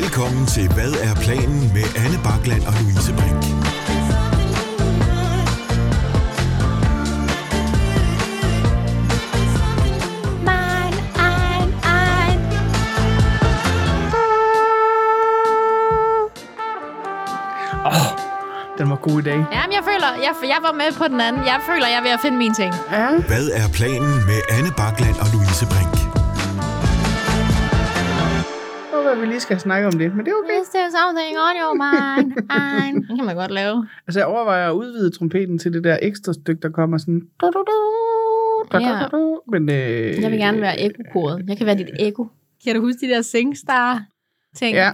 Velkommen 0.00 0.46
til 0.46 0.72
Hvad 0.72 0.92
er 0.92 1.14
planen 1.14 1.60
med 1.74 1.86
Anne 2.04 2.18
Bakland 2.24 2.62
og 2.66 2.72
Louise 2.80 3.12
Brink. 3.12 3.42
Mein, 10.48 10.94
ein, 11.28 11.68
ein. 11.98 12.38
Den 18.78 18.90
var 18.90 18.96
god 18.96 19.20
i 19.20 19.22
dag. 19.22 19.32
Jamen, 19.34 19.72
jeg 19.72 19.82
føler, 19.84 20.08
jeg, 20.22 20.32
jeg 20.42 20.58
var 20.62 20.72
med 20.72 20.96
på 20.98 21.08
den 21.08 21.20
anden. 21.20 21.44
Jeg 21.44 21.60
føler, 21.66 21.86
jeg 21.86 21.98
er 21.98 22.02
ved 22.02 22.10
at 22.10 22.20
finde 22.20 22.38
mine 22.38 22.54
ting. 22.54 22.74
Ja. 22.92 23.08
Hvad 23.26 23.48
er 23.54 23.68
planen 23.74 24.14
med 24.14 24.40
Anne 24.50 24.72
Bakland 24.76 25.16
og 25.20 25.26
Louise 25.32 25.66
Brink? 25.66 26.11
Det 29.12 29.18
hvad 29.18 29.26
vi 29.26 29.32
lige 29.32 29.40
skal 29.40 29.60
snakke 29.60 29.86
om 29.86 29.92
det, 29.92 30.16
men 30.16 30.24
det 30.26 30.30
er 30.32 30.34
okay. 30.44 30.60
Is 30.62 30.68
there 30.68 30.90
something 30.98 31.32
on 31.46 31.54
your 31.62 31.74
mind? 31.86 32.28
Ein. 32.60 32.94
Den 33.08 33.16
kan 33.16 33.26
man 33.26 33.36
godt 33.36 33.50
lave. 33.50 33.88
Altså, 34.06 34.20
jeg 34.20 34.26
overvejer 34.26 34.68
at 34.68 34.74
udvide 34.74 35.10
trompeten 35.10 35.58
til 35.58 35.72
det 35.72 35.84
der 35.84 35.98
ekstra 36.02 36.32
stykke, 36.32 36.60
der 36.62 36.68
kommer 36.70 36.98
sådan... 36.98 37.20
Du, 37.40 37.46
du, 37.46 37.52
du, 37.52 37.62
du, 38.72 38.78
Ja. 38.78 39.08
du, 39.12 39.16
du, 39.16 39.40
men, 39.52 39.68
øh, 39.70 40.22
Jeg 40.22 40.30
vil 40.30 40.38
gerne 40.38 40.60
være 40.60 40.80
ekokoret. 40.80 41.44
Jeg 41.48 41.56
kan 41.56 41.66
være 41.66 41.78
dit 41.78 41.88
eko. 41.98 42.26
Kan 42.64 42.74
du 42.74 42.80
huske 42.80 43.06
de 43.06 43.12
der 43.12 43.22
SingStar-ting? 43.22 44.74
Ja, 44.76 44.92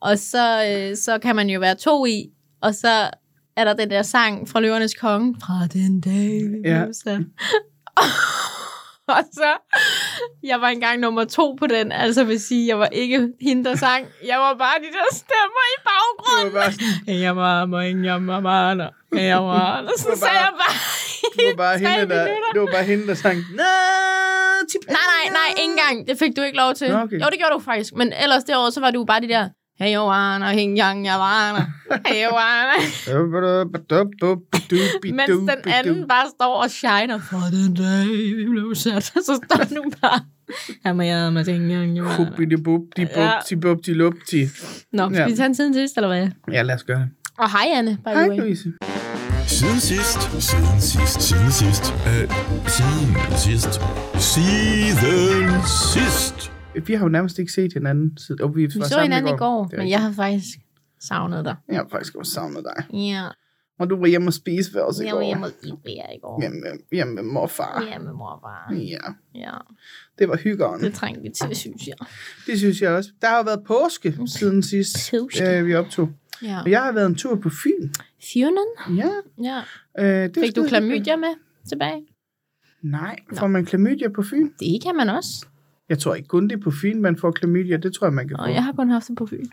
Og 0.00 0.18
så, 0.18 0.64
øh, 0.70 0.96
så 0.96 1.18
kan 1.18 1.36
man 1.36 1.48
jo 1.48 1.60
være 1.60 1.74
to 1.74 2.06
i, 2.06 2.30
og 2.60 2.74
så 2.74 2.88
er 3.56 3.64
der 3.64 3.74
den 3.74 3.90
der 3.90 4.02
sang 4.02 4.48
fra 4.48 4.60
Løvernes 4.60 4.94
Konge. 4.94 5.34
Fra 5.40 5.66
den 5.72 6.00
dag, 6.00 6.50
vi 6.50 6.56
Ja. 6.64 6.84
og 9.16 9.24
så, 9.32 9.50
jeg 10.42 10.60
var 10.60 10.68
engang 10.68 11.00
nummer 11.00 11.24
to 11.24 11.56
på 11.58 11.66
den, 11.66 11.92
altså 11.92 12.24
vil 12.24 12.40
sige, 12.40 12.68
jeg 12.68 12.78
var 12.78 12.86
ikke 12.86 13.28
hende, 13.40 13.64
der 13.64 13.76
sang. 13.76 14.06
Jeg 14.26 14.38
var 14.38 14.54
bare 14.54 14.78
de 14.78 14.84
der 14.84 15.14
stemmer 15.14 15.64
i 15.72 15.76
det 15.76 15.84
var 15.84 15.92
baggrunden. 15.92 16.52
bare 16.52 16.72
sådan, 16.72 17.20
Jeg 17.26 17.36
var 17.36 18.04
jeg 18.04 18.26
var 18.26 18.40
meget, 18.40 18.90
jeg 19.32 19.42
var 19.42 19.82
Og 19.82 19.92
så 19.96 20.08
var 20.08 20.16
sagde 20.16 20.34
jeg 20.34 20.52
bare, 20.62 20.76
det 21.36 21.46
var 21.46 21.56
bare, 21.56 21.78
hende, 21.78 22.14
der, 22.14 22.24
det 22.52 22.60
var 22.60 22.68
bare 22.72 22.84
hende, 22.84 23.06
der 23.06 23.14
sang... 23.14 23.38
Nej, 23.54 25.06
nej, 25.14 25.24
nej, 25.38 25.48
ikke 25.62 25.72
engang. 25.72 26.08
Det 26.08 26.18
fik 26.18 26.36
du 26.36 26.42
ikke 26.42 26.58
lov 26.58 26.74
til. 26.74 26.90
Nå, 26.92 26.98
okay. 26.98 27.20
Jo, 27.20 27.26
det 27.30 27.38
gjorde 27.38 27.54
du 27.54 27.60
faktisk. 27.60 27.94
Men 27.94 28.12
ellers 28.12 28.44
derovre, 28.44 28.72
så 28.72 28.80
var 28.80 28.90
du 28.90 29.04
bare 29.04 29.20
de 29.20 29.28
der... 29.28 29.48
Hey, 29.78 29.92
Joanna, 29.94 30.52
hing, 30.52 30.78
yang, 30.78 31.06
Joanna. 31.06 31.66
Hey, 32.06 32.22
Joanna. 32.24 32.76
Mens 35.12 35.28
den 35.28 35.72
anden 35.72 36.08
bare 36.08 36.26
står 36.36 36.54
og 36.62 36.70
shiner. 36.70 37.18
For 37.30 37.36
den 37.52 37.74
dag, 37.74 38.06
vi 38.36 38.44
blev 38.50 38.74
sat. 38.74 39.04
Så 39.04 39.40
står 39.44 39.64
du 39.76 39.90
bare... 40.02 40.20
Jamen, 40.84 41.06
jeg 41.06 41.32
med 41.32 41.44
ting, 41.44 41.70
yang, 41.72 41.98
Joanna. 41.98 42.14
Hubidi-bubdi, 42.16 43.06
Ja. 43.16 43.32
bubdi, 43.62 43.92
lupti. 43.94 44.42
Nå, 44.92 45.08
skal 45.08 45.18
Ja. 45.20 45.26
vi 45.28 45.36
tage 45.36 45.46
en 45.46 45.54
siden 45.54 45.74
sidst, 45.74 45.96
eller 45.96 46.08
hvad? 46.08 46.28
Ja, 46.52 46.62
lad 46.62 46.74
os 46.74 46.82
gøre 46.84 46.98
det. 46.98 47.08
Og 47.38 47.50
hej, 47.50 47.66
Anne, 47.74 47.98
by 48.04 48.08
Hej, 48.08 48.22
the 48.22 48.30
way. 48.30 48.38
Louise. 48.38 48.72
Siden 49.46 49.80
sidst, 49.80 50.20
siden 50.42 50.80
sidst, 50.80 51.22
siden 51.22 51.52
sidst, 51.52 51.94
øh, 52.06 52.30
siden 52.66 53.16
sidst, 53.36 53.80
siden 54.14 55.62
sidst. 55.94 56.52
Vi 56.86 56.94
har 56.94 57.04
jo 57.04 57.08
nærmest 57.08 57.38
ikke 57.38 57.52
set 57.52 57.72
hinanden. 57.72 58.18
siden- 58.18 58.42
Og 58.42 58.56
vi, 58.56 58.66
Vi 58.66 58.70
så 58.70 59.00
hinanden 59.02 59.34
i 59.34 59.38
går, 59.38 59.70
men 59.76 59.90
jeg 59.90 60.00
har 60.02 60.12
faktisk 60.12 60.58
savnet 61.00 61.44
dig. 61.44 61.56
Jeg 61.68 61.76
har 61.76 61.88
faktisk 61.90 62.14
også 62.14 62.32
savnet 62.32 62.64
dig. 62.64 62.96
Ja, 62.96 63.28
Og 63.78 63.90
du 63.90 63.96
var 63.96 64.06
hjemme 64.06 64.28
og 64.28 64.32
spise 64.32 64.74
ved 64.74 64.80
os 64.80 65.00
i 65.00 65.02
jeg 65.02 65.10
går. 65.12 65.18
var 65.18 65.26
hjemme 65.26 65.46
og 65.46 65.52
spise 65.58 65.74
ved 65.84 65.92
i 65.92 66.18
går. 66.22 66.40
Hjemme, 66.40 66.58
hjemme 66.92 67.14
med 67.14 67.22
mor 67.22 67.40
og 67.40 67.50
far. 67.50 67.84
Ja, 67.90 67.98
med 67.98 68.12
mor 68.12 68.28
og 68.30 68.40
far. 68.42 68.74
Ja, 68.74 68.98
Ja, 69.40 69.52
det 70.18 70.28
var 70.28 70.36
hyggeren. 70.36 70.80
det 70.80 70.94
trængte 70.94 71.22
vi 71.22 71.28
til, 71.28 71.56
synes 71.56 71.86
jeg. 71.86 71.94
Det 72.46 72.58
synes 72.58 72.82
jeg 72.82 72.90
også. 72.90 73.10
Der 73.20 73.28
har 73.28 73.44
været 73.44 73.64
påske 73.66 74.18
siden 74.26 74.62
sidst, 74.62 74.96
Påske. 75.10 75.58
øh, 75.58 75.66
vi 75.66 75.74
optog. 75.74 76.08
Ja. 76.42 76.60
Og 76.64 76.70
jeg 76.70 76.82
har 76.82 76.92
været 76.92 77.06
en 77.06 77.14
tur 77.14 77.36
på 77.36 77.50
Fyn. 77.50 77.88
Fjunen? 78.32 78.66
Ja. 78.96 79.10
Ja. 79.42 79.62
Øh, 79.98 80.28
det 80.28 80.36
Fik 80.44 80.56
du 80.56 80.64
klamydia 80.68 81.16
med 81.16 81.34
tilbage? 81.68 82.06
Nej, 82.82 83.16
får 83.34 83.46
man 83.46 83.64
klamydia 83.64 84.08
på 84.08 84.22
Fyn? 84.22 84.48
Det 84.60 84.82
kan 84.82 84.96
man 84.96 85.08
også. 85.08 85.46
Jeg 85.88 85.98
tror 85.98 86.14
ikke 86.14 86.28
kun 86.28 86.48
det 86.48 86.56
er 86.56 86.60
på 86.62 86.70
Fyn, 86.70 87.00
man 87.00 87.16
får 87.16 87.30
klamydia. 87.30 87.76
Det 87.76 87.92
tror 87.94 88.06
jeg, 88.06 88.14
man 88.14 88.28
kan 88.28 88.36
få. 88.36 88.42
Og 88.42 88.52
jeg 88.54 88.64
har 88.64 88.72
kun 88.72 88.90
haft 88.90 89.08
det 89.08 89.16
på 89.16 89.26
Fyn. 89.26 89.44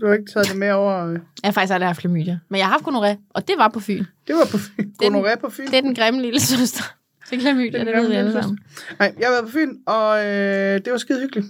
Du 0.00 0.06
har 0.06 0.12
ikke 0.14 0.30
taget 0.32 0.48
det 0.48 0.56
med 0.58 0.70
over... 0.72 1.06
øh, 1.06 1.12
Jeg 1.12 1.20
har 1.44 1.52
faktisk 1.52 1.72
aldrig 1.74 1.88
haft 1.88 2.00
klamydia. 2.00 2.38
Men 2.48 2.58
jeg 2.58 2.66
har 2.66 2.72
haft 2.72 2.84
gonoré, 2.84 3.16
og 3.30 3.48
det 3.48 3.54
var 3.58 3.68
på 3.68 3.80
Fyn. 3.80 4.04
Det 4.26 4.34
var 4.34 4.48
på 4.50 4.58
Fyn. 4.58 4.90
Gonoré 5.02 5.40
på 5.40 5.50
Fyn. 5.50 5.66
Det 5.66 5.74
er 5.74 5.80
den 5.80 5.94
grimme 5.94 6.22
lille 6.22 6.40
søster. 6.40 6.82
Det 7.30 7.36
er 7.36 7.40
klamydia, 7.40 7.78
Den 7.78 7.86
det 7.86 7.96
ved 7.96 8.08
vi 8.08 8.14
alle 8.14 8.32
sammen. 8.32 8.58
Nej, 8.98 9.14
jeg 9.20 9.26
har 9.28 9.32
været 9.32 9.44
på 9.44 9.50
Fyn, 9.50 9.76
og 9.86 10.18
øh, 10.26 10.84
det 10.84 10.90
var 10.92 10.96
skide 10.98 11.20
hyggeligt. 11.20 11.46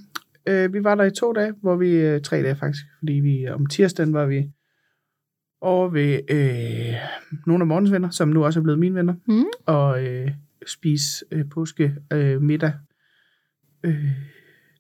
Øh, 0.47 0.73
vi 0.73 0.85
var 0.85 0.95
der 0.95 1.05
i 1.05 1.11
to 1.11 1.33
dage, 1.33 1.53
hvor 1.63 1.77
vi... 1.77 1.91
Øh, 1.91 2.21
tre 2.23 2.43
dage 2.43 2.57
faktisk, 2.57 2.85
fordi 2.99 3.13
vi 3.13 3.49
om 3.49 3.67
tirsdagen 3.67 4.15
var 4.15 4.27
vi 4.27 4.51
over 5.61 5.89
ved 5.89 6.21
øh, 6.31 6.95
nogle 7.47 7.63
af 7.63 7.67
morgens 7.67 7.93
venner, 7.93 8.11
som 8.11 8.29
nu 8.29 8.45
også 8.45 8.61
er 8.61 8.63
blevet 8.63 8.79
mine 8.79 8.95
venner, 8.95 9.15
Mm. 9.27 9.45
og 9.67 10.05
øh, 10.05 10.31
spise 10.67 11.25
øh, 11.31 11.45
påske 11.55 11.95
øh, 12.13 12.43
middag. 12.43 12.73
Øh, 13.85 14.05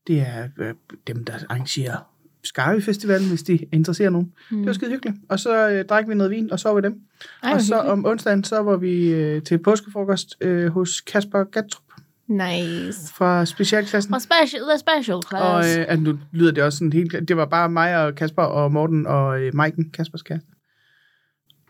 det 0.07 0.21
er 0.21 0.49
øh, 0.59 0.75
dem, 1.07 1.25
der 1.25 1.33
arrangerer 1.49 2.09
Skarve 2.45 2.83
Festivalen, 2.83 3.29
hvis 3.29 3.43
de 3.43 3.59
interesserer 3.73 4.11
nogen. 4.11 4.33
Mm. 4.51 4.57
Det 4.59 4.67
var 4.67 4.73
skide 4.73 4.91
hyggeligt. 4.91 5.17
Og 5.29 5.39
så 5.41 5.69
øh, 5.71 5.85
drak 5.85 6.09
vi 6.09 6.15
noget 6.15 6.31
vin, 6.31 6.53
og 6.53 6.61
så 6.61 6.69
var 6.69 6.81
vi 6.81 6.83
dem. 6.83 7.01
Ej, 7.43 7.53
og 7.53 7.61
så 7.61 7.75
hyggeligt. 7.75 7.93
om 7.93 8.07
onsdagen, 8.07 8.45
så 8.45 8.63
var 8.63 8.77
vi 8.77 9.13
øh, 9.13 9.43
til 9.43 9.59
påskefrokost 9.59 10.37
øh, 10.41 10.67
hos 10.73 11.01
Kasper 11.01 11.45
Gatrup 11.45 11.83
Nice. 12.29 13.15
fra 13.15 13.45
specialklassen. 13.45 14.15
Og 14.15 14.23
special, 14.23 14.63
the 14.71 14.79
special 14.79 15.17
Og 15.17 15.23
class. 15.31 15.77
øh, 15.79 15.85
altså, 15.89 16.05
nu 16.05 16.19
lyder 16.33 16.53
det 16.53 16.63
også 16.63 16.79
sådan 16.79 16.93
helt... 16.93 17.29
Det 17.29 17.37
var 17.37 17.47
bare 17.47 17.69
mig 17.71 18.07
og 18.07 18.15
Kasper 18.15 18.43
og 18.43 18.73
Morten 18.73 19.07
og 19.07 19.41
øh, 19.43 19.55
Maiken, 19.55 19.91
Kaspers 19.91 20.23
kæreste. 20.23 20.49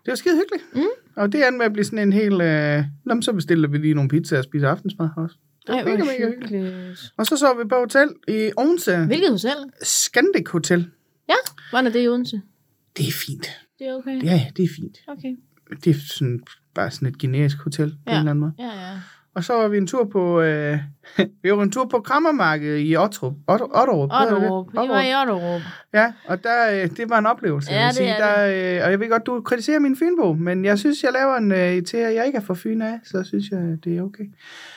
Det 0.04 0.10
var 0.10 0.14
skide 0.14 0.34
hyggeligt. 0.36 0.64
Mm. 0.74 0.82
Og 1.16 1.32
det 1.32 1.46
er 1.46 1.50
med 1.50 1.66
at 1.66 1.72
blive 1.72 1.84
sådan 1.84 1.98
en 1.98 2.12
hel... 2.12 2.40
Øh, 2.40 2.84
Nå, 3.04 3.20
så 3.20 3.32
bestiller 3.32 3.68
vi 3.68 3.78
lige 3.78 3.94
nogle 3.94 4.08
pizzaer 4.08 4.38
og 4.38 4.44
spiser 4.44 4.68
aftensmad 4.68 5.08
også. 5.16 5.36
Det 5.66 5.74
var 5.74 5.78
Ej, 5.80 5.84
mega, 5.84 6.04
mega 6.04 6.28
hyggeligt. 6.28 7.12
Og 7.16 7.26
så 7.26 7.36
så 7.36 7.54
vi 7.62 7.68
på 7.68 7.74
hotel 7.78 8.08
i 8.28 8.50
Odense. 8.58 8.96
Hvilket 9.06 9.30
hotel? 9.30 9.56
Scandic 9.82 10.48
Hotel. 10.50 10.90
Ja, 11.28 11.34
hvordan 11.70 11.86
er 11.86 11.90
det 11.90 12.04
i 12.04 12.08
Odense? 12.08 12.40
Det 12.96 13.08
er 13.08 13.12
fint. 13.26 13.46
Det 13.78 13.86
er 13.86 13.94
okay. 13.94 14.22
Ja, 14.24 14.46
det 14.56 14.64
er 14.64 14.68
fint. 14.76 14.98
Okay. 15.08 15.36
Det 15.84 15.96
er 15.96 16.00
sådan, 16.08 16.42
bare 16.74 16.90
sådan 16.90 17.08
et 17.08 17.18
generisk 17.18 17.56
hotel 17.58 17.90
på 17.90 17.96
Ja. 18.06 18.12
en 18.12 18.18
eller 18.18 18.30
anden 18.30 18.40
måde. 18.40 18.52
Ja, 18.58 18.64
ja. 18.92 18.98
Og 19.34 19.44
så 19.44 19.52
var 19.52 19.68
vi 19.68 19.76
en 19.76 19.86
tur 19.86 20.04
på... 20.04 20.40
Øh, 20.40 20.78
vi 21.42 21.52
var 21.52 21.62
en 21.62 21.70
tur 21.72 21.84
på 21.84 22.00
Krammermarkedet 22.00 22.80
i 22.90 22.96
Otterup. 22.96 23.32
det? 23.48 23.68
Otterup. 24.38 24.72
Vi 24.72 24.76
var 24.88 25.02
i 25.02 25.14
Otterup. 25.22 25.60
Ja, 25.94 26.12
og 26.26 26.44
der, 26.44 26.82
øh, 26.82 26.90
det 26.96 27.10
var 27.10 27.18
en 27.18 27.26
oplevelse, 27.26 27.72
Ja, 27.72 27.86
det 27.86 27.94
sige. 27.96 28.08
er 28.08 28.36
Der, 28.36 28.78
øh, 28.78 28.84
og 28.84 28.90
jeg 28.90 29.00
ved 29.00 29.08
godt, 29.10 29.26
du 29.26 29.40
kritiserer 29.40 29.78
min 29.78 29.96
Fynbo, 29.96 30.32
men 30.34 30.64
jeg 30.64 30.78
synes, 30.78 31.02
jeg 31.02 31.12
laver 31.12 31.36
en 31.36 31.52
øh, 31.52 31.84
til, 31.84 31.96
at 31.96 32.14
jeg 32.14 32.26
ikke 32.26 32.36
er 32.36 32.42
fra 32.42 32.54
Fyn 32.54 32.82
af, 32.82 33.00
så 33.04 33.22
synes 33.24 33.44
jeg, 33.50 33.76
det 33.84 33.98
er 33.98 34.02
okay. 34.02 34.24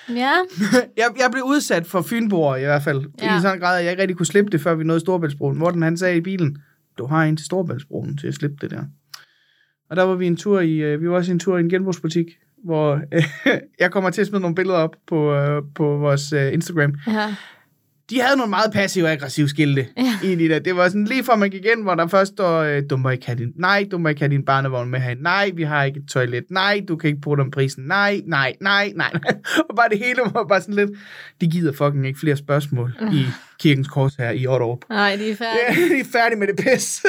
Ja. 0.09 0.31
jeg, 0.97 1.05
jeg 1.19 1.29
blev 1.31 1.43
udsat 1.43 1.85
for 1.85 2.01
Fynboer 2.01 2.55
i 2.55 2.63
hvert 2.63 2.81
fald, 2.83 3.05
Ja. 3.21 3.37
i 3.37 3.41
sådan 3.41 3.57
en 3.57 3.61
grad, 3.61 3.77
at 3.77 3.83
jeg 3.83 3.91
ikke 3.91 4.01
rigtig 4.01 4.17
kunne 4.17 4.25
slippe 4.25 4.51
det, 4.51 4.61
før 4.61 4.75
vi 4.75 4.83
nåede 4.83 4.99
Storbæltsbroen. 4.99 5.57
Morten, 5.57 5.81
han 5.81 5.97
sagde 5.97 6.17
i 6.17 6.21
bilen, 6.21 6.57
du 6.97 7.05
har 7.05 7.23
en 7.23 7.37
til 7.37 7.45
Storbæltsbroen 7.45 8.17
til 8.17 8.27
at 8.27 8.33
slippe 8.33 8.55
det 8.61 8.71
der. 8.71 8.83
Og 9.89 9.95
der 9.95 10.03
var 10.03 10.15
vi 10.15 10.27
en 10.27 10.37
tur 10.37 10.59
i, 10.59 10.75
øh, 10.77 11.01
vi 11.01 11.09
var 11.09 11.15
også 11.15 11.31
en 11.31 11.39
tur 11.39 11.57
i 11.57 11.59
en 11.59 11.69
genbrugsbutik, 11.69 12.25
hvor 12.65 12.99
øh, 13.13 13.23
jeg 13.79 13.91
kommer 13.91 14.09
til 14.09 14.21
at 14.21 14.27
smide 14.27 14.41
nogle 14.41 14.55
billeder 14.55 14.77
op 14.77 14.95
på, 15.07 15.33
øh, 15.33 15.61
på 15.75 15.97
vores 15.97 16.33
øh, 16.33 16.53
Instagram. 16.53 16.93
ja. 17.07 17.35
De 18.09 18.21
havde 18.21 18.37
nogle 18.37 18.49
meget 18.49 18.73
passive 18.73 19.05
og 19.05 19.11
aggressive 19.11 19.49
skilte 19.49 19.87
Ja. 19.97 20.27
i 20.27 20.35
de 20.35 20.49
der. 20.49 20.59
Det 20.59 20.75
var 20.75 20.87
sådan 20.87 21.05
lige 21.05 21.23
fra 21.23 21.35
man 21.35 21.49
gik 21.49 21.65
ind, 21.65 21.83
hvor 21.83 21.95
der 21.95 22.07
først 22.07 22.31
står, 22.31 22.59
øh, 22.61 22.83
du 22.89 22.97
må 22.97 23.09
ikke 23.09 23.25
have 23.25 23.37
din, 23.37 23.51
nej, 23.55 23.87
du 23.91 23.97
må 23.97 24.09
ikke 24.09 24.21
have 24.21 24.31
din 24.31 24.45
barnevogn 24.45 24.89
med 24.89 24.99
herinde. 24.99 25.23
Nej, 25.23 25.51
vi 25.55 25.63
har 25.63 25.83
ikke 25.83 25.99
et 25.99 26.05
toilet. 26.09 26.43
Nej, 26.49 26.81
du 26.87 26.95
kan 26.95 27.07
ikke 27.07 27.21
bruge 27.21 27.37
dem 27.37 27.51
prisen. 27.51 27.83
Nej, 27.83 28.21
nej, 28.25 28.53
nej, 28.61 28.91
nej. 28.95 29.11
og 29.69 29.75
bare 29.75 29.89
det 29.89 29.97
hele 29.99 30.19
var 30.33 30.45
bare 30.49 30.61
sådan 30.61 30.75
lidt, 30.75 30.89
de 31.41 31.47
gider 31.47 31.73
fucking 31.73 32.07
ikke 32.07 32.19
flere 32.19 32.35
spørgsmål 32.37 32.93
i 33.13 33.25
kirkens 33.59 33.87
kors 33.87 34.15
her 34.15 34.31
i 34.31 34.47
Otterup. 34.47 34.79
Nej, 34.89 35.15
de 35.15 35.31
er 35.31 35.35
færdige. 35.35 35.81
Ja, 35.81 35.87
de 35.95 35.99
er 35.99 36.05
færdige 36.11 36.39
med 36.39 36.47
det 36.47 36.55
pis. 36.57 37.05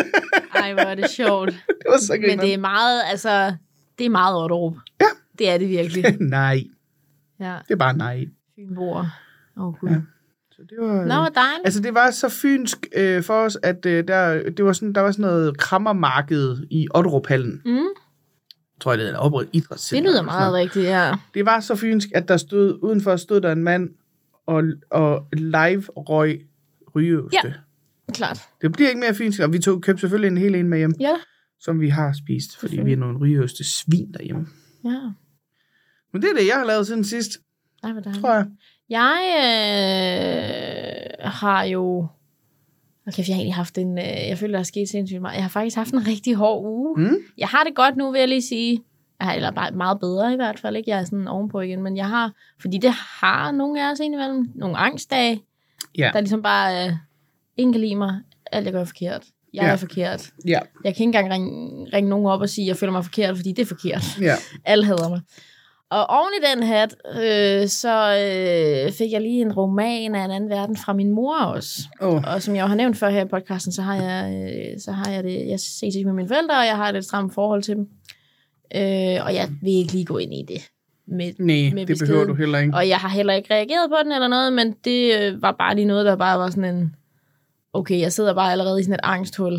Ej, 0.54 0.72
hvor 0.72 0.82
er 0.82 0.94
det 0.94 1.10
sjovt. 1.10 1.48
det 1.50 1.86
var 1.88 1.98
så 1.98 2.16
Men 2.28 2.38
det 2.38 2.54
er 2.54 2.58
meget, 2.58 3.00
altså, 3.10 3.54
det 3.98 4.06
er 4.06 4.10
meget 4.10 4.36
Otterup. 4.42 4.74
Ja. 5.00 5.06
Det 5.38 5.50
er 5.50 5.58
det 5.58 5.68
virkelig. 5.68 6.04
nej, 6.20 6.64
Ja. 7.40 7.56
det 7.68 7.72
er 7.74 7.76
bare 7.76 7.96
nej. 7.96 8.26
Fynboer. 8.56 9.04
Åh, 9.56 9.64
oh, 9.66 9.74
gud. 9.80 9.88
Ja. 9.90 9.96
Så 10.50 10.62
det 10.70 10.78
var, 10.78 11.04
Nå, 11.04 11.14
dejligt. 11.14 11.60
Altså, 11.64 11.80
det 11.80 11.94
var 11.94 12.10
så 12.10 12.28
fynsk 12.28 12.86
øh, 12.96 13.22
for 13.22 13.34
os, 13.34 13.58
at 13.62 13.86
øh, 13.86 14.08
der, 14.08 14.50
det 14.50 14.64
var 14.64 14.72
sådan, 14.72 14.92
der 14.92 15.00
var 15.00 15.10
sådan 15.10 15.22
noget 15.22 15.58
krammermarked 15.58 16.66
i 16.70 16.88
Otteruphallen. 16.94 17.62
Mm, 17.64 17.78
Tror 18.80 18.92
jeg, 18.92 18.98
det 18.98 19.08
er 19.10 19.16
Opret 19.16 19.46
det 19.46 19.54
Idrætscenter. 19.58 20.10
lyder 20.10 20.20
eller 20.20 20.32
sådan 20.32 20.40
meget 20.40 20.54
rigtigt, 20.54 20.84
ja. 20.84 21.12
Det 21.34 21.46
var 21.46 21.60
så 21.60 21.74
fynsk, 21.76 22.08
at 22.14 22.28
der 22.28 22.36
stod, 22.36 22.78
udenfor 22.82 23.16
stod 23.16 23.40
der 23.40 23.52
en 23.52 23.62
mand 23.64 23.90
og, 24.46 24.62
og 24.90 25.26
live 25.32 25.82
røg 25.96 26.46
rygeoste. 26.94 27.38
Ja. 27.44 27.52
Klart. 28.12 28.40
Det 28.62 28.72
bliver 28.72 28.88
ikke 28.88 29.00
mere 29.00 29.14
fynsk, 29.14 29.40
og 29.40 29.52
vi 29.52 29.58
tog, 29.58 29.82
købte 29.82 30.00
selvfølgelig 30.00 30.28
en 30.28 30.38
hel 30.38 30.54
en 30.54 30.68
med 30.68 30.78
hjem, 30.78 30.94
Ja. 31.00 31.12
som 31.60 31.80
vi 31.80 31.88
har 31.88 32.12
spist, 32.12 32.56
fordi 32.56 32.80
vi 32.80 32.92
er 32.92 32.96
nogle 32.96 33.18
rygeoste 33.18 33.64
svin 33.64 34.12
derhjemme. 34.12 34.46
Ja. 34.84 35.00
Men 36.16 36.22
det 36.22 36.30
er 36.30 36.34
det, 36.34 36.46
jeg 36.46 36.56
har 36.56 36.64
lavet 36.64 36.86
siden 36.86 37.04
sidst, 37.04 37.30
Ej, 37.84 37.92
hvor 37.92 38.00
dejligt. 38.00 38.22
tror 38.22 38.34
jeg. 38.34 38.46
Jeg 38.88 39.20
øh, 41.20 41.30
har 41.30 41.62
jo 41.64 42.06
kæft, 43.12 43.28
jeg 43.28 43.34
har 43.36 43.40
egentlig 43.40 43.54
haft 43.54 43.78
en, 43.78 43.98
øh, 43.98 44.04
jeg 44.28 44.38
føler, 44.38 44.52
der 44.52 44.58
er 44.58 44.62
sket 44.64 44.88
sindssygt 44.88 45.20
meget. 45.22 45.34
Jeg 45.34 45.42
har 45.44 45.48
faktisk 45.48 45.76
haft 45.76 45.92
en 45.94 46.06
rigtig 46.06 46.34
hård 46.34 46.64
uge. 46.64 46.94
Mm. 47.00 47.16
Jeg 47.38 47.48
har 47.48 47.64
det 47.64 47.74
godt 47.74 47.96
nu, 47.96 48.10
vil 48.10 48.18
jeg 48.18 48.28
lige 48.28 48.42
sige. 48.42 48.80
Jeg 49.20 49.26
har, 49.26 49.34
eller 49.34 49.50
bare 49.50 49.70
meget 49.70 50.00
bedre 50.00 50.32
i 50.32 50.36
hvert 50.36 50.58
fald, 50.58 50.76
ikke? 50.76 50.90
Jeg 50.90 50.98
er 51.00 51.04
sådan 51.04 51.28
ovenpå 51.28 51.60
igen, 51.60 51.82
men 51.82 51.96
jeg 51.96 52.08
har, 52.08 52.32
fordi 52.60 52.78
det 52.78 52.90
har 52.90 53.50
nogle 53.52 53.86
af 53.86 53.92
os 53.92 54.00
indimellem, 54.00 54.48
nogle 54.54 54.76
angstdage, 54.76 55.42
Ja. 55.98 56.10
der 56.12 56.20
ligesom 56.20 56.42
bare, 56.42 56.86
øh, 56.88 56.92
ingen 57.56 57.72
kan 57.72 57.80
lide 57.80 57.96
mig, 57.96 58.20
alt 58.52 58.64
jeg 58.64 58.72
gør 58.72 58.80
er 58.80 58.84
forkert. 58.84 59.24
Jeg 59.54 59.62
Ja. 59.62 59.68
er 59.68 59.76
forkert. 59.76 60.30
Ja, 60.46 60.58
Jeg 60.84 60.94
kan 60.96 61.02
ikke 61.08 61.18
engang 61.18 61.30
ringe, 61.32 61.86
ringe 61.92 62.10
nogen 62.10 62.26
op 62.26 62.40
og 62.40 62.48
sige, 62.48 62.64
at 62.64 62.68
jeg 62.68 62.76
føler 62.76 62.92
mig 62.92 63.04
forkert, 63.04 63.36
fordi 63.36 63.52
det 63.52 63.62
er 63.62 63.66
forkert. 63.66 64.04
ja. 64.20 64.34
Alle 64.64 64.84
hader 64.84 65.08
mig. 65.08 65.20
Og 65.90 66.06
oven 66.06 66.30
i 66.38 66.46
den 66.46 66.62
hat, 66.62 66.94
øh, 67.14 67.68
så 67.68 67.96
øh, 68.18 68.92
fik 68.92 69.12
jeg 69.12 69.20
lige 69.20 69.42
en 69.42 69.52
roman 69.52 70.14
af 70.14 70.24
en 70.24 70.30
anden 70.30 70.50
verden 70.50 70.76
fra 70.76 70.92
min 70.92 71.10
mor 71.10 71.38
også. 71.38 71.82
Oh. 72.00 72.22
Og 72.34 72.42
som 72.42 72.56
jeg 72.56 72.62
jo 72.62 72.66
har 72.66 72.74
nævnt 72.74 72.96
før 72.96 73.10
her 73.10 73.24
i 73.24 73.28
podcasten, 73.28 73.72
så 73.72 73.82
har 73.82 73.94
jeg, 73.94 74.32
øh, 74.34 74.80
så 74.80 74.92
har 74.92 75.10
jeg 75.10 75.24
det, 75.24 75.48
jeg 75.48 75.60
ses 75.60 75.94
ikke 75.94 76.04
med 76.06 76.14
mine 76.14 76.28
forældre, 76.28 76.58
og 76.58 76.66
jeg 76.66 76.76
har 76.76 76.88
et 76.88 76.94
lidt 76.94 77.04
stramt 77.04 77.34
forhold 77.34 77.62
til 77.62 77.76
dem. 77.76 77.88
Øh, 78.74 79.24
og 79.24 79.34
jeg 79.34 79.48
vil 79.62 79.72
ikke 79.72 79.92
lige 79.92 80.04
gå 80.04 80.18
ind 80.18 80.34
i 80.34 80.44
det. 80.48 80.68
Med, 81.06 81.32
Nej, 81.38 81.74
med 81.74 81.86
det 81.86 81.98
behøver 81.98 82.24
du 82.24 82.34
heller 82.34 82.58
ikke. 82.58 82.74
Og 82.76 82.88
jeg 82.88 82.96
har 82.96 83.08
heller 83.08 83.34
ikke 83.34 83.54
reageret 83.54 83.90
på 83.90 83.96
den 84.04 84.12
eller 84.12 84.28
noget, 84.28 84.52
men 84.52 84.74
det 84.84 85.20
øh, 85.20 85.42
var 85.42 85.52
bare 85.52 85.74
lige 85.74 85.84
noget, 85.84 86.06
der 86.06 86.16
bare 86.16 86.38
var 86.38 86.50
sådan 86.50 86.74
en, 86.74 86.94
okay, 87.72 88.00
jeg 88.00 88.12
sidder 88.12 88.34
bare 88.34 88.52
allerede 88.52 88.80
i 88.80 88.82
sådan 88.82 88.94
et 88.94 89.00
angsthul. 89.02 89.58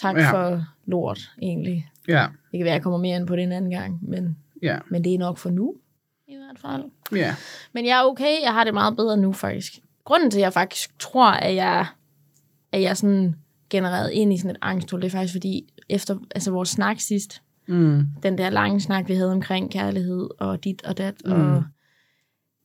Tak 0.00 0.16
ja. 0.16 0.30
for 0.32 0.64
lort, 0.86 1.30
egentlig. 1.42 1.86
Ja, 2.08 2.26
Det 2.52 2.58
kan 2.58 2.64
være, 2.64 2.74
jeg 2.74 2.82
kommer 2.82 2.98
mere 2.98 3.16
ind 3.16 3.26
på 3.26 3.36
det 3.36 3.42
en 3.42 3.52
anden 3.52 3.70
gang, 3.70 3.98
men, 4.02 4.36
ja, 4.62 4.78
men 4.90 5.04
det 5.04 5.14
er 5.14 5.18
nok 5.18 5.38
for 5.38 5.50
nu, 5.50 5.74
i 6.28 6.36
hvert 6.36 6.58
fald. 6.58 6.84
ja. 7.12 7.34
Men 7.72 7.86
jeg 7.86 7.98
er 8.00 8.04
okay, 8.04 8.42
jeg 8.42 8.52
har 8.52 8.64
det 8.64 8.74
meget 8.74 8.96
bedre 8.96 9.16
nu, 9.16 9.32
faktisk. 9.32 9.78
Grunden 10.04 10.30
til, 10.30 10.38
at 10.38 10.42
jeg 10.42 10.52
faktisk 10.52 10.98
tror, 10.98 11.30
at 11.30 11.54
jeg, 11.54 11.86
at 12.72 12.82
jeg 12.82 12.96
sådan 12.96 13.34
genereret 13.70 14.10
ind 14.10 14.32
i 14.32 14.38
sådan 14.38 14.50
et 14.50 14.56
angsthul, 14.62 15.00
det 15.00 15.06
er 15.06 15.10
faktisk 15.10 15.34
fordi, 15.34 15.68
efter 15.88 16.18
altså 16.34 16.50
vores 16.50 16.68
snak 16.68 17.00
sidst, 17.00 17.42
Mm. 17.70 18.06
den 18.22 18.38
der 18.38 18.50
lange 18.50 18.80
snak, 18.80 19.08
vi 19.08 19.14
havde 19.14 19.32
omkring 19.32 19.70
kærlighed 19.72 20.28
og 20.40 20.64
dit 20.64 20.82
og 20.84 20.98
dat, 20.98 21.14
Mm. 21.24 21.32
og 21.32 21.62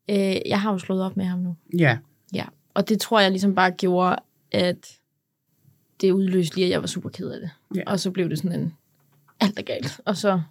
øh, 0.10 0.36
jeg 0.46 0.62
har 0.62 0.72
jo 0.72 0.78
slået 0.78 1.04
op 1.04 1.18
med 1.18 1.26
ham 1.26 1.40
nu. 1.40 1.56
Ja, 1.78 1.98
Ja, 2.34 2.46
og 2.74 2.90
det 2.90 3.00
tror 3.02 3.20
jeg 3.20 3.32
ligesom 3.32 3.56
bare 3.56 3.72
gjorde, 3.72 4.16
at 4.52 5.00
det 6.02 6.12
udløste 6.12 6.56
lige, 6.56 6.66
at 6.66 6.72
jeg 6.72 6.82
var 6.82 6.88
super 6.88 7.10
ked 7.10 7.30
af 7.30 7.40
det. 7.40 7.50
Ja. 7.76 7.82
Og 7.88 8.00
så 8.00 8.12
blev 8.12 8.30
det 8.30 8.38
sådan 8.38 8.60
en, 8.60 8.74
alt 9.40 9.60
er 9.60 9.64
galt. 9.64 10.02
Og 10.06 10.18
så, 10.18 10.42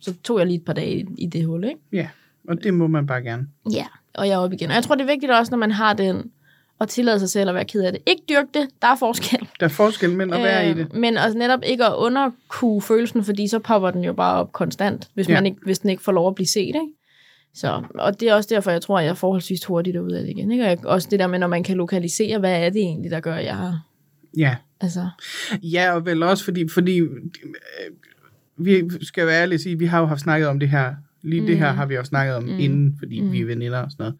så 0.00 0.14
tog 0.24 0.38
jeg 0.38 0.46
lige 0.46 0.56
et 0.56 0.64
par 0.64 0.72
dage 0.72 1.06
i, 1.18 1.26
det 1.26 1.44
hul, 1.46 1.64
ikke? 1.64 1.80
ja. 1.92 2.08
Og 2.48 2.62
det 2.64 2.74
må 2.74 2.86
man 2.86 3.06
bare 3.06 3.22
gerne. 3.22 3.46
Ja, 3.72 3.86
og 4.14 4.26
jeg 4.28 4.34
er 4.34 4.38
oppe 4.38 4.56
igen. 4.56 4.68
Og 4.68 4.74
jeg 4.74 4.82
tror, 4.82 4.94
det 4.94 5.02
er 5.02 5.06
vigtigt 5.12 5.32
også, 5.32 5.50
når 5.50 5.58
man 5.58 5.70
har 5.70 5.94
den, 5.94 6.30
at 6.80 6.88
tillade 6.88 7.18
sig 7.20 7.28
selv 7.30 7.48
at 7.48 7.54
være 7.54 7.64
ked 7.64 7.82
af 7.82 7.92
det. 7.92 8.02
Ikke 8.06 8.22
dyrke 8.28 8.48
det, 8.54 8.68
der 8.82 8.88
er 8.88 8.96
forskel. 8.96 9.48
Der 9.60 9.66
er 9.66 9.70
forskel 9.70 10.10
mellem 10.10 10.32
at 10.32 10.42
være 10.42 10.70
i 10.70 10.74
det. 10.74 10.94
Men 10.94 11.16
også 11.16 11.38
netop 11.38 11.60
ikke 11.66 11.84
at 11.84 11.94
underkue 11.96 12.82
følelsen, 12.82 13.24
fordi 13.24 13.48
så 13.48 13.58
popper 13.58 13.90
den 13.90 14.04
jo 14.04 14.12
bare 14.12 14.40
op 14.40 14.52
konstant, 14.52 15.08
hvis, 15.14 15.28
Ja. 15.28 15.34
man 15.34 15.46
ikke, 15.46 15.58
hvis 15.64 15.78
den 15.78 15.90
ikke 15.90 16.02
får 16.02 16.12
lov 16.12 16.28
at 16.28 16.34
blive 16.34 16.46
set, 16.46 16.66
ikke? 16.66 16.88
Så, 17.54 17.82
og 17.94 18.20
det 18.20 18.28
er 18.28 18.34
også 18.34 18.48
derfor, 18.54 18.70
jeg 18.70 18.82
tror, 18.82 18.98
at 18.98 19.04
jeg 19.04 19.10
er 19.10 19.14
forholdsvis 19.14 19.64
hurtigt 19.64 19.96
ud 19.96 20.10
af 20.12 20.22
det 20.22 20.30
igen. 20.30 20.50
Ikke? 20.50 20.64
Og 20.64 20.68
jeg, 20.70 20.86
også 20.86 21.08
det 21.10 21.18
der 21.18 21.26
med, 21.26 21.38
når 21.38 21.46
man 21.46 21.62
kan 21.62 21.76
lokalisere, 21.76 22.38
hvad 22.38 22.64
er 22.66 22.70
det 22.70 22.80
egentlig, 22.82 23.10
der 23.10 23.20
gør, 23.20 23.34
at 23.34 23.44
jeg 23.44 23.56
har... 23.56 23.80
Ja. 24.36 24.56
Altså, 24.80 25.08
Ja, 25.62 25.92
og 25.94 26.06
vel 26.06 26.22
også 26.22 26.44
fordi, 26.44 26.68
fordi 26.68 26.98
øh, 26.98 27.10
vi 28.58 28.82
skal 29.02 29.22
jo 29.22 29.54
og 29.54 29.60
sige, 29.60 29.78
vi 29.78 29.86
har 29.86 30.00
jo 30.00 30.06
haft 30.06 30.20
snakket 30.20 30.48
om 30.48 30.60
det 30.60 30.68
her. 30.68 30.94
Lige 31.22 31.40
mm. 31.40 31.46
det 31.46 31.58
her 31.58 31.72
har 31.72 31.86
vi 31.86 31.96
også 31.96 32.08
snakket 32.08 32.34
om 32.34 32.42
mm. 32.42 32.58
inden, 32.58 32.96
fordi 32.98 33.20
mm. 33.20 33.32
vi 33.32 33.40
er 33.40 33.46
veninder 33.46 33.78
og 33.78 33.90
sådan 33.90 34.12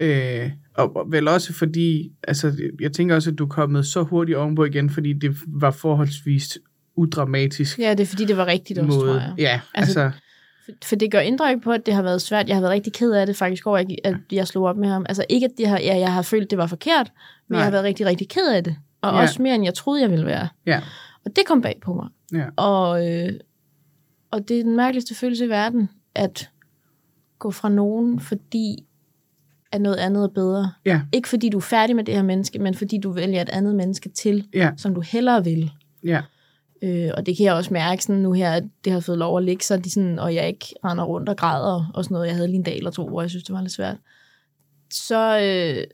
noget. 0.00 0.44
Øh, 0.44 0.50
og, 0.74 1.06
vel 1.08 1.28
også 1.28 1.52
fordi, 1.52 2.12
altså 2.28 2.52
jeg 2.80 2.92
tænker 2.92 3.14
også, 3.14 3.30
at 3.30 3.38
du 3.38 3.44
er 3.44 3.48
kommet 3.48 3.86
så 3.86 4.02
hurtigt 4.02 4.38
ovenpå 4.38 4.64
igen, 4.64 4.90
fordi 4.90 5.12
det 5.12 5.36
var 5.46 5.70
forholdsvis 5.70 6.58
udramatisk 6.96 7.78
ja, 7.78 7.90
det 7.90 8.00
er 8.00 8.06
fordi, 8.06 8.24
det 8.24 8.36
var 8.36 8.46
rigtigt 8.46 8.78
også, 8.78 8.98
tror 8.98 9.06
måde. 9.06 9.20
jeg. 9.20 9.34
Ja, 9.38 9.60
altså, 9.74 10.00
Altså- 10.00 10.18
For, 10.84 10.96
det 10.96 11.10
gør 11.10 11.20
indtryk 11.20 11.62
på, 11.62 11.72
at 11.72 11.86
det 11.86 11.94
har 11.94 12.02
været 12.02 12.22
svært. 12.22 12.48
Jeg 12.48 12.56
har 12.56 12.60
været 12.60 12.72
rigtig 12.72 12.92
ked 12.92 13.12
af 13.12 13.26
det 13.26 13.36
faktisk 13.36 13.66
over, 13.66 13.78
at 14.04 14.14
jeg 14.32 14.46
slog 14.48 14.64
op 14.64 14.76
med 14.76 14.88
ham. 14.88 15.06
Altså 15.08 15.24
ikke, 15.28 15.44
at 15.44 15.50
det 15.58 15.68
har, 15.68 15.78
ja, 15.78 15.96
jeg 15.98 16.12
har 16.12 16.22
følt, 16.22 16.50
det 16.50 16.58
var 16.58 16.66
forkert, 16.66 17.12
men 17.48 17.54
Nej. 17.54 17.58
jeg 17.58 17.66
har 17.66 17.70
været 17.70 17.84
rigtig, 17.84 18.06
rigtig 18.06 18.28
ked 18.28 18.54
af 18.54 18.64
det. 18.64 18.76
Og 19.02 19.14
ja. 19.14 19.20
også 19.20 19.42
mere, 19.42 19.54
end 19.54 19.64
jeg 19.64 19.74
troede, 19.74 20.02
jeg 20.02 20.10
ville 20.10 20.26
være. 20.26 20.48
ja, 20.66 20.80
Og 21.24 21.36
det 21.36 21.44
kom 21.46 21.62
bag 21.62 21.80
på 21.84 21.94
mig. 21.94 22.08
ja, 22.40 22.44
Og, 22.56 23.10
øh, 23.10 23.32
og 24.32 24.48
det 24.48 24.58
er 24.58 24.62
den 24.62 24.76
mærkeligste 24.76 25.14
følelse 25.14 25.44
i 25.44 25.48
verden, 25.48 25.88
at 26.14 26.50
gå 27.38 27.50
fra 27.50 27.68
nogen, 27.68 28.20
fordi 28.20 28.84
at 29.72 29.80
noget 29.80 29.96
andet 29.96 30.24
er 30.24 30.28
bedre. 30.28 30.72
ja, 30.84 31.00
Ikke 31.12 31.28
fordi 31.28 31.48
du 31.48 31.56
er 31.56 31.60
færdig 31.62 31.96
med 31.96 32.04
det 32.04 32.14
her 32.14 32.22
menneske, 32.22 32.58
men 32.58 32.74
fordi 32.74 32.98
du 32.98 33.10
vælger 33.12 33.42
et 33.42 33.48
andet 33.48 33.74
menneske 33.74 34.08
til, 34.08 34.48
ja, 34.54 34.70
som 34.76 34.94
du 34.94 35.00
hellere 35.00 35.44
vil. 35.44 35.70
ja, 36.04 36.22
Øh, 36.84 37.10
og 37.16 37.26
det 37.26 37.36
kan 37.36 37.46
jeg 37.46 37.54
også 37.54 37.72
mærke 37.72 38.02
sådan 38.04 38.22
nu 38.22 38.32
her, 38.32 38.52
at 38.52 38.64
det 38.84 38.92
har 38.92 39.00
fået 39.00 39.18
lov 39.18 39.38
at 39.38 39.44
ligge, 39.44 39.64
så 39.64 39.76
de 39.76 39.90
sådan, 39.90 40.18
og 40.18 40.34
jeg 40.34 40.48
ikke 40.48 40.66
render 40.84 41.04
rundt 41.04 41.28
og 41.28 41.36
græder 41.36 41.90
og 41.94 42.04
sådan 42.04 42.14
noget. 42.14 42.26
Jeg 42.26 42.34
havde 42.34 42.48
lige 42.48 42.56
en 42.58 42.62
dag 42.62 42.76
eller 42.76 42.90
to, 42.90 43.08
hvor 43.08 43.20
jeg 43.20 43.30
synes, 43.30 43.44
det 43.44 43.52
var 43.54 43.60
lidt 43.60 43.72
svært. 43.72 43.96
Så, 44.90 45.38
øh, 45.40 45.84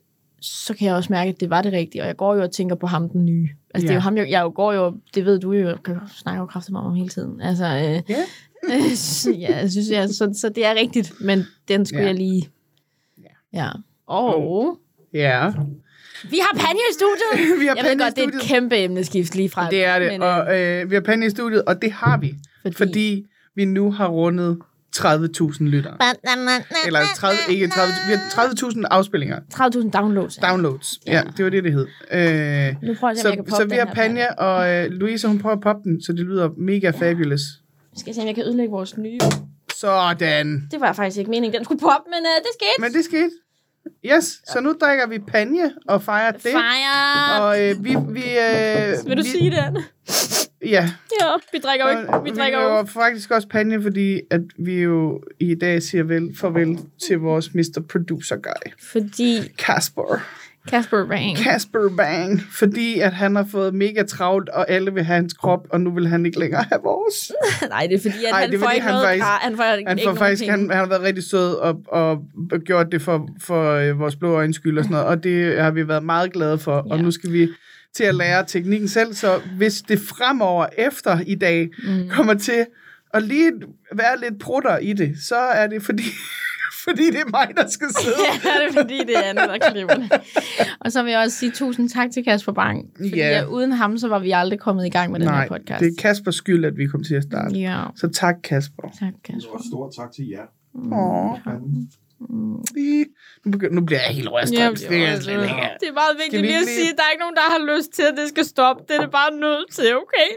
så 0.40 0.75
kan 0.75 0.87
jeg 0.87 0.94
også 0.94 1.12
mærke, 1.12 1.29
at 1.29 1.40
det 1.40 1.50
var 1.50 1.62
det 1.62 1.73
rigtige, 1.73 2.02
og 2.02 2.06
jeg 2.06 2.17
går 2.17 2.35
jo 2.35 2.43
og 2.43 2.50
tænker 2.50 2.76
på 2.76 2.87
ham 2.87 3.08
den 3.08 3.25
nye. 3.25 3.49
Altså, 3.75 3.87
det 3.87 3.90
er 3.90 3.94
jo 3.94 4.00
ham, 4.00 4.17
jeg, 4.17 4.31
jeg 4.31 4.43
jo 4.43 4.52
går 4.55 4.73
jo, 4.73 4.94
det 5.14 5.25
ved 5.25 5.38
du 5.38 5.52
jo, 5.52 5.69
jeg 5.69 5.76
snakker 6.17 6.40
jo 6.40 6.46
kraftigt 6.46 6.76
om 6.76 6.94
hele 6.94 7.08
tiden. 7.08 7.40
Altså, 7.40 7.64
øh, 7.64 8.17
ja, 8.69 8.94
så, 8.94 9.31
ja, 9.31 9.56
jeg 9.56 9.70
synes, 9.70 9.90
jeg, 9.90 10.08
så, 10.08 10.35
så 10.40 10.49
det 10.49 10.67
er 10.67 10.75
rigtigt, 10.75 11.12
men 11.20 11.43
den 11.69 11.87
skulle 11.87 12.02
Ja. 12.02 12.06
jeg 12.08 12.14
lige... 12.17 12.49
Ja. 13.52 13.69
Og 14.06 14.79
ja. 15.12 15.52
vi 16.31 16.38
har 16.38 16.58
Panja 16.58 16.82
i 16.90 16.94
studiet! 16.94 17.61
Vi 17.61 17.67
har 17.67 17.76
Jeg 17.76 17.85
ved 17.85 17.99
godt, 17.99 18.17
det 18.17 18.25
er 18.25 18.29
et 18.29 18.43
kæmpe 18.43 18.76
emneskift 18.79 19.35
lige 19.35 19.49
fra. 19.50 19.70
Det 19.70 19.85
er 19.85 19.99
det, 19.99 20.08
Men, 20.12 20.23
og 20.23 20.58
øh, 20.58 20.81
øh, 20.81 20.90
vi 20.90 20.94
har 20.94 21.02
pande 21.02 21.26
i 21.26 21.31
studiet, 21.31 21.64
og 21.64 21.82
det 21.82 21.93
har 21.93 22.17
vi, 22.17 22.35
fordi, 22.62 22.76
fordi 22.76 23.26
vi 23.55 23.64
nu 23.64 23.93
har 23.93 24.08
rundet 24.08 24.58
30.000 24.96 25.64
lyttere. 25.64 25.96
Eller 26.87 27.00
30, 27.17 27.38
ikke 27.49 27.69
30, 27.69 27.93
vi 28.08 28.12
har 28.12 28.44
30.000 28.70 28.82
afspillinger, 28.90 29.38
30.000 29.55 29.90
downloads. 29.90 30.38
ja. 30.43 30.49
downloads. 30.49 30.88
Ja, 31.06 31.12
Ja. 31.12 31.23
det 31.37 31.44
var 31.44 31.50
det, 31.50 31.64
det 31.64 31.73
hed. 31.73 31.87
Øh, 32.11 32.75
Nu 32.82 32.94
prøver 32.94 33.14
jeg, 33.14 33.26
om 33.26 33.31
jeg 33.31 33.37
kan 33.37 33.44
så, 33.46 33.50
poppe 33.50 33.50
så 33.50 33.64
vi 33.64 33.75
har 33.76 33.94
Panja, 33.94 34.35
og 34.35 34.69
øh, 34.70 34.90
Louise, 34.90 35.29
hun 35.29 35.38
prøver 35.38 35.56
at 35.56 35.62
poppe 35.62 35.82
den, 35.90 36.02
så 36.02 36.12
det 36.12 36.20
lyder 36.20 36.49
mega 36.58 36.90
fabulous. 36.90 37.40
Skal 37.96 38.05
jeg 38.11 38.14
se, 38.14 38.20
om 38.20 38.26
jeg 38.26 38.35
kan 38.35 38.44
ødelægge 38.44 38.70
vores 38.70 38.96
nye. 38.99 39.19
Sådan. 39.76 40.69
Det 40.70 40.81
var 40.81 40.93
faktisk 40.93 41.19
ikke 41.19 41.31
meningen, 41.31 41.56
den 41.58 41.64
skulle 41.64 41.81
poppe, 41.81 42.11
men 42.11 42.19
uh, 42.20 42.38
det 42.38 42.50
skete. 42.55 42.81
Men 42.81 42.93
det 42.93 43.05
skete. 43.05 43.31
Yes, 44.17 44.25
så 44.52 44.61
nu 44.61 44.75
drikker 44.81 45.06
vi 45.06 45.19
panje 45.19 45.70
og 45.88 46.02
fejrer 46.02 46.31
det. 46.31 46.40
Fire! 46.43 47.43
Og 47.43 47.62
øh, 47.62 47.85
vi... 47.85 47.96
vi 48.08 48.23
øh, 48.23 49.07
Vil 49.09 49.16
du 49.16 49.23
vi, 49.23 49.28
sige 49.28 49.50
det? 49.50 49.85
Ja, 50.62 50.90
Ja, 51.20 51.26
vi 51.52 51.58
drikker 51.58 51.90
jo 51.92 51.98
ikke. 51.98 52.12
og 52.12 52.24
Vi 52.24 52.30
vi 52.30 52.36
drikker 52.36 52.62
jo 52.62 52.84
faktisk 52.84 53.30
også 53.30 53.48
panje, 53.48 53.82
fordi 53.82 54.20
at 54.30 54.40
vi 54.58 54.82
jo 54.82 55.22
i 55.40 55.54
dag 55.54 55.82
siger 55.82 56.04
vel, 56.04 56.36
farvel 56.36 56.78
til 57.06 57.18
vores 57.18 57.54
Mr. 57.54 57.82
Producer 57.92 58.36
Guy, 58.36 58.72
Fordi 58.92 59.38
Kasper. 59.58 60.20
Kasper 60.68 61.06
Bang. 61.06 61.36
Kasper 61.36 61.88
Bang, 61.96 62.42
fordi 62.52 62.98
at 63.00 63.12
han 63.12 63.36
har 63.36 63.46
fået 63.52 63.74
mega 63.74 64.02
travlt, 64.02 64.48
og 64.48 64.70
alle 64.70 64.94
vil 64.94 65.02
have 65.04 65.14
hans 65.16 65.32
krop, 65.32 65.66
og 65.70 65.80
nu 65.80 65.90
vil 65.94 66.06
han 66.08 66.26
ikke 66.26 66.38
længere 66.38 66.64
have 66.72 66.80
vores. 66.84 67.32
Nej, 67.70 67.86
det 67.86 67.94
er 67.94 67.98
fordi, 68.10 68.24
at 68.24 68.32
Ej, 68.32 68.40
han 68.40 68.50
det 68.50 68.56
er 68.56 68.60
får 68.60 68.66
fordi, 68.66 68.78
han 68.80 68.90
noget 68.92 69.04
faktisk- 69.06 69.24
gra- 69.24 69.42
Han 69.44 69.56
får 69.56 69.62
Han, 69.64 69.78
ikke 69.78 69.90
får 69.90 70.04
nogen 70.04 70.18
faktisk, 70.18 70.44
han, 70.50 70.60
han 70.70 70.78
har 70.78 70.86
været 70.86 71.02
rigtig 71.02 71.24
sød 71.24 71.54
og, 71.54 71.80
og 71.88 72.24
gjort 72.64 72.92
det 72.92 73.02
for, 73.02 73.28
for 73.40 73.72
øh, 73.72 73.98
vores 73.98 74.16
blå 74.16 74.30
øjens 74.32 74.56
skyld 74.56 74.78
og 74.78 74.84
sådan 74.84 74.92
noget, 74.92 75.06
og 75.06 75.24
det 75.24 75.60
har 75.62 75.70
vi 75.70 75.88
været 75.88 76.02
meget 76.02 76.32
glade 76.32 76.58
for, 76.58 76.72
og 76.72 76.96
Ja. 76.96 77.02
nu 77.02 77.10
skal 77.10 77.32
vi 77.32 77.48
til 77.95 78.04
at 78.04 78.14
lære 78.14 78.45
teknikken 78.47 78.88
selv, 78.88 79.14
så 79.14 79.40
hvis 79.57 79.83
det 79.83 79.99
fremover 80.00 80.66
efter 80.78 81.21
i 81.26 81.35
dag 81.35 81.68
Mm. 81.88 82.09
kommer 82.11 82.35
til 82.35 82.66
at 83.14 83.23
lige 83.23 83.52
være 83.95 84.21
lidt 84.21 84.40
prutter 84.40 84.78
i 84.78 84.92
det, 84.92 85.16
så 85.28 85.37
er 85.37 85.66
det 85.66 85.83
fordi, 85.83 86.02
fordi 86.85 87.07
det 87.07 87.21
er 87.21 87.30
mig, 87.30 87.49
der 87.57 87.68
skal 87.71 87.87
sidde. 88.02 88.16
Ja, 88.45 88.50
det 88.64 88.68
er 88.76 88.83
fordi, 88.83 88.99
det 88.99 89.16
er 89.16 89.23
Anne, 89.23 89.40
der 89.40 89.71
klipper 89.71 89.95
det. 89.95 90.12
Og 90.80 90.92
så 90.92 91.02
vil 91.02 91.11
jeg 91.11 91.21
også 91.21 91.37
sige 91.38 91.50
tusind 91.52 91.88
tak 91.88 92.11
til 92.11 92.25
Kasper 92.25 92.52
Bang. 92.52 92.87
Fordi 92.97 93.16
ja. 93.16 93.45
uden 93.45 93.73
ham, 93.73 93.99
så 93.99 94.09
var 94.09 94.18
vi 94.18 94.30
aldrig 94.30 94.59
kommet 94.61 94.87
i 94.87 94.90
gang 94.90 95.12
med 95.12 95.21
den 95.21 95.28
Nej, 95.28 95.40
her 95.42 95.49
podcast. 95.49 95.80
det 95.80 95.87
er 95.88 96.02
Kaspers 96.02 96.35
skyld, 96.35 96.64
at 96.64 96.76
vi 96.76 96.87
kom 96.87 97.04
til 97.04 97.14
at 97.14 97.23
starte. 97.23 97.54
Ja, 97.54 97.83
Så 97.97 98.09
tak, 98.09 98.35
Kasper. 98.45 98.83
tak 98.99 99.12
Kasper. 99.25 99.52
Og 99.52 99.61
stort 99.71 99.92
tak 99.99 100.12
til 100.12 100.28
jer. 100.28 100.47
Åh, 100.75 101.37
lige- 101.62 101.88
nu, 102.20 103.50
begynder, 103.52 103.75
nu 103.75 103.80
bliver 103.87 104.00
jeg 104.00 104.14
helt 104.14 104.30
rystet. 104.32 104.58
Ja, 104.58 104.70
det 104.70 104.92
er 104.92 105.08
jeg 105.08 105.22
slet 105.22 105.42
ikke. 105.42 105.68
det 105.80 105.88
er 105.88 105.92
meget 105.92 106.16
vigtigt 106.22 106.42
vi 106.42 106.46
lige 106.46 106.58
at 106.58 106.68
sige, 106.78 106.90
at 106.90 106.96
der 106.96 107.02
er 107.02 107.10
ikke 107.10 107.20
nogen, 107.20 107.37
der 107.37 107.46
har 107.54 107.76
lyst 107.76 107.90
til, 107.92 108.02
at 108.02 108.14
det 108.16 108.28
skal 108.28 108.44
stoppe. 108.44 108.82
Det 108.88 108.96
er 108.96 109.00
det 109.00 109.10
bare 109.10 109.30
nødt 109.46 109.72
til, 109.72 109.96
okay? 109.96 110.30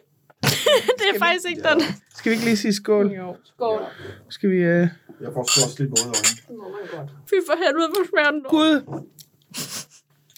det 1.00 1.08
er 1.14 1.20
faktisk 1.20 1.46
ikke 1.50 1.64
den. 1.70 1.82
Skal 2.18 2.30
vi 2.30 2.34
ikke 2.36 2.46
lige 2.46 2.58
sige 2.58 2.74
skål? 2.74 3.08
Jo, 3.12 3.36
skål. 3.44 3.82
Skal 4.30 4.50
vi... 4.50 4.56
Øh... 4.56 4.88
Jeg 5.22 5.30
får 5.34 5.40
også 5.40 5.76
lidt 5.80 5.90
våde 5.90 6.06
øjne. 6.06 7.10
Fy 7.30 7.38
for 7.48 7.56
helvede, 7.64 7.88
hvor 7.94 8.04
smager 8.12 8.32
den. 8.32 8.44
Gud! 8.56 8.76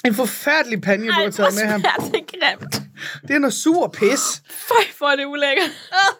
En 0.05 0.13
forfærdelig 0.13 0.81
panje, 0.81 1.07
du 1.07 1.11
har 1.11 1.29
taget 1.29 1.53
med 1.53 1.65
ham. 1.71 1.81
det 1.81 2.15
er 2.15 2.25
grimt. 2.33 2.82
Det 3.27 3.35
er 3.35 3.39
noget 3.39 3.53
sur 3.53 3.87
pis. 3.87 4.41
Føj, 4.49 4.83
for 4.97 5.05
det 5.17 5.25
ulækkert. 5.25 5.71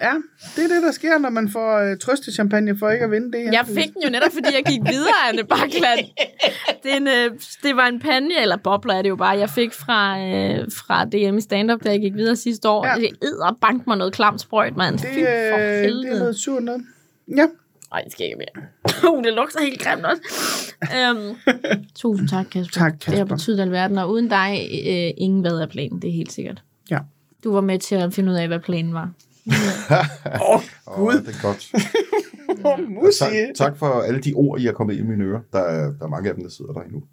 Ja, 0.01 0.13
det 0.55 0.63
er 0.63 0.67
det, 0.67 0.83
der 0.83 0.91
sker, 0.91 1.17
når 1.17 1.29
man 1.29 1.49
får 1.51 1.77
øh, 1.91 1.97
trøstechampagne 1.97 2.77
for 2.77 2.89
ikke 2.89 3.05
at 3.05 3.11
vinde 3.11 3.31
det 3.31 3.41
her. 3.41 3.51
Jeg 3.51 3.65
fik 3.67 3.93
den 3.93 4.01
jo 4.03 4.09
netop, 4.09 4.31
fordi 4.33 4.47
jeg 4.55 4.63
gik 4.65 4.81
videre, 4.89 5.13
Anne 5.29 5.43
Bakland. 5.43 5.99
Det, 6.83 6.91
er 6.93 6.97
en, 6.97 7.07
øh, 7.07 7.31
det 7.63 7.75
var 7.75 7.87
en 7.87 7.99
panje, 7.99 8.41
eller 8.41 8.57
bobler 8.57 8.93
er 8.93 9.01
det 9.01 9.09
jo 9.09 9.15
bare, 9.15 9.37
jeg 9.37 9.49
fik 9.49 9.73
fra, 9.73 10.19
øh, 10.19 10.67
fra 10.71 11.05
DM 11.05 11.37
i 11.37 11.41
stand-up, 11.41 11.83
da 11.83 11.89
jeg 11.89 11.99
gik 12.01 12.13
videre 12.13 12.35
sidste 12.35 12.69
år. 12.69 12.87
Ja. 12.87 12.95
Det 12.95 13.09
æder 13.23 13.57
bank 13.61 13.87
mig 13.87 13.97
noget 13.97 14.13
klamt 14.13 14.41
sprøjt, 14.41 14.77
mand. 14.77 14.97
det, 14.97 15.05
øh, 15.09 15.15
det 15.17 16.13
er 16.13 16.19
noget 16.19 16.35
sur 16.35 16.59
noget. 16.59 16.81
Ja, 17.37 17.45
Ej, 17.93 18.01
det 18.01 18.11
skal 18.11 18.25
ikke 18.25 18.37
mere. 18.37 18.65
uh, 19.13 19.23
det 19.23 19.33
lugter 19.33 19.61
helt 19.61 19.81
grimt 19.81 20.05
også. 20.05 20.21
um, 21.11 21.37
tusind 21.95 22.29
tak, 22.29 22.45
Kasper. 22.51 22.73
Tak, 22.79 22.93
Det 22.93 23.03
har 23.05 23.13
Kasper. 23.13 23.35
betydet 23.35 23.59
alverden, 23.59 23.97
og 23.97 24.09
uden 24.11 24.29
dig, 24.29 24.69
øh, 24.87 25.11
ingen 25.17 25.41
hvad 25.41 25.51
er 25.51 25.67
planen, 25.67 26.01
det 26.01 26.07
er 26.07 26.13
helt 26.13 26.31
sikkert. 26.31 26.61
Ja. 26.89 26.99
Du 27.43 27.53
var 27.53 27.61
med 27.61 27.79
til 27.79 27.95
at 27.95 28.13
finde 28.13 28.31
ud 28.31 28.35
af, 28.35 28.47
hvad 28.47 28.59
planen 28.59 28.93
var. 28.93 29.11
Åh, 30.41 30.55
Åh, 30.87 30.95
Gud. 30.95 31.13
det 31.13 31.35
er 31.35 31.41
godt. 31.41 31.71
Tak, 33.19 33.31
tak 33.55 33.77
for 33.77 33.85
alle 34.01 34.21
de 34.21 34.33
ord, 34.35 34.59
I 34.59 34.65
har 34.65 34.71
kommet 34.71 34.93
ind 34.95 35.05
i 35.05 35.09
mine 35.09 35.23
ører. 35.23 35.39
Der 35.53 35.59
er, 35.59 35.91
der 35.91 36.05
er 36.05 36.09
mange 36.09 36.29
af 36.29 36.35
dem, 36.35 36.43
der 36.43 36.49
sidder 36.51 36.73
der 36.73 36.81
endnu. 36.81 37.03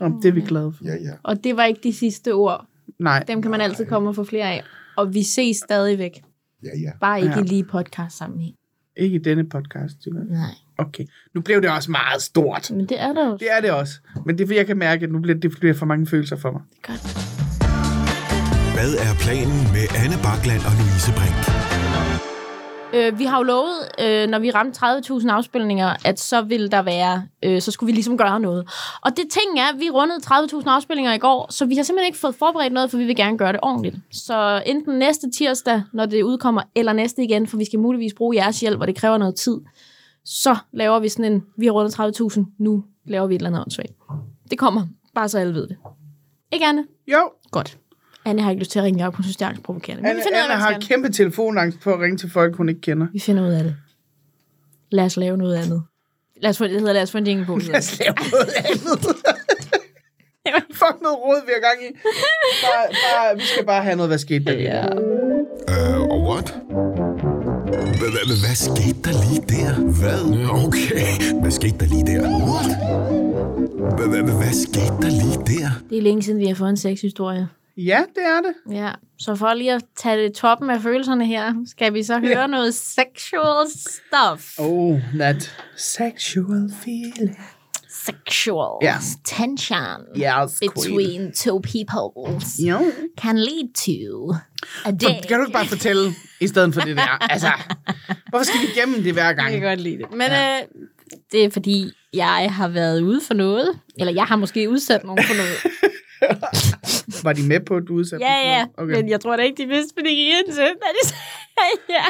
Nå, 0.00 0.20
det 0.22 0.28
er 0.28 0.32
vi 0.32 0.40
glade 0.40 0.72
for. 0.72 0.84
Ja, 0.84 0.94
ja. 0.94 1.12
Og 1.22 1.44
det 1.44 1.56
var 1.56 1.64
ikke 1.64 1.80
de 1.82 1.92
sidste 1.92 2.34
ord. 2.34 2.66
Nej, 2.98 3.22
Dem 3.28 3.42
kan 3.42 3.50
man 3.50 3.60
altid 3.60 3.86
komme 3.86 4.08
og 4.08 4.14
få 4.14 4.24
flere 4.24 4.44
af. 4.46 4.62
Og 4.96 5.14
vi 5.14 5.22
ses 5.22 5.56
stadigvæk. 5.56 6.22
Ja, 6.62 6.68
ja. 6.84 6.90
Bare 7.00 7.20
ikke 7.22 7.34
Ja. 7.36 7.42
lige 7.42 7.64
podcast 7.64 8.16
sammen. 8.18 8.52
ikke 8.96 9.14
i 9.14 9.18
denne 9.18 9.48
podcast. 9.48 9.96
i 10.06 10.10
hvert 10.12 10.24
fald. 10.28 10.38
Nej. 10.38 10.50
Okay, 10.78 11.04
nu 11.34 11.40
blev 11.40 11.62
det 11.62 11.70
også 11.70 11.90
meget 11.90 12.22
stort. 12.22 12.70
Men 12.70 12.86
det 12.86 13.00
er 13.00 13.12
der 13.12 13.26
jo. 13.28 13.36
Det 13.36 13.48
er 13.56 13.60
det 13.60 13.70
også. 13.70 13.94
Men 14.26 14.38
det 14.38 14.42
er 14.44 14.46
fordi, 14.48 14.58
jeg 14.58 14.66
kan 14.66 14.76
mærke, 14.78 15.04
at 15.04 15.12
nu 15.12 15.18
bliver 15.20 15.38
det 15.38 15.50
bliver 15.60 15.74
for 15.74 15.86
mange 15.86 16.06
følelser 16.06 16.36
for 16.36 16.50
mig. 16.52 16.60
Godt. 16.82 17.39
Hvad 18.80 18.94
er 18.94 19.14
planen 19.24 19.60
med 19.76 19.84
Anne 20.02 20.16
Bakland 20.26 20.62
og 20.68 20.72
Louise 20.78 21.10
Brink? 21.18 21.40
Øh, 22.96 23.18
vi 23.18 23.24
har 23.24 23.36
jo 23.38 23.42
lovet, 23.42 23.76
øh, 24.04 24.28
når 24.28 24.38
vi 24.38 24.50
ramte 24.50 24.78
30.000 24.78 25.30
afspilninger, 25.30 25.96
at 26.04 26.20
så 26.20 26.42
vil 26.42 26.70
der 26.72 26.82
være, 26.82 27.26
øh, 27.42 27.60
så 27.60 27.70
skulle 27.70 27.88
vi 27.88 27.92
ligesom 27.92 28.18
gøre 28.18 28.40
noget. 28.40 28.68
Og 29.02 29.10
det 29.10 29.24
ting 29.30 29.58
er, 29.58 29.66
at 29.72 29.80
vi 29.80 29.90
rundede 29.90 30.18
30.000 30.26 30.70
afspilninger 30.70 31.12
i 31.12 31.18
går, 31.18 31.52
så 31.52 31.66
vi 31.66 31.76
har 31.76 31.82
simpelthen 31.82 32.06
ikke 32.06 32.18
fået 32.18 32.34
forberedt 32.34 32.72
noget, 32.72 32.90
for 32.90 32.98
vi 32.98 33.04
vil 33.04 33.16
gerne 33.16 33.38
gøre 33.38 33.52
det 33.52 33.60
ordentligt. 33.62 33.96
Så 34.12 34.62
enten 34.66 34.98
næste 34.98 35.30
tirsdag, 35.30 35.82
når 35.92 36.06
det 36.06 36.22
udkommer, 36.22 36.62
eller 36.74 36.92
næste 36.92 37.24
igen, 37.24 37.46
for 37.46 37.56
vi 37.56 37.64
skal 37.64 37.78
muligvis 37.78 38.14
bruge 38.14 38.36
jeres 38.36 38.60
hjælp, 38.60 38.80
og 38.80 38.86
det 38.86 38.96
kræver 38.96 39.18
noget 39.18 39.34
tid. 39.34 39.56
Så 40.24 40.56
laver 40.72 40.98
vi 40.98 41.08
sådan 41.08 41.32
en, 41.32 41.42
vi 41.58 41.66
har 41.66 41.72
rundet 41.72 42.00
30.000, 42.38 42.44
nu 42.58 42.84
laver 43.06 43.26
vi 43.26 43.34
et 43.34 43.38
eller 43.38 43.50
andet 43.50 43.62
åndssvagt. 43.62 43.92
Det 44.50 44.58
kommer, 44.58 44.86
bare 45.14 45.28
så 45.28 45.38
alle 45.38 45.54
ved 45.54 45.66
det. 45.66 45.76
Ikke 46.52 46.66
Anne? 46.66 46.84
Jo, 47.08 47.30
Godt. 47.50 47.78
Anne 48.24 48.42
har 48.42 48.50
ikke 48.50 48.60
lyst 48.60 48.70
til 48.70 48.78
at 48.78 48.84
ringe 48.84 49.06
op, 49.06 49.14
hun 49.14 49.22
synes, 49.24 49.36
det 49.36 49.44
er 49.44 49.48
angstprovokerende. 49.48 50.02
Men 50.02 50.10
Anne, 50.10 50.18
vi 50.18 50.22
finder 50.24 50.38
ud 50.38 50.42
af, 50.50 50.54
Anne 50.54 50.64
hvad 50.64 50.72
har 50.74 50.80
kæmpe 50.80 51.08
telefonangst 51.12 51.80
på 51.80 51.92
at 51.92 52.00
ringe 52.00 52.16
til 52.16 52.30
folk, 52.30 52.56
hun 52.56 52.68
ikke 52.68 52.80
kender. 52.80 53.06
Vi 53.12 53.18
finder 53.18 53.46
ud 53.46 53.52
af 53.52 53.64
det. 53.64 53.76
Lad 54.90 55.04
os 55.04 55.16
lave 55.16 55.36
noget 55.36 55.56
andet. 55.56 55.82
Lad 56.42 56.50
os 56.50 56.58
få, 56.58 56.64
det 56.64 56.72
hedder, 56.80 56.92
lad 56.92 57.02
os 57.02 57.10
få 57.12 57.18
en 57.18 57.26
jingle 57.26 57.46
på. 57.46 57.58
Lad 57.58 57.78
os 57.78 57.98
lave 57.98 58.14
noget 58.30 58.48
andet. 58.64 59.06
Fuck 60.80 60.96
noget 61.02 61.18
råd, 61.18 61.40
vi 61.46 61.52
har 61.54 61.60
gang 61.68 61.78
i. 61.88 61.98
Bare, 62.62 62.86
bare, 63.16 63.36
vi 63.36 63.42
skal 63.42 63.66
bare 63.66 63.82
have 63.82 63.96
noget, 63.96 64.10
hvad 64.10 64.18
skete 64.18 64.44
der 64.44 64.52
lige. 64.52 64.70
Uh, 65.72 66.00
og 66.12 66.20
what? 66.30 66.48
Hva- 68.00 68.12
hva- 68.14 68.40
Hvad 68.46 68.54
skete 68.54 68.98
der 69.04 69.14
lige 69.24 69.42
der? 69.54 69.74
Hvad? 70.00 70.20
Okay, 70.66 71.40
hvad 71.40 71.50
skete 71.50 71.78
der 71.78 71.86
lige 71.86 72.06
der? 72.06 72.20
What? 72.50 72.70
Hva- 73.94 74.08
hva- 74.12 74.24
hva- 74.28 74.36
Hvad 74.42 74.52
skete 74.66 74.96
der 75.02 75.10
lige 75.22 75.38
der? 75.60 75.68
Det 75.90 75.98
er 75.98 76.02
længe 76.02 76.22
siden, 76.22 76.38
vi 76.38 76.46
har 76.46 76.54
fået 76.54 76.70
en 76.70 76.76
sexhistorie. 76.76 77.48
Ja, 77.76 78.02
det 78.14 78.22
er 78.24 78.40
det. 78.40 78.76
Ja, 78.76 78.92
så 79.18 79.34
for 79.34 79.54
lige 79.54 79.72
at 79.72 79.82
tage 79.96 80.22
det 80.24 80.32
toppen 80.32 80.70
af 80.70 80.80
følelserne 80.80 81.26
her, 81.26 81.54
skal 81.66 81.94
vi 81.94 82.02
så 82.02 82.18
høre 82.18 82.40
Ja. 82.40 82.46
noget 82.46 82.74
sexual 82.74 83.66
stuff. 83.70 84.58
Oh, 84.58 85.00
that 85.18 85.56
sexual 85.76 86.70
feeling. 86.84 87.38
Sexual 88.06 88.78
Ja. 88.82 88.96
tension 89.24 90.00
Yes, 90.16 90.58
queen. 90.60 90.72
between 90.74 91.32
two 91.32 91.60
peoples 91.60 92.58
Jo. 92.58 92.78
can 93.20 93.38
lead 93.38 93.68
to 93.74 94.34
a 94.84 94.90
day. 94.90 95.20
Kan 95.28 95.38
du 95.38 95.44
ikke 95.44 95.52
bare 95.52 95.66
fortælle, 95.66 96.12
i 96.40 96.46
stedet 96.46 96.74
for 96.74 96.80
det 96.80 96.96
der? 96.96 97.18
Altså, 97.32 97.50
hvorfor 98.30 98.44
skal 98.44 98.60
vi 98.60 98.66
igennem 98.76 99.02
det 99.02 99.12
hver 99.12 99.32
gang? 99.32 99.52
Jeg 99.52 99.60
kan 99.60 99.68
godt 99.68 99.80
lide 99.80 99.98
det. 99.98 100.06
Men 100.10 100.20
ja. 100.20 100.56
øh, 100.60 100.66
det 101.32 101.44
er 101.44 101.50
fordi, 101.50 101.92
jeg 102.14 102.48
har 102.52 102.68
været 102.68 103.00
ude 103.02 103.20
for 103.26 103.34
noget. 103.34 103.68
Eller 103.98 104.12
jeg 104.12 104.24
har 104.24 104.36
måske 104.36 104.70
udsat 104.70 105.04
nogen 105.04 105.24
for 105.24 105.34
noget. 105.34 105.56
Var 107.24 107.32
de 107.32 107.48
med 107.48 107.60
på, 107.60 107.76
at 107.76 107.82
du 107.88 107.94
udsatte 107.94 108.26
Ja, 108.26 108.56
ja, 108.56 108.66
okay. 108.76 108.94
men 108.94 109.08
jeg 109.08 109.20
tror 109.20 109.36
da 109.36 109.42
ikke, 109.42 109.62
de 109.62 109.68
vidste, 109.68 109.94
fordi 109.96 110.10
de 110.10 110.14
gik 110.14 110.28
ind 110.28 110.46
til, 110.46 110.64
da 110.82 110.88
de 111.02 111.08
sagde 111.08 111.78
ja. 111.88 112.04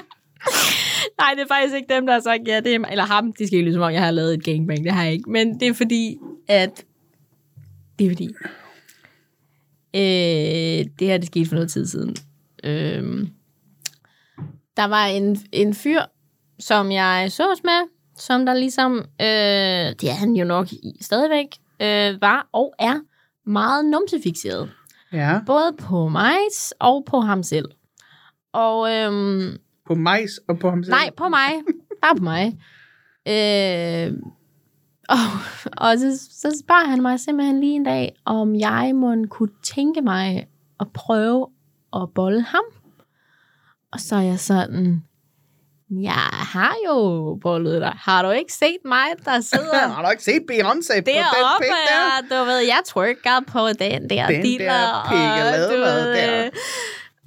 Nej, 1.19 1.35
det 1.35 1.43
er 1.43 1.47
faktisk 1.49 1.75
ikke 1.75 1.95
dem, 1.95 2.07
der 2.07 2.13
har 2.13 2.21
sagt 2.21 2.49
ja. 2.49 2.61
Det 2.61 2.75
er, 2.75 2.85
eller 2.91 3.05
ham, 3.05 3.33
de 3.33 3.47
skal 3.47 3.57
ikke 3.57 3.65
lyde 3.65 3.75
som 3.75 3.83
om, 3.83 3.93
jeg 3.93 4.03
har 4.03 4.11
lavet 4.11 4.35
et 4.35 4.45
gangbang. 4.45 4.85
Det 4.85 4.93
har 4.93 5.05
jeg 5.05 5.13
ikke. 5.13 5.31
Men 5.31 5.61
det 5.61 5.69
er 5.69 5.73
fordi, 5.75 6.19
at... 6.49 6.85
Det 7.99 8.07
er 8.07 8.11
fordi... 8.11 8.29
Øh, 9.95 10.87
det 10.99 11.07
her, 11.07 11.19
det 11.19 11.27
skete 11.27 11.49
for 11.49 11.55
noget 11.55 11.71
tid 11.71 11.87
siden. 11.87 12.17
Øh, 12.65 13.29
der 14.77 14.85
var 14.85 15.07
en, 15.07 15.39
en 15.53 15.75
fyr, 15.75 16.01
som 16.59 16.93
jeg 16.93 17.33
sås 17.33 17.65
med, 17.65 17.89
som 18.17 18.47
der 18.47 18.55
ligesom... 18.55 18.99
Øh, 18.99 19.95
det 20.01 20.05
er 20.05 20.15
han 20.15 20.37
jo 20.37 20.45
nok 20.45 20.73
i, 20.73 20.97
stadigvæk, 21.01 21.47
øh, 21.81 22.21
var 22.21 22.49
og 22.53 22.75
er 22.79 23.01
meget 23.47 23.85
numsefixeret 23.85 24.71
Ja, 25.13 25.41
både 25.47 25.73
på 25.79 26.09
mig 26.09 26.37
og 26.79 27.05
på 27.07 27.21
ham 27.21 27.43
selv. 27.43 27.69
Og 28.53 28.93
øhm, 28.95 29.59
på 29.87 29.95
majs 29.95 30.41
og 30.49 30.59
på 30.59 30.71
ham 30.71 30.85
selv. 30.85 30.95
nej, 30.95 31.11
på 31.17 31.29
mig. 31.29 31.49
Bare 32.03 32.17
på 32.17 32.23
mig. 32.25 32.47
Øh, 33.29 34.19
og 35.09 35.17
og 35.77 35.99
så, 35.99 36.29
så 36.31 36.63
spørger 36.65 36.85
han 36.89 37.03
mig 37.03 37.21
simpelthen 37.21 37.61
lige 37.61 37.73
en 37.75 37.85
dag, 37.85 38.17
om 38.25 38.55
jeg 38.55 38.93
må 38.95 39.15
kunne 39.31 39.51
tænke 39.63 40.03
mig 40.03 40.47
at 40.81 40.87
prøve 40.95 41.47
at 41.97 42.09
bolle 42.15 42.43
ham. 42.43 42.65
Og 43.93 44.01
så 44.01 44.17
er 44.17 44.21
jeg 44.21 44.41
sådan, 44.41 45.05
jeg 45.91 46.29
har 46.33 46.75
jo 46.89 47.35
bollet 47.43 47.81
dig. 47.81 47.93
Har 47.97 48.23
du 48.23 48.31
ikke 48.31 48.53
set 48.53 48.77
mig, 48.85 49.07
der 49.25 49.41
sidder 49.41 49.89
Har 49.95 50.05
du 50.05 50.11
ikke 50.11 50.23
set 50.25 50.43
Beyoncé 50.53 50.95
på 51.01 51.05
den 51.07 51.25
pik 51.61 51.71
der? 51.91 52.39
du 52.39 52.45
ved, 52.45 52.59
jeg 52.59 52.81
twerker 52.87 53.41
på 53.47 53.69
den 53.69 54.11
der 54.11 54.27
Den 54.27 54.43
dealer, 54.45 54.73
der 54.73 55.07
pikkelademad 55.11 56.01
og 56.01 56.07
du 56.07 56.13
der. 56.13 56.45
øh, 56.45 56.51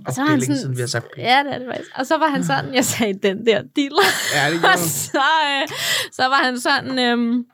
Og 0.08 0.13
så 0.13 0.22
var 0.22 0.27
er 0.27 0.32
han 0.32 0.41
sådan- 0.41 0.58
siden, 0.58 0.75
vi 0.75 0.79
har 0.82 0.88
sagt 0.88 1.05
pik. 1.15 1.24
Ja, 1.24 1.43
det 1.46 1.53
er 1.53 1.58
det 1.58 1.67
faktisk. 1.72 1.91
Og 1.96 2.05
så 2.05 2.17
var 2.17 2.27
han 2.27 2.43
sådan, 2.43 2.74
jeg 2.74 2.86
sagde, 2.86 3.13
den 3.13 3.46
der 3.46 3.62
dealer. 3.75 4.03
Ja, 4.36 4.51
det 4.53 4.65
og 4.74 4.79
så, 4.79 5.22
øh, 5.62 5.67
så 6.12 6.24
var 6.27 6.43
han 6.43 6.60
sådan, 6.60 7.00
øhm, 7.00 7.46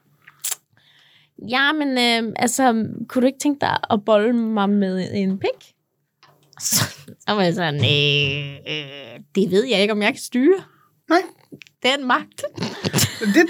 ja, 1.49 1.71
men 1.73 1.87
øh, 1.97 2.33
altså, 2.35 2.85
kunne 3.09 3.21
du 3.21 3.25
ikke 3.27 3.39
tænke 3.39 3.59
dig 3.61 3.77
at 3.91 3.99
bolle 4.05 4.33
mig 4.33 4.69
med 4.69 5.07
en 5.13 5.39
pik? 5.39 5.73
Så, 6.61 6.83
så 7.27 7.33
var 7.33 7.41
jeg 7.43 7.53
sådan, 7.53 7.75
øh, 7.75 9.19
det 9.35 9.51
ved 9.51 9.65
jeg 9.65 9.81
ikke, 9.81 9.91
om 9.93 10.01
jeg 10.01 10.13
kan 10.13 10.21
styre. 10.21 10.59
Nej, 11.09 11.21
Den 11.83 12.07
magt. 12.07 12.43
det, 13.19 13.45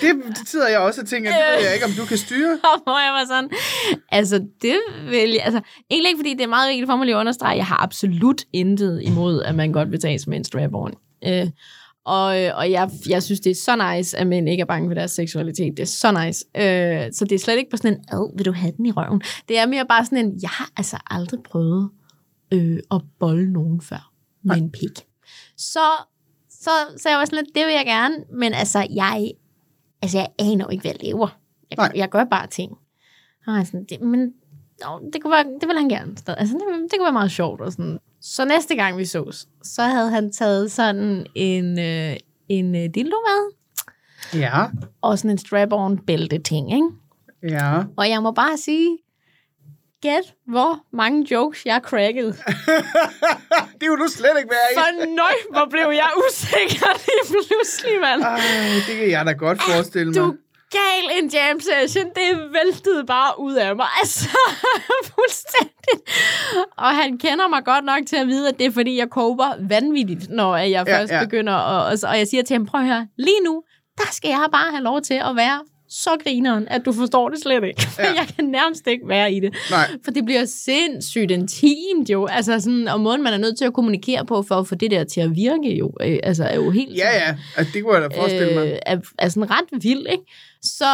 det, 0.00 0.36
det 0.38 0.48
sidder 0.48 0.68
jeg 0.68 0.78
også 0.78 1.00
og 1.00 1.06
tænker, 1.08 1.30
det 1.30 1.38
ved 1.56 1.64
jeg 1.66 1.74
ikke, 1.74 1.86
om 1.86 1.92
du 1.92 2.04
kan 2.04 2.18
styre. 2.18 2.52
Og 2.74 2.82
hvor 2.82 2.98
jeg 3.04 3.12
var 3.12 3.26
sådan, 3.26 3.50
altså 4.08 4.36
det 4.62 4.78
vil 5.08 5.30
jeg, 5.30 5.40
altså 5.44 5.60
egentlig 5.90 6.08
ikke, 6.08 6.18
fordi 6.18 6.34
det 6.34 6.40
er 6.40 6.46
meget 6.48 6.68
vigtigt 6.68 6.88
for 6.88 6.96
mig 6.96 7.06
lige 7.06 7.16
at 7.16 7.20
understrege, 7.20 7.56
jeg 7.56 7.66
har 7.66 7.82
absolut 7.82 8.42
intet 8.52 9.02
imod, 9.02 9.42
at 9.42 9.54
man 9.54 9.72
godt 9.72 9.90
vil 9.90 10.00
tages 10.00 10.26
med 10.26 10.36
en 10.36 10.44
strap-on. 10.44 10.92
Øh, 11.26 11.46
og, 12.04 12.26
og 12.54 12.70
jeg, 12.70 12.90
jeg 13.08 13.22
synes, 13.22 13.40
det 13.40 13.50
er 13.50 13.54
så 13.54 13.94
nice, 13.96 14.18
at 14.18 14.26
mænd 14.26 14.48
ikke 14.48 14.60
er 14.60 14.64
bange 14.66 14.90
for 14.90 14.94
deres 14.94 15.10
seksualitet. 15.10 15.76
Det 15.76 15.82
er 15.82 15.86
så 15.86 16.24
nice. 16.24 16.44
Øh, 16.56 17.12
så 17.12 17.24
det 17.24 17.32
er 17.32 17.38
slet 17.38 17.58
ikke 17.58 17.70
på 17.70 17.76
sådan 17.76 17.92
en, 17.92 18.04
ad, 18.12 18.36
vil 18.36 18.46
du 18.46 18.52
have 18.52 18.72
den 18.76 18.86
i 18.86 18.92
røven? 18.92 19.22
Det 19.48 19.58
er 19.58 19.66
mere 19.66 19.86
bare 19.86 20.04
sådan 20.04 20.18
en, 20.18 20.38
jeg 20.42 20.50
har 20.50 20.70
altså 20.76 20.96
aldrig 21.10 21.40
prøvet 21.42 21.90
øh, 22.52 22.78
at 22.90 23.00
bolle 23.20 23.52
nogen 23.52 23.80
før 23.80 24.12
med 24.42 24.56
en 24.56 24.70
pik. 24.70 25.06
Så, 25.56 25.80
så, 26.60 26.70
så 26.96 27.08
jeg 27.08 27.18
var 27.18 27.24
sådan 27.24 27.44
lidt, 27.44 27.54
det 27.54 27.66
vil 27.66 27.74
jeg 27.74 27.84
gerne, 27.86 28.14
men 28.32 28.52
altså, 28.52 28.86
jeg, 28.94 29.30
altså, 30.02 30.18
jeg 30.18 30.28
aner 30.38 30.64
jo 30.64 30.68
ikke, 30.68 30.82
hvad 30.82 30.92
jeg 31.00 31.04
lever. 31.04 31.28
Jeg, 31.70 31.76
Nej. 31.76 31.92
jeg 31.94 32.08
gør 32.08 32.24
bare 32.24 32.46
ting. 32.46 32.72
Og 33.46 33.56
jeg 33.56 33.66
sådan, 33.66 33.84
det, 33.88 34.00
men 34.00 34.20
nå, 34.84 35.10
det, 35.12 35.22
kunne 35.22 35.30
være, 35.30 35.44
det 35.60 35.68
vil 35.68 35.76
han 35.76 35.88
gerne. 35.88 36.10
Altså, 36.26 36.54
det, 36.54 36.90
det 36.90 36.98
kunne 36.98 37.04
være 37.04 37.12
meget 37.12 37.30
sjovt. 37.30 37.60
Og 37.60 37.72
sådan. 37.72 37.98
Så 38.20 38.44
næste 38.44 38.74
gang 38.74 38.98
vi 38.98 39.04
sås, 39.04 39.48
så 39.62 39.82
havde 39.82 40.10
han 40.10 40.32
taget 40.32 40.72
sådan 40.72 41.26
en, 41.34 41.78
øh, 41.78 42.16
en 42.48 42.74
øh, 42.74 42.88
dildo 42.94 43.16
med, 43.26 43.54
Ja, 44.34 44.64
og 45.00 45.18
sådan 45.18 45.30
en 45.30 45.38
strap-on 45.38 46.04
bælte 46.06 46.38
ting, 46.38 46.72
ikke? 46.72 46.88
ja. 47.42 47.82
Og 47.96 48.08
jeg 48.08 48.22
må 48.22 48.30
bare 48.30 48.56
sige, 48.56 48.98
gæt 50.02 50.34
hvor 50.46 50.80
mange 50.92 51.26
jokes 51.30 51.66
jeg 51.66 51.80
crackede. 51.84 52.28
det 53.80 53.86
vil 53.90 53.98
du 54.04 54.08
slet 54.08 54.34
ikke 54.38 54.50
være 54.50 54.68
i. 54.72 54.74
For 54.76 55.14
nøj, 55.16 55.34
hvor 55.50 55.66
blev 55.70 55.88
jeg 56.02 56.10
usikker 56.28 56.90
lige 57.06 57.24
pludselig, 57.48 58.00
mand. 58.00 58.22
Ej, 58.22 58.40
det 58.88 58.96
kan 58.96 59.10
jeg 59.10 59.26
da 59.26 59.32
godt 59.32 59.62
forestille 59.62 60.14
Du 60.14 60.26
mig. 60.26 60.34
gal 60.70 61.22
en 61.22 61.28
jam 61.28 61.60
session. 61.60 62.04
Det 62.06 62.52
væltede 62.52 63.06
bare 63.06 63.40
ud 63.40 63.54
af 63.54 63.76
mig. 63.76 63.86
Altså, 64.00 64.28
fuldstændig. 65.14 65.96
og 66.78 66.94
han 66.96 67.18
kender 67.18 67.48
mig 67.48 67.64
godt 67.64 67.84
nok 67.84 68.06
til 68.06 68.16
at 68.16 68.26
vide, 68.26 68.48
at 68.48 68.58
det 68.58 68.66
er 68.66 68.70
fordi, 68.70 68.98
jeg 68.98 69.10
kober 69.10 69.68
vanvittigt, 69.68 70.30
når 70.30 70.56
jeg 70.56 70.68
Ja, 70.86 70.98
først 71.00 71.12
ja. 71.12 71.24
begynder. 71.24 71.54
Og, 71.54 71.84
og, 71.84 71.92
og 72.08 72.18
jeg 72.18 72.26
siger 72.28 72.42
til 72.42 72.54
ham, 72.54 72.66
prøv 72.66 72.80
at 72.80 72.86
høre, 72.86 73.06
lige 73.18 73.40
nu, 73.44 73.62
der 73.98 74.06
skal 74.12 74.28
jeg 74.28 74.48
bare 74.52 74.70
have 74.70 74.82
lov 74.82 75.00
til 75.00 75.14
at 75.14 75.36
være 75.36 75.60
så 75.90 76.10
grineren, 76.22 76.68
at 76.68 76.82
du 76.84 76.92
forstår 76.92 77.28
det 77.28 77.38
slet 77.42 77.64
ikke. 77.64 77.88
Ja. 77.98 78.04
Jeg 78.20 78.28
kan 78.36 78.44
nærmest 78.44 78.86
ikke 78.86 79.08
være 79.08 79.32
i 79.32 79.40
det. 79.40 79.54
Nej. 79.70 79.86
For 80.04 80.10
det 80.10 80.24
bliver 80.24 80.44
sindssygt 80.44 81.30
intimt 81.30 82.10
jo. 82.10 82.26
Altså 82.26 82.60
sådan, 82.60 82.88
og 82.88 83.00
måden, 83.00 83.22
man 83.22 83.32
er 83.32 83.38
nødt 83.38 83.58
til 83.58 83.64
at 83.64 83.72
kommunikere 83.74 84.26
på, 84.26 84.42
for 84.42 84.54
at 84.54 84.66
få 84.66 84.74
det 84.74 84.90
der 84.90 85.04
til 85.04 85.20
at 85.20 85.36
virke 85.36 85.76
jo, 85.76 85.92
øh, 86.00 86.18
altså 86.22 86.44
er 86.44 86.54
jo 86.54 86.70
helt 86.70 86.96
Ja, 86.96 87.14
ja. 87.28 87.36
Altså, 87.56 87.72
det 87.74 87.84
kunne 87.84 87.94
jeg 87.94 88.10
da 88.10 88.20
forestille 88.20 88.54
mig. 88.54 88.66
øh, 88.72 88.78
er, 88.86 88.98
er 89.18 89.28
sådan 89.28 89.50
ret 89.50 89.82
vild, 89.82 90.06
ikke? 90.10 90.24
Så, 90.62 90.84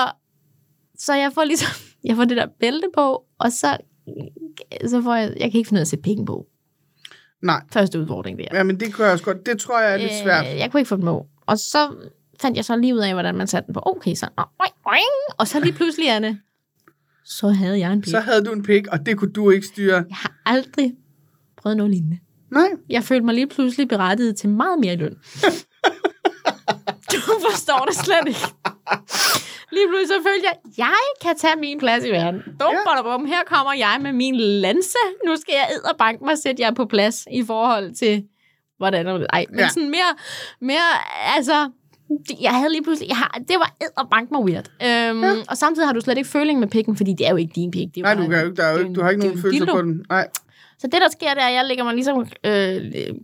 så 0.99 1.15
jeg 1.15 1.31
får 1.35 1.45
ligesom, 1.45 1.69
jeg 2.09 2.17
får 2.17 2.25
det 2.25 2.37
der 2.37 2.47
bælte 2.61 2.89
på, 2.95 3.23
og 3.39 3.53
så, 3.53 3.77
så 4.87 5.03
får 5.03 5.15
jeg, 5.15 5.33
jeg 5.41 5.51
kan 5.51 5.59
ikke 5.59 5.69
finde 5.69 5.79
ud 5.79 5.81
af 5.81 5.85
at 5.85 5.89
sætte 5.89 6.03
penge 6.03 6.27
på. 6.27 6.47
Nej. 7.43 7.61
Første 7.73 8.01
udfordring 8.01 8.39
der. 8.39 8.45
Ja, 8.53 8.63
men 8.63 8.81
det 8.81 8.95
kunne 8.95 9.05
jeg 9.05 9.13
også 9.13 9.25
godt. 9.25 9.47
Det 9.47 9.59
tror 9.61 9.81
jeg 9.81 9.93
er 9.93 9.97
lidt 9.97 10.13
svært. 10.23 10.47
Øh, 10.53 10.59
jeg 10.59 10.71
kunne 10.71 10.81
ikke 10.81 10.89
få 10.89 10.97
dem 10.97 11.05
på. 11.05 11.27
Og 11.47 11.59
så 11.59 11.89
fandt 12.41 12.57
jeg 12.57 12.65
så 12.65 12.77
lige 12.77 12.95
ud 12.95 13.01
af, 13.01 13.13
hvordan 13.13 13.35
man 13.35 13.47
satte 13.47 13.67
den 13.67 13.75
på. 13.75 13.81
Okay, 13.87 14.15
så, 14.15 14.29
og 15.39 15.49
så 15.49 15.61
lige 15.61 15.73
pludselig, 15.73 16.11
Anne, 16.11 16.41
så 17.25 17.49
havde 17.49 17.79
jeg 17.79 17.93
en 17.93 18.01
pik. 18.03 18.11
Så 18.11 18.21
havde 18.21 18.45
du 18.45 18.53
en 18.53 18.63
pik, 18.63 18.87
og 18.87 19.07
det 19.07 19.19
kunne 19.19 19.33
du 19.33 19.51
ikke 19.51 19.67
styre. 19.67 19.95
Jeg 20.09 20.17
har 20.17 20.33
aldrig 20.47 20.95
prøvet 21.57 21.77
noget 21.77 21.91
lignende. 21.91 22.19
Nej. 22.51 22.69
Jeg 22.91 23.05
følte 23.05 23.25
mig 23.25 23.35
lige 23.35 23.47
pludselig 23.47 23.89
berettiget 23.89 24.37
til 24.37 24.49
meget 24.49 24.79
mere 24.79 24.97
løn. 24.97 25.15
du 27.13 27.21
forstår 27.51 27.85
det 27.89 27.97
slet 27.97 28.29
ikke. 28.29 28.41
Lige 29.73 29.89
pludselig 29.89 30.09
så 30.09 30.23
følte 30.29 30.45
jeg, 30.45 30.53
at 30.65 30.79
jeg 30.79 30.95
kan 31.23 31.37
tage 31.39 31.57
min 31.61 31.79
plads 31.79 32.05
i 32.05 32.11
verden. 32.11 32.41
Dum, 32.61 32.75
Ja. 32.97 33.03
bum, 33.03 33.27
her 33.27 33.43
kommer 33.47 33.73
jeg 33.73 33.99
med 34.03 34.13
min 34.13 34.37
lanse. 34.37 34.99
Nu 35.27 35.37
skal 35.37 35.53
jeg 35.55 35.69
edderbank 35.77 36.21
mig 36.21 36.39
sætte 36.39 36.63
jer 36.63 36.75
på 36.75 36.85
plads 36.85 37.25
i 37.33 37.43
forhold 37.45 37.95
til, 37.95 38.25
hvordan? 38.79 39.07
Ej, 39.07 39.47
men 39.51 39.59
ja. 39.59 39.69
sådan 39.69 39.91
mere, 39.91 40.15
mere, 40.61 40.91
altså, 41.37 41.71
jeg 42.41 42.51
havde 42.55 42.73
lige 42.73 42.83
pludselig, 42.83 43.09
jeg 43.09 43.17
har, 43.17 43.39
det 43.49 43.57
var 43.59 43.75
edderbank 43.81 44.31
mig 44.31 44.41
weird. 44.41 44.67
Øhm, 44.83 45.23
Ja. 45.25 45.33
Og 45.49 45.57
samtidig 45.57 45.89
har 45.89 45.93
du 45.93 46.01
slet 46.01 46.19
ikke 46.19 46.31
føling 46.31 46.61
med 46.61 46.69
pikken, 46.69 46.97
fordi 46.97 47.13
det 47.19 47.27
er 47.27 47.31
jo 47.31 47.37
ikke 47.37 47.53
din 47.55 47.71
pik. 47.71 47.89
Det 47.95 48.01
er 48.01 48.03
Nej, 48.03 48.15
du, 48.15 48.29
kan 48.31 48.41
jo 48.41 48.45
ikke, 48.47 48.57
der 48.57 48.65
er 48.67 48.73
jo 48.73 48.79
ikke, 48.79 48.93
du 48.93 49.03
har 49.03 49.11
ikke 49.11 49.23
nogen 49.25 49.43
følelser 49.43 49.67
på 49.73 49.83
den. 49.83 50.05
Nej. 50.09 50.29
Så 50.79 50.87
det, 50.87 51.01
der 51.01 51.09
sker, 51.13 51.35
det 51.35 51.43
er, 51.43 51.47
at 51.47 51.55
jeg 51.55 51.65
lægger 51.65 51.85
mig 51.85 51.95
ligesom, 51.95 52.19
øh, 52.21 52.25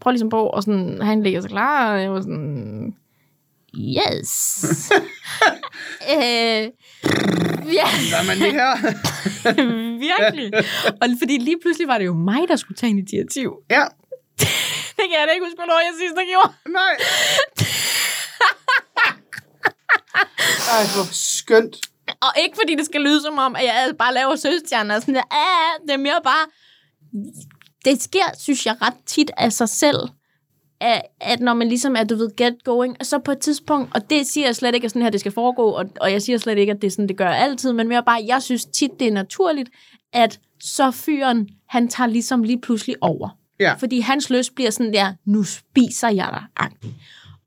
prøver 0.01 0.11
ligesom 0.13 0.31
på, 0.31 0.47
og 0.47 0.63
sådan, 0.63 0.99
han 1.03 1.23
ligger 1.23 1.41
sig 1.41 1.51
klar, 1.51 1.93
og 1.95 2.03
jeg 2.03 2.13
var 2.13 2.21
sådan, 2.21 2.95
yes. 3.79 4.93
øh, 6.15 6.63
ja, 7.79 7.87
Hvad 8.13 8.27
man 8.27 8.37
det 8.39 8.53
her? 8.53 8.71
virkelig. 10.09 10.53
Og 11.03 11.09
fordi 11.23 11.39
lige 11.39 11.57
pludselig 11.63 11.89
var 11.89 11.99
det 11.99 12.07
jo 12.07 12.15
mig, 12.15 12.41
der 12.49 12.57
skulle 12.57 12.77
tage 12.77 12.91
initiativ. 12.91 13.53
ja. 13.71 13.83
Det 14.97 15.05
kan 15.11 15.17
jeg 15.21 15.27
da 15.29 15.33
ikke 15.33 15.47
huske, 15.47 15.57
hvornår 15.63 15.79
jeg 15.87 15.93
sidst 16.03 16.15
har 16.21 16.27
gjort. 16.33 16.53
Nej. 16.81 16.95
Ej, 20.77 20.85
hvor 20.95 21.09
skønt. 21.13 21.77
Og 22.09 22.33
ikke 22.45 22.57
fordi 22.61 22.75
det 22.75 22.87
skal 22.87 23.01
lyde 23.01 23.23
som 23.23 23.39
om, 23.39 23.57
at 23.57 23.65
jeg 23.65 23.93
bare 23.99 24.15
laver 24.15 24.37
søstjerner 24.37 24.95
og 24.95 25.01
sådan 25.01 25.15
der. 25.15 25.23
Ah, 25.31 25.87
det 25.87 25.93
er 25.93 25.99
mere 25.99 26.21
bare... 26.25 26.47
Det 27.85 28.03
sker, 28.03 28.25
synes 28.39 28.67
jeg, 28.67 28.77
ret 28.83 28.95
tit 29.07 29.31
af 29.37 29.53
sig 29.53 29.69
selv, 29.69 30.09
at, 30.81 31.03
at 31.21 31.41
når 31.41 31.55
man 31.55 31.69
ligesom 31.69 31.97
er, 31.97 32.05
du 32.05 32.17
ved, 32.17 32.37
get 32.37 32.65
going, 32.65 32.97
og 33.01 33.07
så 33.07 33.19
på 33.19 33.33
et 33.33 33.39
tidspunkt, 33.39 33.91
og 33.95 34.11
det 34.11 34.27
siger 34.27 34.47
jeg 34.47 34.57
slet 34.57 34.75
ikke, 34.75 34.85
at 34.85 34.91
sådan 34.91 35.03
her 35.03 35.11
det 35.11 35.21
skal 35.21 35.33
foregå, 35.33 35.71
og, 35.71 35.85
og 36.01 36.13
jeg 36.13 36.23
siger 36.23 36.39
slet 36.39 36.59
ikke, 36.59 36.73
at 36.73 36.81
det 36.81 36.87
er 36.87 36.91
sådan, 36.91 37.09
det 37.09 37.17
gør 37.17 37.29
altid, 37.29 37.73
men 37.73 37.89
mere 37.89 38.03
bare, 38.03 38.25
jeg 38.27 38.43
synes 38.43 38.65
tit, 38.65 38.91
det 38.99 39.09
er 39.09 39.13
naturligt, 39.13 39.71
at 40.13 40.41
så 40.61 40.91
fyren, 40.91 41.49
han 41.69 41.89
tager 41.89 42.09
ligesom 42.09 42.43
lige 42.43 42.61
pludselig 42.61 42.97
over. 43.01 43.29
Ja. 43.61 43.75
Fordi 43.75 44.01
hans 44.01 44.31
lyst 44.31 44.55
bliver 44.55 44.71
sådan 44.71 44.93
der, 44.93 45.13
nu 45.25 45.45
spiser 45.45 46.09
jeg 46.09 46.29
dig. 46.33 46.71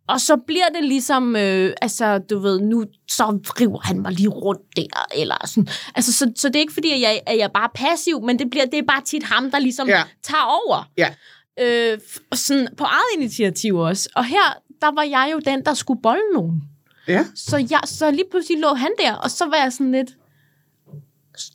Og 0.08 0.22
så 0.22 0.38
bliver 0.48 0.70
det 0.76 0.84
ligesom, 0.84 1.36
øh, 1.36 1.74
altså, 1.82 2.18
du 2.18 2.40
ved, 2.40 2.60
nu 2.62 2.86
så 3.08 3.40
river 3.62 3.80
han 3.80 4.00
mig 4.02 4.12
lige 4.12 4.30
rundt 4.30 4.62
der, 4.76 5.06
eller 5.16 5.36
sådan. 5.46 5.68
Altså, 5.96 6.14
så, 6.14 6.32
så 6.36 6.48
det 6.48 6.56
er 6.56 6.60
ikke 6.60 6.74
fordi, 6.74 6.92
at 6.92 7.02
jeg, 7.02 7.22
at 7.28 7.38
jeg 7.38 7.44
er 7.44 7.48
bare 7.48 7.70
passiv, 7.76 8.22
men 8.22 8.40
det, 8.40 8.50
bliver, 8.50 8.66
det 8.66 8.80
er 8.80 8.84
bare 8.88 9.02
tit 9.02 9.24
ham, 9.24 9.52
der 9.52 9.60
ligesom 9.60 9.88
Ja. 9.88 10.04
tager 10.24 10.44
over. 10.44 10.90
Ja. 10.98 11.14
Øh, 11.60 12.00
sådan 12.34 12.68
på 12.78 12.84
eget 12.84 13.18
initiativ 13.18 13.76
også. 13.76 14.10
Og 14.16 14.26
her, 14.26 14.54
der 14.82 14.92
var 14.92 15.04
jeg 15.04 15.30
jo 15.34 15.40
den, 15.40 15.66
der 15.66 15.74
skulle 15.74 16.02
bolde 16.02 16.34
nogen. 16.34 16.64
Ja. 17.08 17.26
Så, 17.36 17.68
jeg, 17.70 17.80
så 17.86 18.12
lige 18.12 18.26
pludselig 18.32 18.60
lå 18.62 18.74
han 18.74 18.92
der, 19.00 19.14
og 19.16 19.32
så 19.32 19.46
var 19.46 19.56
jeg 19.64 19.74
sådan 19.74 19.92
lidt, 19.92 20.10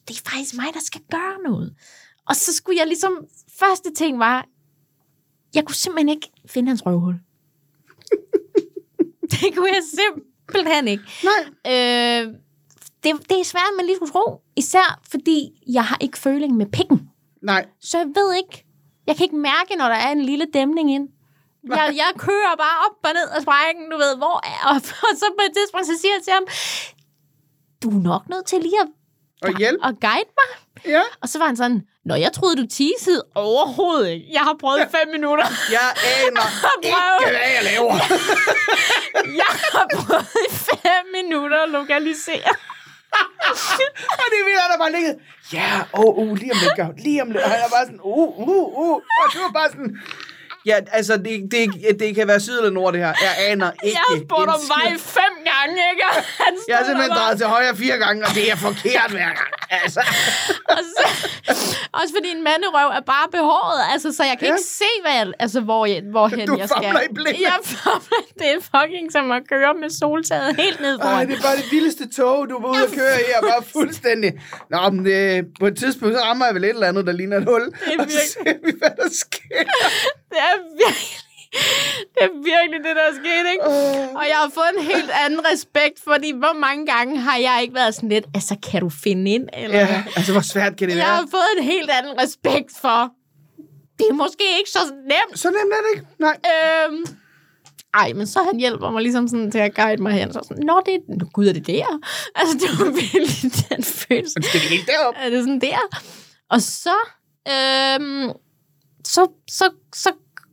det 0.08 0.16
er 0.16 0.30
faktisk 0.30 0.54
mig, 0.54 0.66
der 0.74 0.80
skal 0.84 1.00
gøre 1.10 1.50
noget. 1.50 1.74
Og 2.28 2.36
så 2.36 2.54
skulle 2.54 2.78
jeg 2.78 2.86
ligesom, 2.86 3.12
første 3.58 3.88
ting 3.96 4.18
var, 4.18 4.46
jeg 5.54 5.64
kunne 5.64 5.74
simpelthen 5.74 6.08
ikke 6.08 6.30
finde 6.46 6.68
hans 6.68 6.86
røvhul. 6.86 7.14
det 9.40 9.56
kunne 9.56 9.68
jeg 9.68 9.82
simpelthen 9.98 10.88
ikke. 10.88 11.04
Nej. 11.24 11.42
Øh, 11.72 12.34
det, 13.04 13.28
det 13.28 13.40
er 13.40 13.44
svært, 13.44 13.72
man 13.76 13.86
lige 13.86 13.96
skulle 13.96 14.12
tro. 14.12 14.40
Især 14.56 15.00
fordi, 15.10 15.50
jeg 15.72 15.84
har 15.84 15.96
ikke 16.00 16.18
føling 16.18 16.56
med 16.56 16.66
pikken. 16.66 17.10
Nej. 17.42 17.66
Så 17.80 17.98
jeg 17.98 18.06
ved 18.14 18.34
ikke, 18.34 18.64
jeg 19.06 19.16
kan 19.16 19.24
ikke 19.24 19.36
mærke, 19.36 19.76
når 19.76 19.84
der 19.88 19.94
er 19.94 20.10
en 20.12 20.22
lille 20.22 20.46
dæmning 20.54 20.92
ind. 20.92 21.08
Jeg, 21.68 21.92
jeg 21.96 22.10
kører 22.18 22.56
bare 22.56 22.76
op 22.86 22.96
og 23.04 23.10
ned 23.14 23.28
af 23.36 23.42
sprækken, 23.42 23.90
du 23.90 23.96
ved, 23.96 24.16
hvor 24.16 24.40
er 24.46 24.68
og, 24.68 24.74
og 24.76 25.12
så 25.20 25.24
på 25.38 25.42
et 25.48 25.52
tidspunkt, 25.56 25.86
så 25.86 25.98
siger 26.00 26.14
jeg 26.14 26.22
til 26.24 26.32
ham, 26.32 26.44
du 27.82 27.88
er 27.98 28.02
nok 28.02 28.28
nødt 28.28 28.46
til 28.46 28.58
lige 28.62 28.80
at, 28.80 28.88
Og 29.42 29.58
hjælp. 29.58 29.80
at 29.84 29.94
guide 30.00 30.30
mig. 30.40 30.50
Ja. 30.92 31.02
Og 31.22 31.28
så 31.28 31.38
var 31.38 31.46
han 31.46 31.56
sådan, 31.56 31.82
Nå, 32.10 32.16
jeg 32.16 32.32
troede, 32.32 32.56
du 32.62 32.66
teasede 32.78 33.22
overhovedet 33.34 34.08
ikke. 34.14 34.26
Jeg 34.32 34.40
har 34.48 34.56
prøvet 34.60 34.88
fem 34.96 35.08
minutter. 35.16 35.46
Jeg 35.76 35.88
aner 36.16 36.46
ikke, 36.84 37.38
hvad 37.38 37.50
jeg 37.56 37.64
laver. 37.70 37.94
Jeg 39.42 39.52
har 39.74 39.86
prøvet 39.96 40.36
i 40.46 40.54
fem 40.54 41.04
minutter 41.18 41.58
at 41.62 41.70
lokalisere. 41.78 42.52
og 44.20 44.26
det 44.30 44.36
er 44.42 44.46
vildt, 44.48 44.62
at 44.66 44.70
der 44.72 44.78
bare 44.84 44.92
ligget. 44.98 45.14
Ja, 45.52 45.72
åh, 45.94 46.18
oh, 46.18 46.18
uh, 46.18 46.36
lige 46.40 46.52
om 46.52 46.58
lidt. 46.64 47.04
Lige 47.04 47.22
om 47.22 47.30
lidt. 47.30 47.44
Og 47.44 47.50
han 47.50 47.60
er 47.66 47.70
bare 47.76 47.86
sådan, 47.86 48.00
uh, 48.02 48.38
uh, 48.48 48.66
uh. 48.84 48.96
Og 49.20 49.26
det 49.32 49.40
var 49.46 49.52
bare 49.60 49.68
sådan... 49.74 49.90
Ja, 50.66 50.76
altså, 50.92 51.16
det, 51.16 51.48
det, 51.50 52.00
det 52.00 52.14
kan 52.14 52.28
være 52.28 52.40
syd 52.40 52.58
eller 52.58 52.70
nord, 52.70 52.92
det 52.92 53.00
her. 53.00 53.14
Jeg 53.26 53.34
aner 53.50 53.70
ikke 53.84 53.96
Jeg 53.98 54.02
har 54.08 54.20
spurgt 54.26 54.48
om 54.56 54.60
vej 54.76 54.88
fem 54.98 55.34
gange, 55.52 55.76
ikke? 55.92 56.06
Han 56.44 56.52
Jeg 56.68 56.76
har 56.76 56.84
simpelthen 56.84 57.16
drejet 57.16 57.36
til 57.38 57.46
højre 57.46 57.76
fire 57.76 57.96
gange, 57.98 58.24
og 58.26 58.30
det 58.34 58.50
er 58.52 58.56
forkert 58.56 59.10
hver 59.10 59.30
gang. 59.38 59.50
Altså. 59.70 60.00
Og 60.74 60.78
så, 60.96 61.04
også 61.92 62.12
fordi 62.18 62.28
en 62.36 62.44
manderøv 62.44 62.88
er 62.98 63.04
bare 63.14 63.28
behåret, 63.38 63.80
altså, 63.92 64.12
så 64.16 64.22
jeg 64.24 64.36
kan 64.38 64.48
Ja. 64.48 64.52
ikke 64.54 64.64
se, 64.82 64.90
hvad 65.02 65.12
jeg, 65.20 65.26
altså, 65.38 65.60
hvor 65.60 65.86
jeg, 65.86 66.02
hvorhen 66.10 66.46
Du 66.46 66.56
jeg 66.58 66.68
skal. 66.68 66.82
famler 66.84 67.00
i 67.00 67.12
blinde. 67.14 67.40
Jeg 67.48 67.58
famler. 67.64 68.22
Det 68.38 68.46
er 68.54 68.58
fucking 68.74 69.12
som 69.12 69.30
at 69.32 69.42
køre 69.48 69.74
med 69.82 69.90
soltaget 69.90 70.56
helt 70.56 70.80
ned 70.80 70.94
Ej, 70.98 71.02
foran. 71.02 71.28
det 71.28 71.38
er 71.38 71.42
bare 71.42 71.56
det 71.56 71.64
vildeste 71.72 72.08
tog, 72.16 72.48
du 72.50 72.60
var 72.62 72.68
ude 72.68 72.82
at 72.82 72.92
køre 73.00 73.16
i, 73.20 73.28
og 73.36 73.42
bare 73.50 73.62
fuldstændig... 73.72 74.30
Nå, 74.70 74.90
men 74.90 75.04
det, 75.04 75.46
på 75.60 75.66
et 75.66 75.76
tidspunkt, 75.78 76.14
så 76.16 76.20
rammer 76.24 76.46
jeg 76.46 76.54
vel 76.54 76.64
et 76.64 76.70
eller 76.70 76.86
andet, 76.86 77.06
der 77.06 77.12
ligner 77.12 77.36
et 77.36 77.44
hul. 77.44 77.60
er 77.62 77.66
og 77.66 77.72
så 77.82 77.96
virkelig- 77.98 78.20
ser 78.32 78.54
vi, 78.66 78.72
hvad 78.78 78.90
der 79.00 79.08
sker. 79.24 79.64
Det 80.30 80.38
er 80.38 80.54
virkelig, 80.82 81.18
det 82.14 82.22
er 82.28 82.32
virkelig 82.52 82.78
det, 82.86 82.96
der 82.98 83.04
er 83.10 83.14
sket, 83.22 83.44
ikke? 83.52 83.64
Åh. 83.66 84.14
Og 84.20 84.24
jeg 84.32 84.36
har 84.42 84.50
fået 84.54 84.70
en 84.78 84.82
helt 84.84 85.10
anden 85.24 85.40
respekt, 85.52 85.96
fordi 86.08 86.30
hvor 86.32 86.52
mange 86.58 86.86
gange 86.86 87.20
har 87.20 87.36
jeg 87.36 87.58
ikke 87.62 87.74
været 87.74 87.94
sådan 87.94 88.08
lidt, 88.08 88.24
altså, 88.34 88.56
kan 88.70 88.80
du 88.80 88.90
finde 89.04 89.30
ind? 89.30 89.48
Eller? 89.52 89.78
Ja, 89.78 90.04
altså, 90.16 90.32
hvor 90.32 90.40
svært 90.40 90.76
kan 90.76 90.88
det 90.88 90.96
Jeg 90.96 91.04
være? 91.06 91.14
har 91.16 91.26
fået 91.30 91.50
en 91.58 91.64
helt 91.64 91.90
anden 91.90 92.14
respekt 92.22 92.70
for, 92.80 93.10
det 93.98 94.06
er 94.10 94.14
måske 94.14 94.44
ikke 94.58 94.70
så 94.70 94.78
nemt. 95.12 95.38
Så 95.38 95.48
nemt 95.50 95.72
er 95.72 95.80
det 95.86 95.90
ikke. 95.94 96.06
Nej. 96.18 96.36
Øhm, 96.50 97.04
ej, 97.94 98.12
men 98.12 98.26
så 98.26 98.42
han 98.42 98.58
hjælper 98.60 98.90
mig 98.90 99.02
ligesom 99.02 99.28
sådan 99.28 99.50
til 99.50 99.58
at 99.58 99.74
guide 99.74 100.02
mig 100.02 100.12
hen. 100.12 100.32
Så 100.32 100.40
sådan, 100.48 100.64
Nå, 100.66 100.82
det 100.86 100.94
er, 100.94 101.24
gud, 101.32 101.46
er 101.48 101.52
det 101.52 101.66
der? 101.66 101.86
Altså, 102.34 102.54
det 102.58 102.68
var 102.78 102.90
virkelig 102.90 103.52
den 103.70 103.84
følelse. 103.84 104.34
Det 104.34 104.60
helt 104.60 104.86
derop? 104.86 105.14
Er 105.16 105.30
det 105.30 105.42
sådan 105.42 105.60
der? 105.60 105.78
Og 106.50 106.60
så, 106.62 106.94
øhm, 107.48 108.30
så, 109.14 109.26
så, 109.50 109.64
så, 109.94 110.10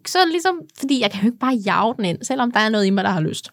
så 0.07 0.17
ligesom, 0.31 0.55
fordi 0.79 1.01
jeg 1.01 1.11
kan 1.11 1.21
jo 1.21 1.27
ikke 1.27 1.39
bare 1.39 1.53
jage 1.65 1.93
den 1.97 2.05
ind, 2.05 2.23
selvom 2.23 2.51
der 2.51 2.59
er 2.59 2.69
noget 2.69 2.85
i 2.85 2.89
mig, 2.89 3.03
der 3.03 3.09
har 3.09 3.21
lyst. 3.21 3.49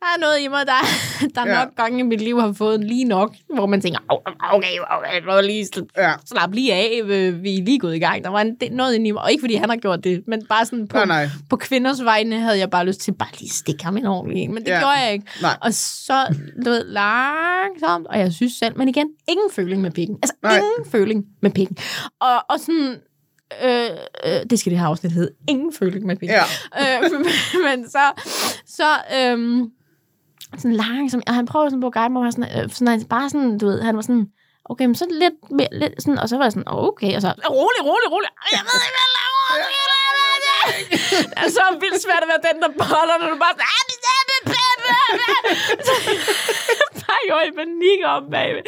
Der 0.00 0.06
er 0.16 0.20
noget 0.20 0.40
i 0.40 0.48
mig, 0.48 0.66
der, 0.66 0.72
der 1.34 1.50
Ja. 1.50 1.64
nok 1.64 1.76
gange 1.76 1.98
i 2.00 2.02
mit 2.02 2.20
liv 2.20 2.40
har 2.40 2.52
fået 2.52 2.84
lige 2.84 3.04
nok, 3.04 3.34
hvor 3.54 3.66
man 3.66 3.80
tænker, 3.80 3.98
"Au, 4.10 4.18
okay, 4.52 4.66
okay, 4.90 5.20
okay 5.20 5.42
lige 5.46 5.68
Ja. 5.96 6.12
slap 6.26 6.52
lige 6.52 6.74
af, 6.74 7.00
øh, 7.04 7.42
vi 7.42 7.58
er 7.58 7.62
lige 7.62 7.78
gået 7.78 7.96
i 7.96 7.98
gang. 7.98 8.24
Der 8.24 8.30
var 8.30 8.40
en, 8.40 8.56
det, 8.60 8.72
noget 8.72 8.94
inde 8.94 9.08
i 9.08 9.10
mig, 9.10 9.22
og 9.22 9.30
ikke 9.32 9.40
fordi 9.40 9.54
han 9.54 9.68
har 9.68 9.76
gjort 9.76 10.04
det, 10.04 10.22
men 10.26 10.46
bare 10.46 10.64
sådan 10.66 10.88
på, 10.88 10.96
Nej, 10.96 11.06
nej. 11.06 11.28
på 11.50 11.56
kvinders 11.56 12.04
vegne 12.04 12.40
havde 12.40 12.58
jeg 12.58 12.70
bare 12.70 12.86
lyst 12.86 13.00
til 13.00 13.12
bare 13.14 13.28
lige 13.40 13.50
stikke 13.50 13.84
ham 13.84 13.96
en 13.96 14.06
ordentlig 14.06 14.42
en, 14.42 14.54
men 14.54 14.62
det 14.64 14.70
Ja. 14.70 14.78
gjorde 14.78 14.92
jeg 14.98 15.12
ikke. 15.12 15.26
Nej. 15.42 15.56
Og 15.62 15.74
så 15.74 16.34
ved, 16.64 16.84
langsomt, 16.84 18.06
og 18.06 18.18
jeg 18.18 18.32
synes 18.32 18.52
selv, 18.52 18.78
men 18.78 18.88
igen, 18.88 19.06
ingen 19.28 19.50
føling 19.52 19.82
med 19.82 19.90
pikken. 19.90 20.16
Altså. 20.22 20.34
Nej. 20.42 20.56
ingen 20.56 20.90
føling 20.90 21.24
med 21.42 21.50
pikken. 21.50 21.76
Og, 22.20 22.34
og 22.50 22.60
sådan, 22.60 22.96
øh, 23.64 23.90
øh, 24.26 24.40
det 24.50 24.58
skal 24.58 24.70
det 24.72 24.78
her 24.78 24.86
afsnit 24.86 25.12
hedde, 25.12 25.32
ingen 25.48 25.72
føling 25.72 26.06
med 26.06 26.16
pikken. 26.16 26.38
Ja. 26.38 26.44
Øh, 26.82 27.10
men 27.66 27.90
så, 27.90 28.04
så 28.66 28.90
øhm, 29.16 29.70
sådan 30.58 30.76
langsomt, 30.84 31.28
og 31.28 31.34
han 31.34 31.46
prøver 31.46 31.68
sådan 31.68 31.80
på 31.80 31.86
at 31.86 31.92
guide 31.92 32.12
mig, 32.12 32.26
og 32.26 32.32
sådan, 32.32 32.50
øh, 32.64 32.70
sådan, 32.70 32.88
han 32.88 33.04
bare 33.04 33.30
sådan, 33.30 33.58
du 33.58 33.66
ved, 33.66 33.80
han 33.82 33.96
var 33.96 34.02
sådan, 34.02 34.26
okay, 34.70 34.84
men 34.84 34.94
så 34.94 35.06
lidt 35.22 35.38
mere, 35.58 35.72
lidt 35.72 36.02
sådan, 36.02 36.18
og 36.18 36.28
så 36.28 36.36
var 36.36 36.44
jeg 36.44 36.52
sådan, 36.52 36.68
okay, 36.88 37.10
og 37.16 37.20
så, 37.22 37.28
rolig, 37.56 37.80
rolig, 37.90 38.08
rolig, 38.14 38.30
jeg 38.56 38.62
ved 38.68 38.78
ikke, 38.86 38.96
hvad 38.96 39.06
jeg 39.08 39.14
laver. 39.20 39.44
det 41.30 41.38
er 41.44 41.50
så 41.58 41.64
vildt 41.82 42.00
svært 42.06 42.22
at 42.24 42.28
være 42.32 42.42
den, 42.48 42.56
der 42.62 42.70
boller, 42.80 43.16
når 43.20 43.28
du 43.34 43.38
bare 43.44 43.54
sådan, 43.56 43.68
det, 45.12 45.20
bare 47.06 47.22
går 47.30 47.42
i 47.48 47.52
panik 47.60 48.00
om 48.04 48.30
bagved. 48.30 48.62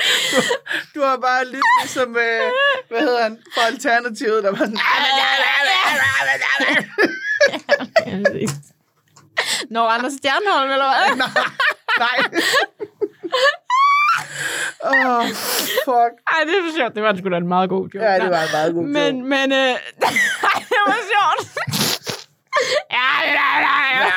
Du 0.95 1.01
har 1.01 1.17
bare 1.17 1.45
lidt 1.45 1.65
ligesom, 1.83 2.17
øh, 2.17 2.51
hvad 2.89 3.01
hedder 3.01 3.23
han, 3.23 3.39
fra 3.55 3.67
Alternativet, 3.67 4.45
der 4.45 4.51
var 4.51 4.59
sådan... 4.59 4.79
Når 9.71 9.89
Anders 9.89 10.13
Stjernholm, 10.13 10.71
eller 10.71 10.89
hvad? 10.95 11.17
Nej. 12.05 12.19
Åh, 14.85 15.19
oh, 15.19 15.27
fuck. 15.85 16.13
Ej, 16.33 16.41
det 16.47 16.55
var 16.65 16.73
sjovt. 16.77 16.95
Det 16.95 17.03
var 17.03 17.17
sgu 17.17 17.29
da 17.29 17.37
en 17.37 17.49
meget 17.49 17.69
god 17.71 17.89
joke. 17.89 18.07
Ja, 18.07 18.15
det 18.15 18.31
var 18.31 18.43
en 18.43 18.53
meget 18.53 18.75
god 18.75 18.83
joke. 18.83 18.93
Men, 18.93 19.29
men, 19.29 19.53
øh, 19.53 19.75
det 20.71 20.81
var 20.87 21.01
sjovt. 21.13 22.00
Ja, 22.91 23.11
ja, 23.39 23.49
ja, 23.67 23.77
ja. 24.01 24.11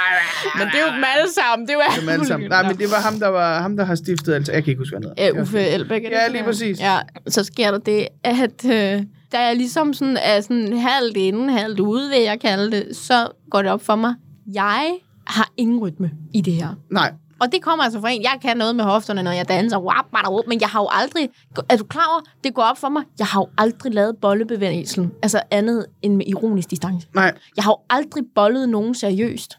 Men 0.58 0.68
det 0.68 0.76
er 0.82 0.86
jo 0.88 0.96
dem 0.96 1.04
alle 1.16 1.34
sammen. 1.34 1.68
Det 1.68 1.74
er 1.74 1.78
jo 1.78 2.02
Dem 2.02 2.10
alle 2.10 2.26
sammen. 2.26 2.50
Nej, 2.50 2.64
men 2.68 2.78
det 2.78 2.92
var 2.92 3.02
ham, 3.02 3.20
der, 3.20 3.28
var, 3.28 3.62
ham, 3.62 3.78
der 3.78 3.84
har 3.86 3.96
stiftet 3.96 4.34
alt. 4.34 4.48
Jeg 4.48 4.64
kan 4.64 4.72
ikke 4.72 4.80
huske, 4.80 4.98
hvad 4.98 5.10
han 5.10 5.26
hedder. 5.28 5.42
Uffe 5.42 5.60
Elbæk. 5.60 6.04
Ja, 6.04 6.28
lige 6.28 6.44
præcis. 6.44 6.80
Ja, 6.80 6.98
så 7.28 7.44
sker 7.44 7.72
der 7.72 7.78
det, 7.78 8.08
at 8.24 8.66
øh, 8.66 9.04
da 9.32 9.40
jeg 9.40 9.56
ligesom 9.56 9.94
sådan 9.94 10.18
er 10.18 10.42
sådan 10.42 10.78
halvt 10.78 11.18
inde, 11.18 11.54
halvt 11.54 11.80
ude, 11.80 12.10
vil 12.10 12.22
jeg 12.22 12.40
kalde 12.40 12.72
det, 12.72 12.96
så 12.96 13.28
går 13.52 13.62
det 13.62 13.72
op 13.72 13.86
for 13.86 13.96
mig, 13.96 14.14
jeg 14.54 14.92
har 15.28 15.50
ingen 15.58 15.80
rytme 15.80 16.12
i 16.34 16.42
det 16.42 16.54
her. 16.54 16.68
Nej. 16.92 17.12
Og 17.42 17.52
det 17.52 17.62
kommer 17.62 17.84
altså 17.84 18.00
fra 18.02 18.10
en, 18.10 18.24
jeg 18.24 18.38
kan 18.42 18.58
noget 18.58 18.76
med 18.76 18.84
hofterne, 18.84 19.24
når 19.24 19.32
jeg 19.32 19.48
danser, 19.48 19.78
wap, 19.78 20.06
wap, 20.14 20.48
men 20.48 20.62
jeg 20.62 20.70
har 20.70 20.82
jo 20.82 20.88
aldrig, 20.92 21.30
er 21.70 21.78
du 21.78 21.84
klar 21.84 22.08
over, 22.12 22.22
det 22.44 22.54
går 22.54 22.64
op 22.64 22.78
for 22.78 22.90
mig, 22.90 23.04
jeg 23.20 23.28
har 23.28 23.40
jo 23.42 23.48
aldrig 23.58 23.94
lavet 23.94 24.18
bollebevægelsen, 24.22 25.12
altså 25.24 25.42
andet 25.52 25.86
end 26.02 26.16
med 26.16 26.26
ironisk 26.28 26.70
distance. 26.70 27.08
Nej. 27.16 27.38
Jeg 27.56 27.64
har 27.64 27.72
jo 27.72 27.78
aldrig 27.90 28.24
bollet 28.36 28.70
nogen 28.70 28.96
seriøst. 28.96 29.58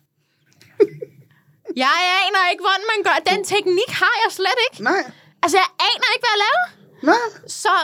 jeg 1.84 1.90
aner 2.24 2.50
ikke, 2.52 2.62
hvordan 2.66 2.84
man 2.92 3.00
gør. 3.04 3.32
Den 3.32 3.44
teknik 3.44 3.90
har 4.02 4.14
jeg 4.24 4.32
slet 4.32 4.58
ikke. 4.70 4.84
Nej. 4.84 5.12
Altså, 5.42 5.56
jeg 5.58 5.68
aner 5.88 6.08
ikke, 6.14 6.24
hvad 6.26 6.34
jeg 6.34 6.42
laver. 6.46 6.66
Nej. 7.10 7.24
Så, 7.46 7.74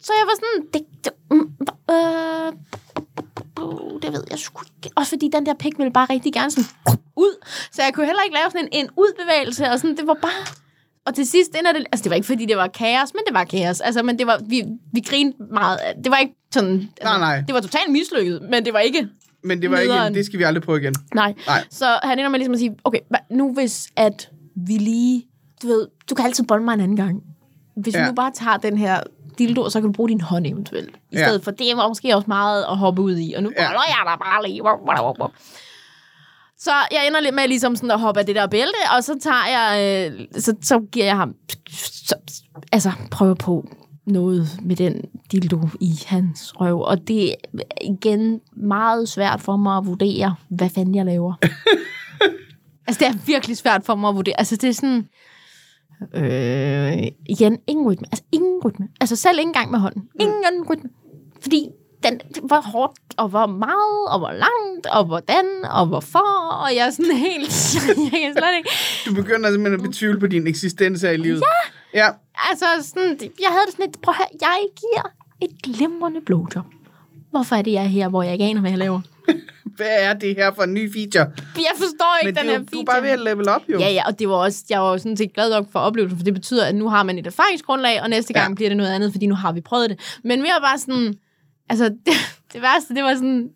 så 0.00 0.12
jeg 0.18 0.26
var 0.26 0.34
sådan, 0.40 0.66
det, 0.72 0.82
det, 1.04 1.12
mm, 1.30 1.56
øh, 1.94 2.52
uh, 3.60 4.02
det 4.02 4.12
ved 4.12 4.24
jeg 4.30 4.38
sgu 4.38 4.62
ikke. 4.76 4.94
Også 4.96 5.10
fordi 5.10 5.30
den 5.32 5.46
der 5.46 5.54
pik 5.54 5.78
ville 5.78 5.92
bare 5.92 6.06
rigtig 6.10 6.32
gerne 6.32 6.50
sådan 6.50 6.68
ud. 7.16 7.44
Så 7.72 7.82
jeg 7.82 7.94
kunne 7.94 8.06
heller 8.06 8.22
ikke 8.22 8.34
lave 8.34 8.50
sådan 8.50 8.68
en, 8.72 8.84
en 8.84 8.90
udbevægelse, 8.96 9.70
og 9.70 9.78
sådan, 9.80 9.96
det 9.96 10.06
var 10.06 10.18
bare... 10.22 10.46
Og 11.06 11.14
til 11.14 11.26
sidst 11.26 11.56
ender 11.58 11.72
det... 11.72 11.84
Altså, 11.92 12.02
det 12.04 12.10
var 12.10 12.16
ikke, 12.16 12.26
fordi 12.26 12.46
det 12.46 12.56
var 12.56 12.66
kaos, 12.66 13.14
men 13.14 13.22
det 13.26 13.34
var 13.34 13.44
kaos. 13.44 13.80
Altså, 13.80 14.02
men 14.02 14.18
det 14.18 14.26
var... 14.26 14.40
Vi, 14.48 14.64
vi 14.92 15.00
grinede 15.00 15.36
meget. 15.52 15.78
Det 16.04 16.10
var 16.10 16.18
ikke 16.18 16.34
sådan... 16.52 16.74
Altså, 16.74 16.88
Nej, 17.04 17.18
nej. 17.18 17.40
Det 17.46 17.54
var 17.54 17.60
totalt 17.60 17.92
mislykket, 17.92 18.42
men 18.50 18.64
det 18.64 18.72
var 18.72 18.80
ikke... 18.80 19.08
Men 19.44 19.62
det 19.62 19.70
var 19.70 19.78
ikke, 19.78 19.94
Nederen. 19.94 20.14
det 20.14 20.26
skal 20.26 20.38
vi 20.38 20.44
aldrig 20.44 20.62
prøve 20.62 20.80
igen. 20.80 20.94
Nej. 21.14 21.34
Nej. 21.46 21.64
Så 21.70 21.98
han 22.02 22.18
ender 22.18 22.30
med 22.30 22.38
ligesom 22.38 22.54
at 22.54 22.58
sige, 22.58 22.76
okay, 22.84 22.98
nu 23.30 23.52
hvis 23.54 23.88
at 23.96 24.30
vi 24.66 24.72
lige, 24.72 25.26
du 25.62 25.66
ved, 25.66 25.86
du 26.10 26.14
kan 26.14 26.24
altid 26.24 26.44
bolde 26.44 26.64
mig 26.64 26.74
en 26.74 26.80
anden 26.80 26.96
gang. 26.96 27.22
Hvis. 27.76 27.94
Ja. 27.94 28.02
vi 28.02 28.08
nu 28.08 28.14
bare 28.14 28.30
tager 28.34 28.56
den 28.56 28.78
her 28.78 29.00
dildo, 29.38 29.70
så 29.70 29.80
kan 29.80 29.86
du 29.88 29.92
bruge 29.92 30.08
din 30.08 30.20
hånd 30.20 30.46
eventuelt. 30.46 30.96
I 31.10 31.16
Ja. 31.16 31.26
stedet 31.26 31.44
for, 31.44 31.50
det 31.50 31.76
var 31.76 31.88
måske 31.88 32.16
også 32.16 32.24
meget 32.28 32.64
at 32.70 32.76
hoppe 32.76 33.02
ud 33.02 33.18
i, 33.18 33.32
og 33.36 33.42
nu 33.42 33.50
Ja. 33.58 33.66
boller 33.68 33.80
jeg 33.88 34.02
der 34.04 34.16
bare 34.24 34.46
lige. 34.48 34.64
Wop, 34.64 34.78
wop, 34.88 35.04
wop, 35.04 35.20
wop. 35.20 35.32
Så 36.58 36.70
jeg 36.92 37.06
ender 37.06 37.20
lidt 37.20 37.34
med 37.34 37.48
ligesom 37.48 37.76
sådan 37.76 37.90
at 37.90 38.00
hoppe 38.00 38.20
af 38.20 38.26
det 38.26 38.34
der 38.36 38.46
bælte, 38.46 38.74
og 38.96 39.04
så 39.04 39.14
tager 39.22 39.46
jeg, 39.46 40.10
øh, 40.12 40.26
så, 40.42 40.54
så 40.62 40.80
giver 40.92 41.06
jeg 41.06 41.16
ham, 41.16 41.34
så, 41.70 42.14
altså 42.72 42.92
prøver 43.10 43.34
på 43.34 43.68
noget 44.06 44.48
med 44.62 44.76
den 44.76 45.00
dildo 45.32 45.60
i 45.80 45.92
hans 46.06 46.60
røv. 46.60 46.80
Og 46.80 47.08
det 47.08 47.30
er 47.30 47.34
igen 47.84 48.40
meget 48.56 49.08
svært 49.08 49.40
for 49.40 49.56
mig 49.56 49.76
at 49.76 49.86
vurdere, 49.86 50.34
hvad 50.48 50.70
fanden 50.70 50.94
jeg 50.94 51.04
laver. 51.06 51.34
altså 52.86 52.98
det 52.98 53.08
er 53.08 53.18
virkelig 53.26 53.56
svært 53.56 53.84
for 53.84 53.94
mig 53.94 54.08
at 54.08 54.14
vurdere. 54.14 54.38
Altså 54.38 54.56
det 54.56 54.68
er 54.68 54.72
sådan, 54.74 55.08
øh, 56.14 56.92
igen, 57.28 57.58
ingen 57.66 57.86
rytme. 57.86 58.06
Altså 58.12 58.24
ingen 58.32 58.60
rytme. 58.64 58.88
Altså 59.00 59.16
selv 59.16 59.38
ikke 59.38 59.48
engang 59.48 59.70
med 59.70 59.78
hånden. 59.78 60.08
Ingen 60.20 60.70
rytme. 60.70 60.90
Fordi 61.40 61.68
den, 62.02 62.20
var 62.42 62.60
hårdt, 62.60 62.98
og 63.16 63.28
hvor 63.28 63.46
meget, 63.46 64.08
og 64.08 64.18
hvor 64.18 64.30
langt, 64.32 64.86
og 64.86 65.04
hvordan, 65.04 65.46
og 65.70 65.86
hvorfor, 65.86 66.52
og 66.64 66.74
jeg 66.76 66.86
er 66.86 66.90
sådan 66.90 67.16
helt, 67.28 67.74
jeg 68.12 68.20
kan 68.20 68.32
slet 68.32 68.56
ikke, 68.56 68.70
Du 69.06 69.14
begynder 69.14 69.50
simpelthen 69.50 69.80
at 69.80 69.86
betvivle 69.88 70.20
på 70.20 70.26
din 70.26 70.46
eksistens 70.46 71.02
her 71.02 71.10
i 71.10 71.16
livet. 71.16 71.42
Ja. 71.94 71.98
Ja. 72.00 72.08
altså 72.50 72.66
sådan, 72.88 73.18
jeg 73.20 73.48
havde 73.50 73.66
det 73.66 73.72
sådan 73.72 73.86
lidt, 73.86 74.02
prøv 74.02 74.12
at 74.12 74.16
høre, 74.16 74.28
jeg 74.40 74.58
giver 74.80 75.06
et 75.40 75.62
glimrende 75.62 76.20
blowjob. 76.20 76.64
Hvorfor 77.30 77.56
er 77.56 77.62
det, 77.62 77.72
jeg 77.72 77.84
er 77.84 77.88
her, 77.88 78.08
hvor 78.08 78.22
jeg 78.22 78.32
ikke 78.32 78.44
aner, 78.44 78.60
hvad 78.60 78.70
jeg 78.70 78.78
laver? 78.78 79.00
Hvad 79.76 79.86
er 79.90 80.12
det 80.12 80.34
her 80.36 80.54
for 80.54 80.62
en 80.62 80.74
ny 80.74 80.92
feature? 80.92 81.32
Jeg 81.56 81.72
forstår 81.76 82.18
ikke 82.22 82.32
Men 82.34 82.36
den 82.42 82.46
er 82.46 82.52
her 82.52 82.58
jo- 82.60 82.66
du 82.72 82.80
er 82.80 82.84
bare 82.84 83.02
ved 83.02 83.10
at 83.10 83.20
level 83.20 83.48
up, 83.56 83.62
jo. 83.72 83.78
Ja, 83.78 83.88
ja, 83.92 84.02
og 84.06 84.18
det 84.18 84.28
var 84.28 84.34
også, 84.34 84.64
jeg 84.70 84.80
var 84.80 84.90
jo 84.92 84.98
sådan 84.98 85.16
set 85.16 85.32
glad 85.34 85.50
nok 85.50 85.72
for 85.72 85.78
oplevelsen, 85.78 86.18
for 86.18 86.24
det 86.24 86.34
betyder, 86.34 86.64
at 86.66 86.74
nu 86.74 86.88
har 86.88 87.02
man 87.02 87.18
et 87.18 87.26
erfaringsgrundlag, 87.26 88.02
og 88.02 88.10
næste 88.10 88.32
gang 88.32 88.50
Ja. 88.50 88.54
bliver 88.54 88.68
det 88.70 88.76
noget 88.76 88.90
andet, 88.90 89.12
fordi 89.12 89.26
nu 89.26 89.34
har 89.34 89.52
vi 89.52 89.60
prøvet 89.60 89.90
det. 89.90 90.18
Men 90.24 90.42
mere 90.42 90.52
bare 90.62 90.78
sådan, 90.78 91.14
altså 91.68 91.84
det, 92.06 92.14
det 92.52 92.62
værste, 92.62 92.94
det 92.94 93.04
var 93.04 93.14
sådan, 93.14 93.48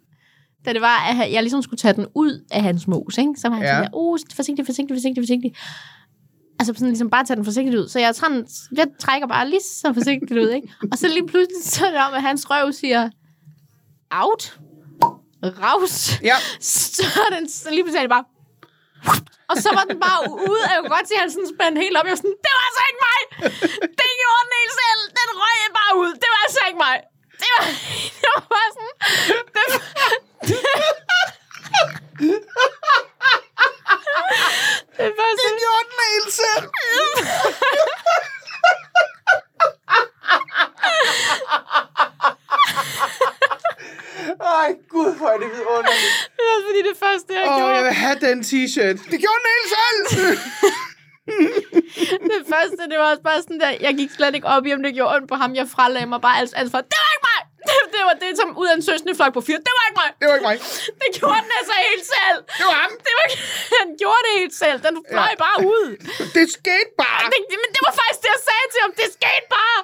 da 0.66 0.72
det 0.72 0.80
var, 0.80 0.96
at 1.22 1.32
jeg 1.32 1.42
ligesom 1.42 1.62
skulle 1.62 1.78
tage 1.78 1.94
den 1.94 2.06
ud 2.14 2.44
af 2.50 2.62
hans 2.62 2.86
mos, 2.88 3.18
ikke? 3.18 3.30
så 3.36 3.48
var 3.48 3.54
han 3.56 3.64
Ja. 3.64 3.74
sådan 3.76 3.90
oh, 3.92 4.18
forsigtigt, 4.36 4.66
forsigtigt, 4.66 4.96
forsigtigt, 4.96 5.22
forsigtigt. 5.26 5.56
Altså 6.58 6.72
sådan 6.74 6.88
ligesom 6.88 7.10
bare 7.10 7.24
tage 7.24 7.36
den 7.36 7.44
forsigtigt 7.44 7.76
ud. 7.76 7.88
Så 7.88 7.98
jeg, 8.00 8.14
tager, 8.14 8.42
jeg 8.76 8.86
trækker 9.00 9.28
bare 9.28 9.48
lige 9.50 9.60
så 9.82 9.92
forsigtigt 9.92 10.32
ud, 10.32 10.48
ikke? 10.48 10.68
Og 10.92 10.98
så 10.98 11.08
lige 11.08 11.26
pludselig 11.26 11.62
så 11.64 11.86
er 11.86 11.90
det 11.90 12.00
om, 12.08 12.14
at 12.14 12.22
hans 12.22 12.50
røv 12.50 12.72
siger, 12.72 13.10
out, 14.10 14.58
raus, 15.42 15.96
Ja. 16.22 16.36
så 16.96 17.22
den 17.34 17.50
så 17.50 17.70
lige 17.70 17.84
pludselig 17.84 18.02
det 18.08 18.16
bare... 18.18 18.24
Og 19.50 19.56
så 19.64 19.68
var 19.78 19.84
den 19.90 19.98
bare 20.06 20.20
ude, 20.48 20.62
og 20.66 20.70
jeg 20.72 20.78
kunne 20.80 20.94
godt 20.96 21.08
se, 21.08 21.14
at 21.14 21.20
han 21.24 21.30
sådan 21.34 21.52
spændte 21.54 21.78
helt 21.84 21.96
op. 21.98 22.04
Jeg 22.06 22.14
var 22.14 22.20
sådan, 22.22 22.38
det 22.46 22.52
var 22.58 22.64
altså 22.68 22.82
ikke 22.88 23.00
mig! 23.08 23.20
Det 24.00 24.08
gjorde 24.20 24.42
den 24.46 24.52
helt 24.60 24.74
selv! 24.82 25.02
Den 25.20 25.28
røg 25.40 25.60
bare 25.80 25.92
ud! 26.02 26.10
Det 26.22 26.28
var 26.34 26.40
altså 26.46 26.60
ikke 26.68 26.80
mig! 26.86 26.96
Det 27.40 27.48
var, 27.54 27.62
det 28.20 28.28
var 28.34 28.42
bare 28.54 28.68
sådan... 28.76 28.94
Det, 29.54 29.64
det 34.96 35.10
var 35.18 35.30
sådan... 35.42 35.58
gjorde 35.62 35.86
den 35.90 35.98
helt 36.12 36.32
selv. 36.40 36.66
Ej, 44.40 44.68
gud, 44.94 45.10
hvor 45.18 45.28
er 45.34 45.38
det 45.42 45.48
vidunderligt. 45.56 46.14
Det 46.36 46.44
var 46.50 46.58
fordi 46.68 46.80
det 46.90 46.96
første, 47.04 47.30
jeg 47.40 47.46
Åh, 47.48 47.56
gjorde. 47.58 47.74
jeg 47.76 47.84
vil 47.88 47.92
have 48.04 48.18
den 48.28 48.38
t-shirt. 48.48 48.96
Det 49.12 49.18
gjorde 49.24 49.40
den 49.46 49.50
helt 49.56 49.70
selv. 49.74 50.38
Det 52.32 52.40
første, 52.54 52.80
det 52.90 52.96
var 53.02 53.06
også 53.12 53.24
bare 53.30 53.40
sådan 53.44 53.60
der, 53.64 53.70
jeg 53.86 53.92
gik 54.00 54.10
slet 54.18 54.34
ikke 54.38 54.48
op 54.54 54.64
i, 54.68 54.70
om 54.76 54.82
det 54.84 54.90
gjorde 54.98 55.12
ondt 55.16 55.28
på 55.32 55.36
ham. 55.42 55.50
Jeg 55.60 55.66
fralagde 55.76 56.08
mig 56.12 56.20
bare 56.26 56.36
alt, 56.40 56.52
alt 56.60 56.70
for, 56.74 56.80
det 56.92 56.98
var 57.04 57.10
ikke 57.16 57.26
mig! 57.32 57.40
Det, 57.68 57.76
det 57.94 58.02
var 58.08 58.14
det, 58.22 58.30
som 58.40 58.48
ud 58.62 58.66
af 58.70 58.74
en 58.78 58.84
søsende 58.90 59.12
flok 59.18 59.32
på 59.38 59.42
fire. 59.48 59.58
Det 59.68 59.72
var 59.78 59.84
ikke 59.88 59.98
mig! 60.02 60.10
Det 60.20 60.24
var 60.28 60.34
ikke 60.38 60.48
mig. 60.50 60.56
Det 61.02 61.08
gjorde 61.18 61.40
den 61.46 61.52
altså 61.60 61.74
helt 61.88 62.04
selv. 62.16 62.38
Det 62.58 62.64
var 62.70 62.76
ham. 62.84 62.92
Det 63.06 63.12
var, 63.18 63.26
han 63.80 63.88
gjorde 64.02 64.20
det 64.26 64.32
helt 64.40 64.54
selv. 64.62 64.76
Den 64.86 64.94
fløj 65.12 65.30
Ja. 65.34 65.42
bare 65.46 65.58
ud. 65.76 65.86
Det 66.36 66.44
skete 66.58 66.90
bare. 67.02 67.22
Det, 67.52 67.56
men 67.64 67.70
det 67.76 67.80
var 67.86 67.92
faktisk 68.00 68.20
det, 68.24 68.30
jeg 68.36 68.42
sagde 68.50 68.66
til 68.72 68.80
ham. 68.84 68.92
Det 69.00 69.06
skete 69.18 69.46
bare. 69.56 69.78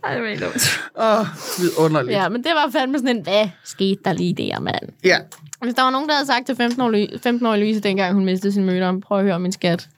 Ej, 0.04 0.14
det 0.14 0.22
var 0.22 0.28
helt 0.28 0.42
dumt. 0.42 0.80
Åh, 1.00 1.26
vidunderligt. 1.60 2.12
Ja, 2.18 2.28
men 2.28 2.44
det 2.44 2.50
var 2.54 2.70
fandme 2.72 2.98
sådan 2.98 3.16
en, 3.16 3.22
hvad 3.22 3.48
skete 3.64 4.00
der 4.04 4.12
lige 4.12 4.34
der, 4.34 4.60
mand? 4.60 4.88
ja. 5.04 5.18
Hvis 5.62 5.74
der 5.74 5.82
var 5.82 5.90
nogen, 5.90 6.08
der 6.08 6.14
havde 6.14 6.26
sagt 6.26 6.46
til 6.46 6.52
15-årige 6.54 7.18
15 7.22 7.46
Louise, 7.46 7.80
dengang 7.80 8.14
hun 8.14 8.24
mistede 8.24 8.52
sin 8.52 8.64
møder, 8.64 9.00
prøv 9.00 9.18
at 9.18 9.24
høre 9.24 9.40
min 9.40 9.52
skat. 9.52 9.88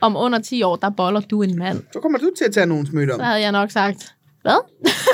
Om 0.00 0.16
under 0.16 0.38
10 0.38 0.62
år, 0.62 0.76
der 0.76 0.90
boller 0.90 1.20
du 1.20 1.42
en 1.42 1.58
mand. 1.58 1.82
Så 1.92 2.00
kommer 2.00 2.18
du 2.18 2.30
til 2.38 2.44
at 2.44 2.54
tage 2.54 2.66
nogens 2.66 2.92
møde 2.92 3.12
om. 3.12 3.18
Så 3.20 3.24
havde 3.24 3.40
jeg 3.40 3.52
nok 3.52 3.70
sagt, 3.70 4.14
hvad? 4.42 4.64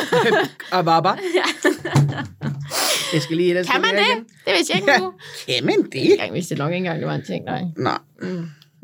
Ababa. 0.72 1.08
Jeg 3.12 3.22
skal 3.22 3.36
lige 3.36 3.52
have 3.52 3.64
Kan 3.64 3.80
man 3.80 3.90
det? 3.90 4.24
Det 4.46 4.52
vidste 4.56 4.72
jeg 4.72 4.80
ikke 4.82 4.92
Ja. 4.92 4.98
nu. 4.98 5.12
Kan 5.48 5.64
man 5.66 5.90
det? 5.92 6.16
Jeg 6.18 6.30
vidste 6.34 6.54
nok 6.54 6.70
ikke 6.70 6.76
engang, 6.76 6.98
det 6.98 7.06
var 7.08 7.14
en 7.14 7.24
ting, 7.24 7.44
nej. 7.44 7.62
Nej. 7.76 7.98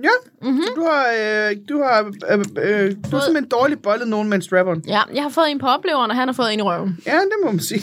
Ja, 0.03 0.09
mm-hmm. 0.43 0.63
du 0.77 0.85
har, 0.85 1.07
øh, 1.19 1.57
du 1.69 1.83
har, 1.83 2.13
øh, 2.31 2.39
øh, 2.39 2.97
du 3.11 3.17
har 3.17 3.25
simpelthen 3.25 3.49
dårligt 3.51 3.83
bollet 3.83 4.09
nogen 4.09 4.29
med 4.29 4.37
en 4.37 4.43
strap-on. 4.43 4.83
Ja, 4.87 5.03
jeg 5.15 5.23
har 5.23 5.31
fået 5.31 5.51
en 5.51 5.59
på 5.59 5.67
opleveren, 5.67 6.11
og 6.11 6.17
han 6.17 6.29
har 6.29 6.33
fået 6.33 6.53
en 6.53 6.59
i 6.59 6.63
røven. 6.63 6.99
Ja, 7.07 7.13
det 7.19 7.33
må 7.45 7.51
man 7.51 7.61
sige. 7.61 7.83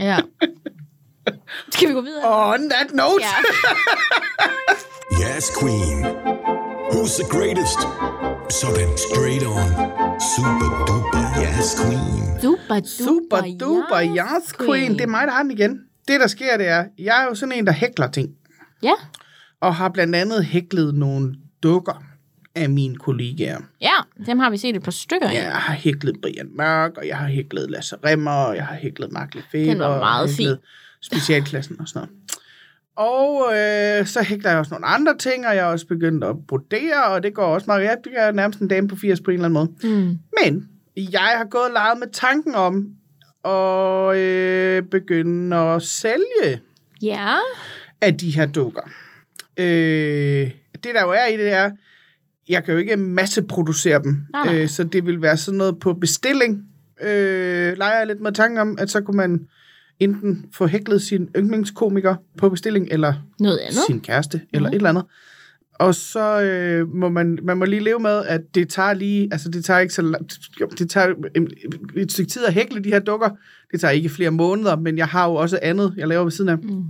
Ja. 0.00 0.18
Skal 1.70 1.88
vi 1.88 1.92
gå 1.94 2.00
videre? 2.00 2.52
On 2.52 2.70
that 2.70 2.94
note. 2.94 3.24
Ja. 3.24 3.34
Yes, 5.22 5.50
Queen. 5.60 6.04
Who's 6.92 7.12
the 7.20 7.26
greatest? 7.36 7.80
Sådan 8.60 8.90
straight 9.06 9.44
on. 9.46 9.68
Super 10.34 10.70
duper 10.88 11.24
yes, 11.42 11.80
Queen. 11.80 12.40
Super, 12.42 12.80
Super 12.84 13.40
duper 13.60 14.00
yes, 14.02 14.52
queen. 14.66 14.92
Det 14.92 15.00
er 15.00 15.06
mig, 15.06 15.26
der 15.26 15.32
har 15.32 15.42
den 15.42 15.50
igen. 15.50 15.80
Det, 16.08 16.20
der 16.20 16.26
sker, 16.26 16.56
det 16.56 16.68
er, 16.68 16.84
jeg 16.98 17.22
er 17.22 17.24
jo 17.24 17.34
sådan 17.34 17.52
en, 17.52 17.66
der 17.66 17.72
hækler 17.72 18.10
ting. 18.10 18.28
Ja. 18.82 18.92
Og 19.60 19.74
har 19.74 19.88
blandt 19.88 20.16
andet 20.16 20.44
hæklet 20.44 20.94
nogle 20.94 21.34
dukker 21.62 22.02
af 22.54 22.70
mine 22.70 22.96
kollegaer. 22.96 23.58
Ja, 23.80 24.24
dem 24.26 24.38
har 24.38 24.50
vi 24.50 24.56
set 24.56 24.76
et 24.76 24.82
par 24.82 24.90
stykker 24.90 25.28
af. 25.28 25.34
Jeg 25.34 25.52
har 25.52 25.74
hæklet 25.74 26.16
Brian 26.22 26.48
Mørk, 26.56 26.92
og 26.96 27.06
jeg 27.06 27.16
har 27.18 27.26
hæklet 27.28 27.70
Lasse 27.70 27.96
Remmer, 28.04 28.30
og 28.30 28.56
jeg 28.56 28.66
har 28.66 28.76
hæklet 28.76 29.12
Mark 29.12 29.34
Lefebvre. 29.34 29.70
Den 29.70 29.78
var 29.78 29.98
meget 29.98 30.30
hæklet 30.30 30.58
Specialklassen 31.02 31.80
og 31.80 31.88
sådan 31.88 31.98
noget. 32.08 32.16
Og 32.96 33.42
øh, 33.56 34.06
så 34.06 34.22
hækler 34.22 34.50
jeg 34.50 34.58
også 34.58 34.70
nogle 34.74 34.86
andre 34.86 35.16
ting, 35.18 35.46
og 35.46 35.54
jeg 35.56 35.64
har 35.64 35.70
også 35.72 35.86
begyndt 35.86 36.24
at 36.24 36.36
brodere, 36.48 37.04
og 37.06 37.22
det 37.22 37.34
går 37.34 37.44
også 37.44 37.64
meget. 37.66 37.82
Jeg 37.82 37.96
er 38.14 38.32
nærmest 38.32 38.58
en 38.60 38.68
dame 38.68 38.88
på 38.88 38.96
80 38.96 39.20
på 39.20 39.30
en 39.30 39.34
eller 39.34 39.44
anden 39.60 39.76
måde. 39.82 39.94
Mm. 39.94 40.18
Men 40.42 40.68
jeg 40.96 41.34
har 41.36 41.44
gået 41.50 41.64
og 41.64 41.70
leget 41.72 41.98
med 41.98 42.06
tanken 42.12 42.54
om 42.54 42.88
at 43.44 44.16
øh, 44.16 44.82
begynde 44.82 45.56
at 45.56 45.82
sælge 45.82 46.60
Ja. 47.02 47.34
af 48.00 48.16
de 48.18 48.30
her 48.30 48.46
dukker. 48.46 48.80
Øh, 49.58 50.50
det 50.74 50.94
der 50.94 51.02
jo 51.02 51.10
er 51.10 51.26
i 51.26 51.36
det 51.36 51.52
er, 51.52 51.70
jeg 52.48 52.64
kan 52.64 52.74
jo 52.74 52.80
ikke 52.80 52.96
masseproducere 52.96 54.02
dem, 54.02 54.16
Nej, 54.32 54.44
nej. 54.46 54.62
øh, 54.62 54.68
så 54.68 54.84
det 54.84 55.06
vil 55.06 55.22
være 55.22 55.36
sådan 55.36 55.58
noget 55.58 55.78
på 55.80 55.92
bestilling. 55.94 56.62
Øh, 57.02 57.76
leger 57.78 57.98
jeg 57.98 58.06
lidt 58.06 58.20
med 58.20 58.32
tanken 58.32 58.58
om, 58.58 58.76
at 58.80 58.90
så 58.90 59.00
kunne 59.00 59.16
man 59.16 59.46
enten 60.00 60.44
få 60.54 60.66
hæklet 60.66 61.02
sin 61.02 61.28
yndlingskomiker 61.36 62.14
på 62.38 62.48
bestilling, 62.48 62.88
eller 62.90 63.14
Noget 63.40 63.58
andet. 63.58 63.78
sin 63.86 64.00
kæreste, 64.00 64.40
eller 64.52 64.68
Mhm. 64.68 64.72
et 64.74 64.76
eller 64.76 64.88
andet. 64.90 65.04
Og 65.74 65.94
så 65.94 66.42
øh, 66.42 66.88
må 66.94 67.08
man, 67.08 67.38
man 67.42 67.56
må 67.56 67.64
lige 67.64 67.80
leve 67.82 67.98
med, 68.00 68.22
at 68.26 68.40
det 68.54 68.68
tager 68.68 68.94
lige, 68.94 69.28
altså 69.32 69.48
det 69.50 69.64
tager 69.64 69.80
ikke 69.80 69.94
så 69.94 70.02
langt, 70.02 70.38
det 70.78 70.90
tager 70.90 71.14
et 71.96 72.12
stykke 72.12 72.30
tid 72.30 72.44
at 72.44 72.52
hækle 72.54 72.84
de 72.84 72.88
her 72.90 72.98
dukker. 72.98 73.28
Det 73.72 73.80
tager 73.80 73.92
ikke 73.92 74.08
flere 74.08 74.30
måneder, 74.30 74.76
men 74.76 74.98
jeg 74.98 75.06
har 75.06 75.26
jo 75.28 75.34
også 75.34 75.58
andet, 75.62 75.94
jeg 75.96 76.08
laver 76.08 76.22
ved 76.22 76.30
siden 76.30 76.48
af. 76.50 76.58
Mm. 76.58 76.84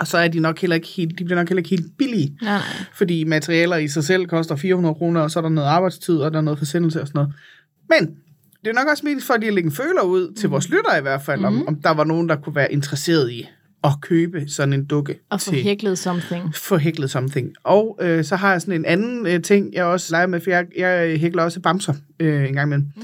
Og 0.00 0.06
så 0.06 0.18
er 0.18 0.28
de 0.28 0.40
nok 0.40 0.58
heller 0.58 0.76
ikke 0.76 0.88
helt, 0.88 1.18
de 1.18 1.24
bliver 1.24 1.38
nok 1.38 1.48
heller 1.48 1.60
ikke 1.60 1.70
helt 1.70 1.98
billige, 1.98 2.36
Nej, 2.42 2.52
nej. 2.52 2.62
fordi 2.94 3.24
materialer 3.24 3.76
i 3.76 3.88
sig 3.88 4.04
selv 4.04 4.26
koster 4.26 4.56
400 4.56 4.94
kroner, 4.94 5.20
og 5.20 5.30
så 5.30 5.38
er 5.38 5.42
der 5.42 5.48
noget 5.48 5.68
arbejdstid, 5.68 6.16
og 6.16 6.30
der 6.32 6.36
er 6.38 6.42
noget 6.42 6.58
forsendelse 6.58 7.00
og 7.00 7.06
sådan 7.06 7.18
noget. 7.18 7.34
Men 7.88 8.16
det 8.64 8.70
er 8.70 8.74
nok 8.74 8.88
også 8.90 9.06
mest 9.06 9.26
for 9.26 9.34
at 9.34 9.40
lige 9.40 9.50
lægge 9.52 9.66
en 9.66 9.72
føler 9.72 10.02
ud 10.02 10.34
til 10.34 10.48
vores 10.48 10.68
lyttere 10.68 10.98
i 10.98 11.02
hvert 11.02 11.22
fald, 11.22 11.44
om, 11.44 11.68
om 11.68 11.74
der 11.74 11.90
var 11.90 12.04
nogen, 12.04 12.28
der 12.28 12.36
kunne 12.36 12.54
være 12.54 12.72
interesseret 12.72 13.30
i 13.32 13.48
at 13.84 13.90
købe 14.00 14.48
sådan 14.48 14.72
en 14.72 14.84
dukke. 14.84 15.18
Og 15.30 15.40
få 15.40 15.52
hæklet 15.52 15.98
something. 15.98 16.54
få 16.54 16.76
hæklet 16.76 17.10
something. 17.10 17.54
Og 17.64 17.98
øh, 18.02 18.24
så 18.24 18.36
har 18.36 18.52
jeg 18.52 18.60
sådan 18.60 18.74
en 18.74 18.84
anden 18.84 19.26
øh, 19.26 19.42
ting, 19.42 19.74
jeg 19.74 19.84
også 19.84 20.12
leger 20.12 20.26
med, 20.26 20.40
for 20.40 20.50
jeg, 20.50 20.66
jeg 20.76 21.18
hækler 21.20 21.42
også 21.42 21.60
bamser 21.60 21.94
øh, 22.20 22.48
en 22.48 22.54
gang 22.54 22.68
imellem. 22.68 22.86
Mm. 22.96 23.02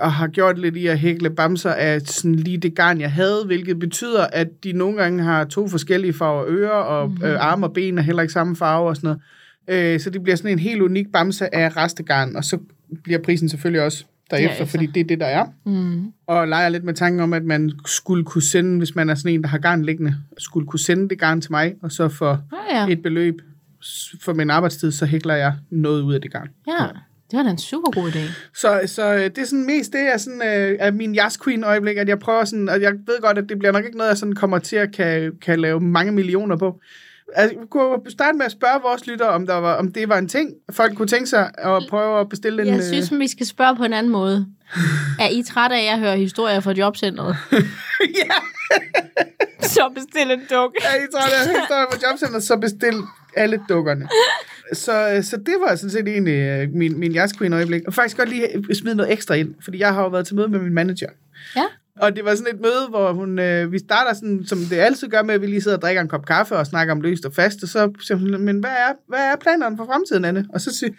Og 0.00 0.12
har 0.12 0.26
gjort 0.26 0.58
lidt 0.58 0.76
i 0.76 0.86
at 0.86 0.98
hækle 0.98 1.30
bamser 1.30 1.70
af 1.72 2.00
sådan 2.00 2.34
lige 2.34 2.58
det 2.58 2.74
garn, 2.74 3.00
jeg 3.00 3.12
havde, 3.12 3.42
hvilket 3.46 3.78
betyder, 3.78 4.26
at 4.32 4.64
de 4.64 4.72
nogle 4.72 4.96
gange 4.96 5.22
har 5.22 5.44
to 5.44 5.68
forskellige 5.68 6.12
farver 6.12 6.44
ører, 6.48 6.70
og 6.70 7.08
mm-hmm. 7.08 7.24
øh, 7.24 7.36
arme 7.44 7.66
og 7.66 7.72
ben 7.72 7.98
er 7.98 8.02
heller 8.02 8.22
ikke 8.22 8.32
samme 8.32 8.56
farve 8.56 8.88
og 8.88 8.96
sådan 8.96 9.16
noget. 9.68 9.94
Øh, 9.94 10.00
så 10.00 10.10
det 10.10 10.22
bliver 10.22 10.36
sådan 10.36 10.50
en 10.50 10.58
helt 10.58 10.82
unik 10.82 11.12
bamse 11.12 11.54
af 11.54 11.76
restegarn, 11.76 12.36
og 12.36 12.44
så 12.44 12.58
bliver 13.04 13.18
prisen 13.18 13.48
selvfølgelig 13.48 13.82
også 13.82 14.04
derefter, 14.30 14.46
Derefter. 14.48 14.64
fordi 14.64 14.86
det 14.86 15.00
er 15.00 15.04
det, 15.04 15.20
der 15.20 15.26
er 15.26 15.46
Mm. 15.66 16.12
og 16.26 16.48
leger 16.48 16.68
lidt 16.68 16.84
med 16.84 16.94
tanken 16.94 17.20
om, 17.20 17.32
at 17.32 17.44
man 17.44 17.72
skulle 17.86 18.24
kunne 18.24 18.42
sende, 18.42 18.78
hvis 18.78 18.94
man 18.94 19.10
er 19.10 19.14
sådan 19.14 19.32
en, 19.32 19.42
der 19.42 19.48
har 19.48 19.58
garn 19.58 19.82
liggende, 19.84 20.14
skulle 20.38 20.66
kunne 20.66 20.80
sende 20.80 21.08
det 21.08 21.18
garn 21.18 21.40
til 21.40 21.50
mig, 21.52 21.74
og 21.82 21.92
så 21.92 22.08
for 22.08 22.42
Ah, 22.52 22.88
ja. 22.88 22.92
et 22.92 23.02
beløb 23.02 23.34
for 24.20 24.32
min 24.32 24.50
arbejdstid, 24.50 24.92
så 24.92 25.06
hækler 25.06 25.34
jeg 25.34 25.54
noget 25.70 26.02
ud 26.02 26.14
af 26.14 26.20
det 26.20 26.32
garn. 26.32 26.48
ja, 26.66 26.84
det 27.30 27.36
var 27.36 27.42
da 27.42 27.50
en 27.50 27.58
super 27.58 27.90
god 27.90 28.10
idé. 28.10 28.20
Så, 28.54 28.80
så 28.86 29.14
øh, 29.14 29.24
det 29.24 29.38
er 29.38 29.44
sådan 29.44 29.66
mest 29.66 29.92
det 29.92 30.00
er 30.00 30.16
sådan 30.16 30.42
øh, 30.42 30.76
er 30.80 30.90
min 30.90 31.14
Jazz 31.14 31.38
Queen 31.44 31.64
øjeblik, 31.64 31.96
at 31.96 32.08
jeg 32.08 32.18
prøver 32.18 32.44
sådan, 32.44 32.68
og 32.68 32.80
jeg 32.80 32.92
ved 32.92 33.20
godt, 33.20 33.38
at 33.38 33.48
det 33.48 33.58
bliver 33.58 33.72
nok 33.72 33.84
ikke 33.84 33.96
noget, 33.96 34.08
jeg 34.08 34.18
sådan 34.18 34.34
kommer 34.34 34.58
til 34.58 34.76
at 34.76 34.92
kan, 34.92 35.32
kan 35.42 35.60
lave 35.60 35.80
mange 35.80 36.12
millioner 36.12 36.56
på. 36.56 36.80
Altså, 37.34 37.58
vi 37.60 37.66
kunne 37.70 38.10
starte 38.10 38.38
med 38.38 38.46
at 38.46 38.52
spørge 38.52 38.82
vores 38.82 39.06
lyttere, 39.06 39.28
om, 39.28 39.46
der 39.46 39.54
var, 39.54 39.74
om 39.74 39.92
det 39.92 40.08
var 40.08 40.18
en 40.18 40.28
ting, 40.28 40.50
folk 40.70 40.96
kunne 40.96 41.08
tænke 41.08 41.26
sig 41.26 41.50
at 41.58 41.82
prøve 41.90 42.20
at 42.20 42.28
bestille 42.28 42.62
en... 42.62 42.68
Jeg 42.68 42.76
øh, 42.76 42.82
synes, 42.82 43.12
vi 43.18 43.28
skal 43.28 43.46
spørge 43.46 43.76
på 43.76 43.84
en 43.84 43.92
anden 43.92 44.12
måde. 44.12 44.46
Er 45.20 45.28
I 45.28 45.42
trætte 45.42 45.76
af 45.76 45.92
at 45.92 45.98
høre 45.98 46.16
historier 46.16 46.60
fra 46.60 46.72
jobcentret? 46.72 47.36
ja, 48.22 48.34
Så 49.62 49.90
bestil 49.94 50.30
en 50.30 50.40
dukke. 50.50 50.76
Ja, 50.84 51.04
I 51.04 51.06
tror, 51.12 51.20
det 51.20 51.54
er 51.54 51.60
historie 51.60 51.86
på 51.92 51.96
jobcenter, 52.06 52.40
så 52.40 52.56
bestil 52.56 52.96
alle 53.36 53.60
dukkerne. 53.68 54.08
Så, 54.72 55.18
så 55.22 55.36
det 55.36 55.54
var 55.68 55.74
sådan 55.74 55.90
set 55.90 56.08
egentlig 56.08 56.34
øh, 56.34 56.68
min, 56.74 56.98
min 56.98 57.12
Jazz 57.12 57.32
Queen 57.38 57.52
øjeblik. 57.52 57.82
Og 57.86 57.94
faktisk 57.94 58.16
godt 58.16 58.28
lige 58.28 58.74
smide 58.74 58.94
noget 58.94 59.12
ekstra 59.12 59.34
ind, 59.34 59.54
fordi 59.64 59.78
jeg 59.78 59.94
har 59.94 60.02
jo 60.02 60.08
været 60.08 60.26
til 60.26 60.36
møde 60.36 60.48
med 60.48 60.58
min 60.60 60.74
manager. 60.74 61.08
Ja. 61.56 61.64
Og 62.00 62.16
det 62.16 62.24
var 62.24 62.34
sådan 62.34 62.54
et 62.54 62.60
møde, 62.60 62.86
hvor 62.88 63.12
hun, 63.12 63.38
øh, 63.38 63.72
vi 63.72 63.78
starter 63.78 64.14
sådan, 64.14 64.44
som 64.46 64.58
det 64.58 64.76
altid 64.76 65.08
gør 65.08 65.22
med, 65.22 65.34
at 65.34 65.40
vi 65.40 65.46
lige 65.46 65.60
sidder 65.60 65.76
og 65.76 65.82
drikker 65.82 66.02
en 66.02 66.08
kop 66.08 66.26
kaffe 66.26 66.56
og 66.56 66.66
snakker 66.66 66.94
om 66.94 67.00
løst 67.00 67.24
og 67.24 67.34
fast, 67.34 67.62
og 67.62 67.68
så 67.68 67.92
siger 68.06 68.18
hun, 68.18 68.40
men 68.44 68.58
hvad 68.60 68.70
er, 68.70 68.92
hvad 69.08 69.18
er 69.18 69.36
planerne 69.36 69.76
for 69.76 69.84
fremtiden, 69.84 70.24
Anne? 70.24 70.46
Og 70.52 70.60
så 70.60 70.74
siger 70.78 70.92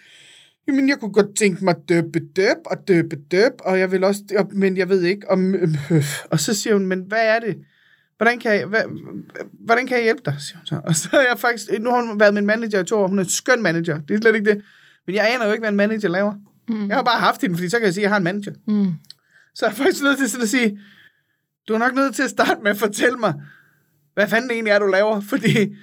Jamen, 0.67 0.89
jeg 0.89 0.97
kunne 0.99 1.13
godt 1.13 1.35
tænke 1.37 1.65
mig 1.65 1.75
døbe 1.89 2.19
døb 2.35 2.57
og 2.65 2.77
døbe 2.87 3.15
døb, 3.31 3.51
og 3.59 3.79
jeg 3.79 3.91
vil 3.91 4.03
også, 4.03 4.21
og- 4.37 4.49
men 4.53 4.77
jeg 4.77 4.89
ved 4.89 5.01
ikke 5.01 5.31
om, 5.31 5.55
øh, 5.55 5.69
og 6.31 6.39
så 6.39 6.53
siger 6.53 6.73
hun, 6.73 6.85
men 6.85 7.03
hvad 7.07 7.21
er 7.21 7.39
det? 7.39 7.57
Hvordan 8.21 8.39
kan 8.39 8.51
jeg, 8.51 8.65
hvad, 8.65 8.83
hvordan 9.65 9.87
kan 9.87 9.97
jeg 9.97 10.03
hjælpe 10.03 10.21
dig, 10.25 10.35
siger 10.39 10.57
hun 10.57 10.65
så. 10.65 10.81
Og 10.83 10.95
så 10.95 11.09
er 11.13 11.21
jeg 11.21 11.39
faktisk, 11.39 11.71
nu 11.79 11.89
har 11.89 12.05
hun 12.05 12.19
været 12.19 12.33
min 12.33 12.45
manager 12.45 12.79
i 12.79 12.85
to 12.85 12.97
år, 12.97 13.07
hun 13.07 13.19
er 13.19 13.23
en 13.23 13.29
skøn 13.29 13.61
manager, 13.61 13.99
det 13.99 14.13
er 14.13 14.21
slet 14.21 14.35
ikke 14.35 14.49
det. 14.49 14.61
Men 15.05 15.15
jeg 15.15 15.33
aner 15.33 15.45
jo 15.45 15.51
ikke, 15.51 15.61
hvad 15.61 15.69
en 15.69 15.75
manager 15.75 16.09
laver. 16.09 16.33
Mm. 16.69 16.87
Jeg 16.87 16.95
har 16.95 17.03
bare 17.03 17.19
haft 17.19 17.41
hende, 17.41 17.55
fordi 17.55 17.69
så 17.69 17.77
kan 17.77 17.85
jeg 17.85 17.93
sige, 17.93 18.01
at 18.01 18.03
jeg 18.03 18.11
har 18.11 18.17
en 18.17 18.23
manager. 18.23 18.51
Mm. 18.67 18.93
Så 19.55 19.65
er 19.65 19.69
jeg 19.69 19.77
faktisk 19.77 20.03
nødt 20.03 20.17
til 20.17 20.29
sådan 20.29 20.43
at 20.43 20.49
sige, 20.49 20.79
du 21.67 21.73
er 21.73 21.77
nok 21.77 21.95
nødt 21.95 22.15
til 22.15 22.23
at 22.23 22.29
starte 22.29 22.61
med 22.63 22.71
at 22.71 22.77
fortælle 22.77 23.17
mig, 23.17 23.33
hvad 24.13 24.27
fanden 24.27 24.51
egentlig 24.51 24.71
er, 24.71 24.79
du 24.79 24.87
laver, 24.87 25.21
fordi 25.21 25.75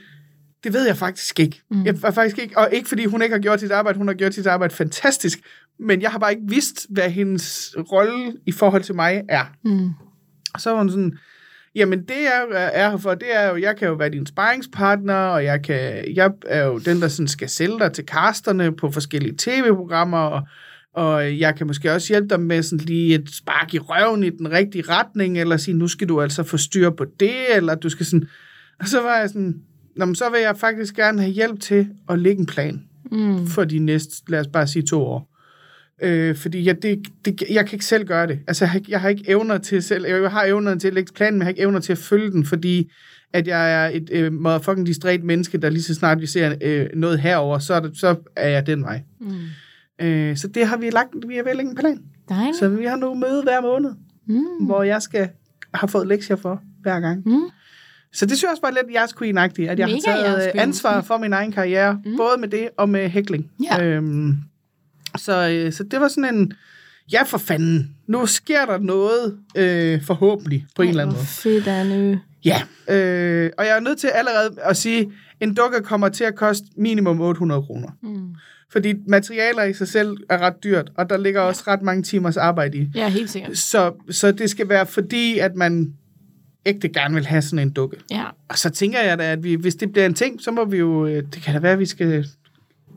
det 0.65 0.73
ved 0.73 0.87
jeg 0.87 0.97
faktisk 0.97 1.41
ikke. 1.41 1.63
Mm. 1.71 1.85
Jeg 1.85 1.97
er 2.05 2.11
faktisk 2.11 2.39
ikke, 2.39 2.59
og 2.59 2.69
ikke 2.73 2.89
fordi 2.89 3.05
hun 3.05 3.23
ikke 3.23 3.35
har 3.35 3.43
gjort 3.43 3.61
sit 3.61 3.71
arbejde, 3.71 3.99
hun 3.99 4.09
har 4.09 4.15
gjort 4.15 4.35
sit 4.35 4.47
arbejde 4.47 4.75
fantastisk, 4.75 5.39
men 5.79 6.03
jeg 6.03 6.11
har 6.11 6.19
bare 6.19 6.31
ikke 6.31 6.49
vidst, 6.49 6.87
hvad 6.91 7.11
hendes 7.11 7.75
rolle 7.93 8.37
i 8.47 8.53
forhold 8.53 8.83
til 8.83 8.95
mig 8.95 9.23
er. 9.29 9.45
Mm. 9.65 9.91
Og 10.55 10.61
så 10.61 10.71
var 10.71 10.79
hun 10.79 10.91
sådan, 10.91 11.19
jamen 11.75 12.03
det 12.03 12.11
jeg 12.11 12.47
er 12.75 12.91
her 12.91 12.97
for, 12.97 13.15
det 13.15 13.37
er 13.37 13.51
jo, 13.51 13.57
jeg 13.57 13.77
kan 13.77 13.89
jo 13.89 13.95
være 13.95 14.11
din 14.11 14.27
sparringspartner, 14.27 15.15
og 15.15 15.45
jeg, 15.45 15.63
kan, 15.63 16.05
jeg 16.15 16.31
er 16.47 16.65
jo 16.65 16.79
den, 16.79 17.01
der 17.01 17.09
sådan 17.09 17.29
skal 17.29 17.49
sælge 17.49 17.79
dig 17.79 17.93
til 17.93 18.05
casterne 18.05 18.77
på 18.77 18.91
forskellige 18.91 19.35
tv-programmer, 19.39 20.19
og, 20.19 20.43
og 20.95 21.39
jeg 21.39 21.57
kan 21.57 21.67
måske 21.67 21.93
også 21.93 22.09
hjælpe 22.13 22.29
dig 22.29 22.41
med 22.41 22.63
sådan 22.63 22.85
lige 22.85 23.15
et 23.15 23.31
spark 23.35 23.75
i 23.75 23.79
røven 23.79 24.25
i 24.25 24.31
den 24.31 24.51
rigtige 24.51 24.85
retning, 24.89 25.39
eller 25.41 25.57
sige, 25.57 25.75
nu 25.77 25.89
skal 25.89 26.09
du 26.09 26.21
altså 26.21 26.43
få 26.43 26.57
styr 26.57 26.91
på 26.91 27.05
det, 27.21 27.57
eller 27.57 27.75
du 27.75 27.89
skal 27.89 28.07
sådan... 28.07 28.29
Og 28.81 28.89
så 28.89 29.03
var 29.03 29.19
jeg 29.19 29.29
sådan, 29.29 29.55
Nå, 29.97 30.05
men 30.05 30.15
så 30.15 30.31
vil 30.31 30.41
jeg 30.41 30.57
faktisk 30.57 30.97
gerne 30.97 31.21
have 31.21 31.33
hjælp 31.33 31.61
til 31.61 31.89
at 32.09 32.19
lægge 32.19 32.41
en 32.41 32.47
plan 32.47 32.85
Mm. 33.13 33.47
for 33.47 33.65
de 33.65 33.79
næste, 33.79 34.31
lad 34.31 34.41
os 34.41 34.47
bare 34.47 34.67
sige 34.67 34.83
to 34.83 35.03
år. 35.03 35.38
Øh, 36.03 36.37
fordi 36.37 36.65
jeg, 36.67 36.83
det, 36.83 37.03
det, 37.25 37.43
jeg 37.51 37.67
kan 37.67 37.75
ikke 37.77 37.85
selv 37.85 38.05
gøre 38.07 38.27
det. 38.27 38.39
Altså, 38.47 38.65
jeg 38.65 38.71
har, 38.71 38.79
ikke- 38.79 38.93
jeg 38.93 39.01
har 39.01 39.09
ikke 39.09 39.25
evner 39.31 39.59
til 39.59 39.83
selv, 39.83 40.07
jeg 40.07 40.31
har 40.31 40.45
evner 40.45 40.75
til 40.79 40.89
at 40.89 40.95
lægge 40.95 41.13
planen, 41.13 41.35
men 41.35 41.39
jeg 41.41 41.45
har 41.47 41.49
ikke 41.51 41.63
evner 41.63 41.81
til 41.81 41.93
at 41.93 41.99
følge 41.99 42.31
den, 42.31 42.45
fordi 42.47 42.91
at 43.33 43.47
jeg 43.47 43.85
er 43.85 43.91
et 43.93 44.11
øh, 44.13 44.33
motherfucking 44.33 44.87
distræt 44.87 45.25
menneske, 45.25 45.59
der 45.59 45.71
lige 45.71 45.83
så 45.83 45.95
snart 45.95 46.21
vi 46.21 46.27
ser 46.27 46.55
øh, 46.63 46.87
noget 46.95 47.19
herover, 47.21 47.59
så 47.59 47.75
er, 47.75 47.81
det, 47.81 47.97
så 47.99 48.17
er 48.37 48.49
jeg 48.49 48.67
den 48.67 48.83
vej. 48.83 49.03
Mm. 49.21 50.07
Øh, 50.07 50.37
så 50.37 50.49
det 50.49 50.67
har 50.67 50.77
vi 50.77 50.91
lagt, 50.91 51.11
vi 51.29 51.37
at 51.39 51.45
lægge 51.57 51.71
en 51.71 51.77
plan. 51.77 52.01
Dejligt. 52.29 52.57
Så 52.57 52.69
vi 52.69 52.85
har 52.85 52.97
nu 52.97 53.15
møde 53.15 53.43
hver 53.43 53.61
måned, 53.63 53.91
Mm. 54.27 54.67
hvor 54.67 54.83
jeg 54.83 55.03
skal 55.03 55.29
have 55.75 55.89
fået 55.89 56.07
lektier 56.07 56.37
for 56.37 56.63
hver 56.83 57.01
gang. 57.01 57.23
Mm. 57.27 57.41
Så 58.13 58.27
det 58.27 58.37
synes 58.37 58.43
jeg 58.43 58.51
også 58.51 58.63
var 58.63 58.71
lidt 58.71 58.95
jeres 58.95 59.11
queen-agtigt, 59.13 59.69
at 59.71 59.79
jeg 59.79 59.89
Mega 59.89 60.11
har 60.11 60.17
taget 60.23 60.37
øh, 60.47 60.53
queen. 60.53 60.59
ansvar 60.69 61.01
for 61.03 61.19
min 61.19 61.33
egen 61.33 61.53
karriere, 61.53 62.01
mm. 62.05 62.17
både 62.17 62.41
med 62.41 62.49
det 62.49 62.69
og 62.77 62.89
med 62.89 63.09
hækling. 63.09 63.51
Ja. 63.71 63.85
Øhm, 63.85 64.37
så, 65.19 65.49
øh, 65.49 65.73
så 65.73 65.85
det 65.85 66.01
var 66.01 66.09
sådan 66.09 66.35
en, 66.35 66.53
ja 67.13 67.23
for 67.23 67.39
fanden, 67.39 67.95
nu 68.07 68.27
sker 68.27 68.67
der 68.67 68.79
noget, 68.79 69.37
øh, 69.57 70.03
forhåbentlig, 70.03 70.67
på 70.77 70.83
en 70.83 70.89
eller 70.89 71.03
anden 71.03 71.17
måde. 71.17 71.27
fedt, 71.27 71.67
Anne. 71.69 72.21
Ja, 72.45 72.63
øh, 72.89 73.51
og 73.59 73.65
jeg 73.67 73.77
er 73.77 73.81
nødt 73.81 73.99
til 73.99 74.09
allerede 74.09 74.51
at 74.63 74.77
sige, 74.77 75.13
en 75.41 75.55
dukke 75.55 75.81
kommer 75.83 76.09
til 76.09 76.25
at 76.25 76.35
koste 76.35 76.67
minimum 76.77 77.21
800 77.21 77.63
kroner. 77.63 77.89
Mm. 78.03 78.35
Fordi 78.73 78.95
materialer 79.07 79.63
i 79.63 79.73
sig 79.73 79.89
selv 79.89 80.17
er 80.31 80.39
ret 80.39 80.65
dyrt, 80.65 80.91
og 80.97 81.11
der 81.11 81.17
ligger 81.17 81.41
også 81.41 81.63
ret 81.67 81.83
mange 81.83 82.03
timers 82.03 82.37
arbejde 82.37 82.79
i. 82.79 82.89
Ja, 82.95 83.09
helt 83.09 83.31
sikkert. 83.31 83.59
Så, 83.59 83.93
så 84.11 84.33
det 84.33 84.51
skal 84.51 84.69
være 84.69 84.87
fordi, 84.87 85.39
at 85.39 85.55
man 85.55 85.93
ægte 86.67 86.89
gerne 86.89 87.15
vil 87.15 87.27
have 87.27 87.43
sådan 87.43 87.59
en 87.59 87.71
dukke. 87.71 87.97
Ja. 88.11 88.25
Og 88.49 88.59
så 88.59 88.71
tænker 88.71 89.01
jeg 89.01 89.19
da, 89.19 89.33
at 89.33 89.45
vi, 89.45 89.55
hvis 89.55 89.75
det 89.75 89.93
bliver 89.93 90.07
en 90.07 90.15
ting, 90.15 90.41
så 90.43 90.51
må 90.51 90.65
vi 90.65 90.77
jo... 90.77 91.07
øh, 91.07 91.23
Det 91.35 91.43
kan 91.43 91.55
da 91.55 91.61
være, 91.61 91.73
at 91.73 91.79
vi 91.79 91.87
skal 91.87 92.27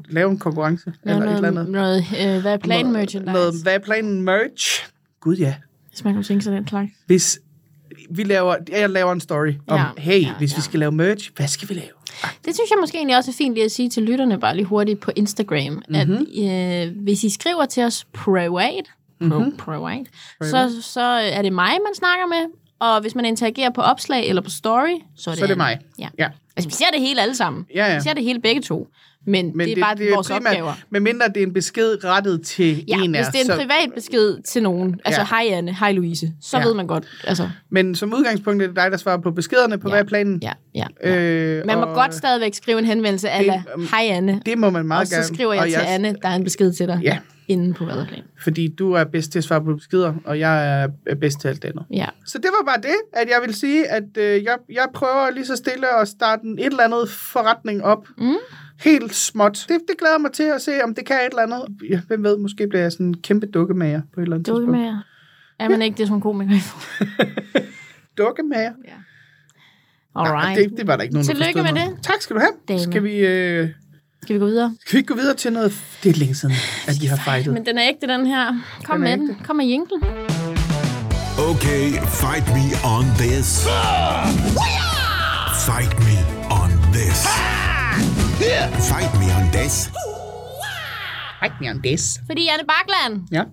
lave 0.09 0.31
en 0.31 0.39
konkurrence. 0.39 0.93
Noget, 1.05 1.17
eller 1.19 1.31
et 1.31 1.35
eller 1.35 1.49
andet. 1.49 1.69
noget, 1.69 2.05
noget 2.19 2.35
øh, 2.35 2.41
hvad 2.41 2.53
er 2.53 2.57
planen 2.57 2.85
Noget- 2.85 2.99
merchandise? 2.99 3.33
Noget, 3.33 3.53
hvad 3.63 3.73
er 3.75 3.79
planen 3.79 4.21
merch? 4.21 4.87
Gud 5.19 5.35
ja. 5.35 5.55
Hvis 5.89 6.03
man 6.03 6.13
kunne 6.13 6.23
tænke 6.23 6.43
sig 6.43 6.53
den 6.53 6.67
slags. 6.67 6.91
Hvis 7.05 7.39
vi 8.09 8.23
laver, 8.23 8.55
jeg 8.71 8.89
laver 8.89 9.11
en 9.11 9.19
story 9.19 9.53
om, 9.67 9.79
Ja, 9.79 9.85
hey, 9.97 10.21
ja, 10.21 10.33
hvis 10.37 10.51
ja. 10.51 10.55
vi 10.57 10.61
skal 10.61 10.79
lave 10.79 10.91
merch, 10.91 11.31
hvad 11.35 11.47
skal 11.47 11.69
vi 11.69 11.73
lave? 11.73 11.87
Det 12.45 12.55
synes 12.55 12.69
jeg 12.69 12.77
måske 12.81 12.97
egentlig 12.97 13.17
også 13.17 13.31
er 13.31 13.35
fint 13.37 13.53
lige 13.53 13.65
at 13.65 13.71
sige 13.71 13.89
til 13.89 14.03
lytterne 14.03 14.39
bare 14.39 14.55
lige 14.55 14.65
hurtigt 14.65 14.99
på 14.99 15.11
Instagram, 15.15 15.57
Mhm. 15.73 15.83
mm-hmm. 15.89 16.25
at 16.49 16.87
øh, 16.87 17.03
hvis 17.03 17.23
I 17.23 17.29
skriver 17.29 17.65
til 17.65 17.83
os 17.83 18.05
privat, 18.13 18.85
pro, 19.19 19.39
Mhm. 19.39 19.57
privat, 19.57 20.05
så, 20.41 20.71
så 20.81 21.01
er 21.01 21.41
det 21.41 21.53
mig, 21.53 21.69
man 21.71 21.95
snakker 21.95 22.25
med, 22.27 22.45
og 22.79 23.01
hvis 23.01 23.15
man 23.15 23.25
interagerer 23.25 23.69
på 23.69 23.81
opslag 23.81 24.29
eller 24.29 24.41
på 24.41 24.49
story, 24.49 24.99
så 25.15 25.29
er 25.29 25.33
det, 25.33 25.39
Så 25.39 25.45
er 25.45 25.47
det 25.47 25.57
mig. 25.57 25.79
Ja. 25.99 26.07
Ja. 26.19 26.27
Altså, 26.57 26.69
vi 26.69 26.73
ser 26.73 26.85
det 26.93 27.01
hele 27.01 27.21
alle 27.21 27.35
sammen. 27.35 27.65
Ja, 27.75 27.85
ja. 27.87 27.95
Vi 27.95 28.01
ser 28.01 28.13
det 28.13 28.23
hele 28.23 28.39
begge 28.41 28.61
to. 28.61 28.87
Men, 29.27 29.51
Men 29.55 29.67
det 29.67 29.77
er 29.77 29.81
bare 29.81 29.95
det, 29.95 30.11
vores 30.13 30.27
primært- 30.27 30.47
opgaver. 30.47 30.73
Med 30.89 30.99
mindre 30.99 31.27
det 31.27 31.37
er 31.37 31.47
en 31.47 31.53
besked 31.53 32.03
rettet 32.03 32.41
til 32.45 32.83
Ja, 32.87 32.97
en 32.97 33.15
af 33.15 33.21
hvis 33.21 33.27
det 33.27 33.35
er 33.35 33.39
en 33.39 33.45
så, 33.45 33.55
privat 33.67 33.93
besked 33.95 34.41
til 34.43 34.63
nogen, 34.63 34.99
altså 35.05 35.21
Ja. 35.21 35.27
hej 35.49 35.57
Anne, 35.57 35.73
hej 35.73 35.91
Louise, 35.91 36.31
så 36.41 36.57
Ja. 36.57 36.65
ved 36.65 36.73
man 36.73 36.87
godt, 36.87 37.07
altså, 37.23 37.49
Men 37.69 37.95
som 37.95 38.13
udgangspunkt 38.13 38.63
er 38.63 38.67
det 38.67 38.75
dig, 38.75 38.91
der 38.91 38.97
svarer 38.97 39.17
på 39.17 39.31
beskederne 39.31 39.77
på 39.77 39.89
Ja. 39.89 39.95
hver 39.95 40.03
planen. 40.03 40.39
ja, 40.43 40.51
ja. 40.75 40.85
Øh, 41.03 41.65
Man 41.65 41.77
må 41.77 41.83
og 41.85 41.95
godt 41.95 42.13
stadigvæk 42.15 42.53
skrive 42.53 42.79
en 42.79 42.85
henvendelse, 42.85 43.29
ala, 43.29 43.63
hej 43.91 44.07
Anne, 44.09 44.41
Det 44.45 44.57
må 44.57 44.69
man 44.69 44.85
meget 44.85 45.01
og 45.01 45.07
så 45.07 45.15
gerne. 45.15 45.25
skriver 45.35 45.53
jeg 45.53 45.61
og 45.63 45.69
til 45.69 45.79
Anne, 45.87 46.15
der 46.21 46.29
er 46.29 46.35
en 46.35 46.43
besked 46.43 46.73
til 46.73 46.87
dig, 46.87 46.99
Ja. 47.03 47.17
inden 47.47 47.73
på 47.73 47.85
Vaderplan. 47.85 48.21
Fordi 48.43 48.67
du 48.67 48.93
er 48.93 49.03
bedst 49.03 49.31
til 49.31 49.39
at 49.39 49.43
svare 49.43 49.61
på 49.63 49.75
beskeder, 49.75 50.13
og 50.25 50.39
jeg 50.39 50.81
er 51.05 51.15
bedst 51.21 51.41
til 51.41 51.47
alt 51.47 51.61
det 51.61 51.67
andet. 51.69 51.85
Ja. 51.93 52.05
Så 52.25 52.37
det 52.37 52.49
var 52.59 52.65
bare 52.71 52.81
det, 52.81 52.95
at 53.13 53.27
jeg 53.29 53.39
vil 53.45 53.55
sige, 53.55 53.87
at 53.87 54.03
øh, 54.17 54.43
jeg, 54.43 54.55
jeg 54.73 54.85
prøver 54.93 55.31
lige 55.33 55.45
så 55.45 55.55
stille 55.55 56.01
at 56.01 56.07
starte 56.07 56.41
et 56.59 56.65
eller 56.65 56.83
andet 56.83 57.09
forretning 57.09 57.83
op. 57.83 58.07
Mm. 58.17 58.35
Helt 58.83 59.15
småt. 59.15 59.65
Det, 59.69 59.77
det 59.87 59.97
glæder 59.99 60.13
jeg 60.13 60.21
mig 60.21 60.31
til 60.31 60.43
at 60.43 60.61
se, 60.61 60.83
om 60.83 60.95
det 60.95 61.05
kan 61.05 61.15
et 61.15 61.21
eller 61.29 61.43
andet. 61.43 61.65
Ja, 61.89 61.99
hvem 62.07 62.23
ved, 62.23 62.37
måske 62.37 62.67
bliver 62.67 62.81
jeg 62.81 62.91
sådan 62.91 63.05
en 63.05 63.17
kæmpe 63.21 63.45
dukkemager 63.45 64.01
på 64.13 64.19
et 64.19 64.23
eller 64.23 64.35
andet 64.35 64.45
tidspunkt. 64.45 64.65
Dukkemager. 64.67 64.99
Er 65.59 65.69
man 65.69 65.81
ikke 65.81 65.97
det 65.97 66.07
som 66.07 66.21
komiker? 66.21 66.53
Dukkemager? 68.17 68.71
Alright. 70.15 70.59
Det, 70.71 70.77
det 70.77 70.87
var 70.87 70.95
der 70.95 71.03
ikke 71.03 71.13
nogen, 71.15 71.27
der 71.27 71.33
Tillykke 71.33 71.59
forstod 71.59 71.73
med 71.73 71.81
noget. 71.81 71.97
det. 71.97 72.03
Tak 72.05 72.21
skal 72.21 72.35
du 72.35 72.39
have. 72.39 72.51
Dame. 72.67 72.79
Skal 72.79 73.03
vi, 73.03 73.11
øh, 73.17 73.69
Skal 74.23 74.33
vi 74.33 74.39
gå 74.39 74.45
videre? 74.45 74.75
skal 74.81 74.93
vi 74.93 74.97
ikke 74.97 75.07
gå 75.13 75.15
videre 75.19 75.35
til 75.35 75.53
noget... 75.53 75.73
Det 76.03 76.09
er 76.09 76.13
længe 76.19 76.35
siden, 76.35 76.55
at 76.87 76.93
vi 77.01 77.05
har 77.05 77.17
fightet. 77.17 77.53
Men 77.53 77.65
den 77.65 77.77
er 77.77 77.83
ægte, 77.89 78.07
den 78.07 78.25
her. 78.25 78.61
Kom 78.83 78.95
Den 78.95 79.01
med 79.03 79.17
den. 79.17 79.29
ægte. 79.31 79.43
Kom 79.43 79.55
med 79.55 79.65
jinglen. 79.65 80.03
Okay, 81.51 81.85
fight 82.21 82.47
me 82.57 82.65
on 82.95 83.05
this. 83.17 83.67
Fight 85.67 85.93
me 85.99 86.30
this. 86.93 87.19
Fight 88.91 89.13
me 89.19 89.27
on 89.37 89.51
this. 89.53 89.89
Fight 91.39 91.53
me 91.61 91.69
on 91.71 91.81
this. 91.83 92.19
Fordi 92.25 92.47
Anne 92.47 92.67
Bakland, 92.67 93.27
Ja. 93.31 93.43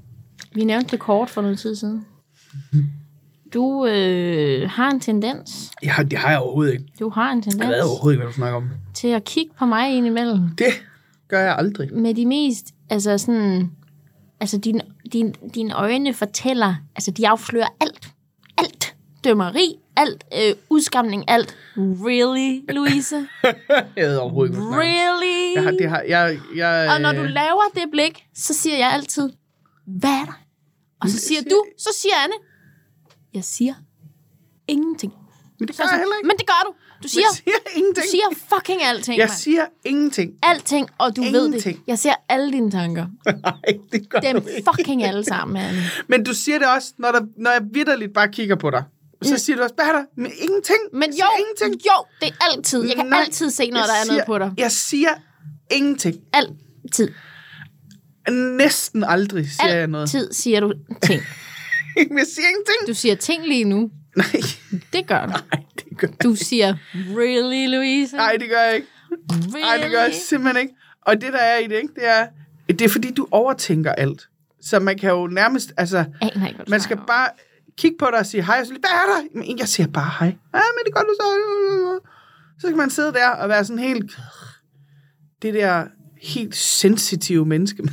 vi 0.54 0.64
nævnte 0.64 0.90
det 0.90 0.98
kort 1.00 1.30
for 1.30 1.42
noget 1.42 1.58
tid 1.58 1.76
siden. 1.76 2.06
Du 3.54 3.86
øh, 3.86 4.70
har 4.70 4.90
en 4.90 5.00
tendens, 5.00 5.70
ja, 5.82 5.94
det 6.10 6.18
har 6.18 6.30
jeg 6.30 6.38
overhovedet 6.38 6.72
ikke. 6.72 6.84
du 7.00 7.08
har 7.10 7.30
en 7.32 7.38
Jeg 7.38 7.42
tendens 7.44 7.68
ved 7.68 7.80
overhovedet 7.82 8.14
ikke, 8.16 8.22
hvad 8.24 8.32
du 8.32 8.36
snakker 8.36 8.56
om. 8.56 8.68
til 8.94 9.08
at 9.08 9.24
kigge 9.24 9.52
på 9.58 9.66
mig 9.66 9.96
indimellem 9.96 10.40
Det 10.58 10.66
gør 11.28 11.40
jeg 11.40 11.56
aldrig. 11.58 11.94
med 11.94 12.14
de 12.14 12.26
mest, 12.26 12.66
altså 12.90 13.18
sådan, 13.18 13.70
altså 14.40 14.58
din, 14.58 14.80
din, 15.12 15.34
dine 15.54 15.74
øjne 15.74 16.14
fortæller, 16.14 16.74
altså 16.96 17.10
de 17.10 17.28
afslører 17.28 17.68
alt. 17.80 18.08
Alt. 18.58 18.87
Dømmeri, 19.24 19.76
alt. 19.96 20.24
Øh, 20.34 20.54
udskamning, 20.70 21.24
alt. 21.28 21.56
Really, 21.76 22.60
Louise? 22.76 23.16
Jeg 23.96 24.08
ved 24.08 24.16
overhovedet 24.16 24.52
ikke, 24.54 24.62
du. 24.64 24.70
Really? 24.70 25.54
Jeg 25.54 25.62
har, 25.62 25.70
det 25.70 25.90
har, 25.90 26.00
jeg, 26.08 26.38
jeg, 26.56 26.90
Og 26.94 27.00
når 27.00 27.12
du 27.12 27.22
laver 27.22 27.62
det 27.74 27.84
blik, 27.92 28.24
så 28.34 28.54
siger 28.54 28.76
jeg 28.76 28.90
altid, 28.92 29.30
hvad 29.86 30.10
er 30.10 30.24
der? 30.24 30.40
Og 31.00 31.08
så 31.08 31.18
siger 31.18 31.40
du, 31.42 31.64
så 31.78 31.88
siger 32.02 32.14
Anne, 32.24 32.34
jeg 33.34 33.44
siger 33.44 33.74
ingenting. 34.68 35.12
Men 35.60 35.68
det 35.68 35.76
Så 35.76 35.82
gør 35.82 35.86
er 35.88 35.92
jeg 35.92 35.98
heller 35.98 36.16
ikke. 36.16 36.26
Men 36.26 36.36
det 36.36 36.46
gør 36.46 36.62
du. 36.66 36.72
Du 37.02 37.08
siger, 37.08 37.20
Jeg 37.20 37.36
siger 37.36 37.56
du 37.66 37.70
ingenting. 37.78 38.06
siger 38.10 38.24
fucking 38.54 38.82
alting, 38.82 39.18
Jeg 39.18 39.24
mand. 39.28 39.38
siger 39.38 39.66
ingenting. 39.84 40.32
Alting, 40.42 40.88
og 40.98 41.16
du 41.16 41.22
ved 41.22 41.46
Ingenting. 41.46 41.76
det. 41.76 41.82
Jeg 41.86 41.98
ser 41.98 42.12
alle 42.28 42.52
dine 42.52 42.70
tanker. 42.70 43.06
Nej, 43.42 43.78
det 43.92 44.08
gør 44.08 44.18
Dem 44.20 44.40
du 44.40 44.48
ikke. 44.48 44.70
fucking 44.76 45.02
alle 45.04 45.24
sammen, 45.24 45.56
Anne. 45.56 45.80
Men 46.08 46.24
du 46.24 46.34
siger 46.34 46.58
det 46.58 46.68
også, 46.76 46.92
når, 46.98 47.12
der, 47.12 47.20
når 47.36 47.50
jeg 47.50 47.60
vidderligt 47.72 48.14
bare 48.14 48.28
kigger 48.28 48.56
på 48.56 48.70
dig. 48.70 48.84
Så 49.22 49.38
siger 49.38 49.56
du 49.56 49.62
også, 49.62 49.74
hvad 49.74 49.84
er 49.84 49.92
der? 49.92 50.04
Men 50.16 50.32
ingenting. 50.38 50.78
Men 50.92 51.10
jo, 51.10 51.24
ingenting. 51.38 51.82
jo, 51.86 52.04
det 52.20 52.28
er 52.28 52.44
altid. 52.52 52.84
Jeg 52.86 52.96
kan 52.96 53.06
Nej, 53.06 53.20
altid 53.20 53.50
se, 53.50 53.70
når 53.70 53.80
der 53.80 53.86
er 53.86 54.04
siger, 54.04 54.12
noget 54.12 54.26
på 54.26 54.38
dig. 54.38 54.52
Jeg 54.58 54.72
siger 54.72 55.08
ingenting. 55.70 56.16
Altid. 56.32 57.08
Næsten 58.30 59.04
aldrig 59.04 59.50
siger 59.50 59.74
jeg 59.74 59.86
noget. 59.86 60.02
Altid 60.02 60.32
siger 60.32 60.60
du 60.60 60.72
ting. 61.02 61.22
Jeg 61.96 62.26
siger 62.34 62.48
ingenting. 62.48 62.86
Du 62.88 62.94
siger 62.94 63.14
ting 63.14 63.46
lige 63.46 63.64
nu. 63.64 63.90
Nej, 64.16 64.26
Det 64.92 65.06
gør 65.06 65.26
du. 65.26 65.30
nej, 65.30 65.40
det 65.74 65.98
gør 65.98 66.08
jeg 66.08 66.22
Du 66.22 66.34
siger, 66.34 66.74
really, 66.94 67.74
Louise? 67.74 68.16
Nej, 68.16 68.36
det 68.40 68.48
gør 68.48 68.60
jeg 68.60 68.74
ikke. 68.76 68.86
really? 69.30 69.60
Nej, 69.60 69.76
det 69.76 69.90
gør 69.90 70.02
jeg 70.02 70.14
simpelthen 70.28 70.62
ikke. 70.62 70.74
Og 71.02 71.20
det, 71.20 71.32
der 71.32 71.38
er 71.38 71.58
i 71.58 71.66
det, 71.66 71.74
ikke, 71.76 71.94
det 71.94 72.08
er, 72.08 72.26
det 72.68 72.80
er 72.82 72.88
fordi, 72.88 73.10
du 73.10 73.28
overtænker 73.30 73.92
alt. 73.92 74.28
Så 74.62 74.78
man 74.78 74.98
kan 74.98 75.10
jo 75.10 75.26
nærmest, 75.26 75.72
altså, 75.76 76.04
Aner 76.20 76.48
ikke, 76.48 76.60
man 76.68 76.80
skal 76.80 76.96
bare 77.06 77.28
kigge 77.78 77.96
på 77.98 78.06
dig 78.10 78.18
og 78.18 78.26
sige 78.26 78.44
hej, 78.44 78.60
og 78.60 78.66
så 78.66 78.72
lige, 78.72 78.80
hvad 78.80 78.90
er 78.90 79.22
der? 79.22 79.28
Men 79.46 79.58
jeg 79.58 79.68
siger 79.68 79.86
bare 79.86 80.10
hej. 80.20 80.28
Ja, 80.54 80.60
men 80.76 80.84
det 80.86 80.94
gør 80.94 81.00
du 81.00 81.14
så. 81.20 81.24
Så 82.60 82.68
kan 82.68 82.76
man 82.76 82.90
sidde 82.90 83.12
der 83.12 83.28
og 83.28 83.48
være 83.48 83.64
sådan 83.64 83.82
helt, 83.82 84.18
det 85.42 85.54
der 85.54 85.84
helt 86.22 86.56
sensitive 86.56 87.46
menneske. 87.46 87.82
Mhm. 87.82 87.90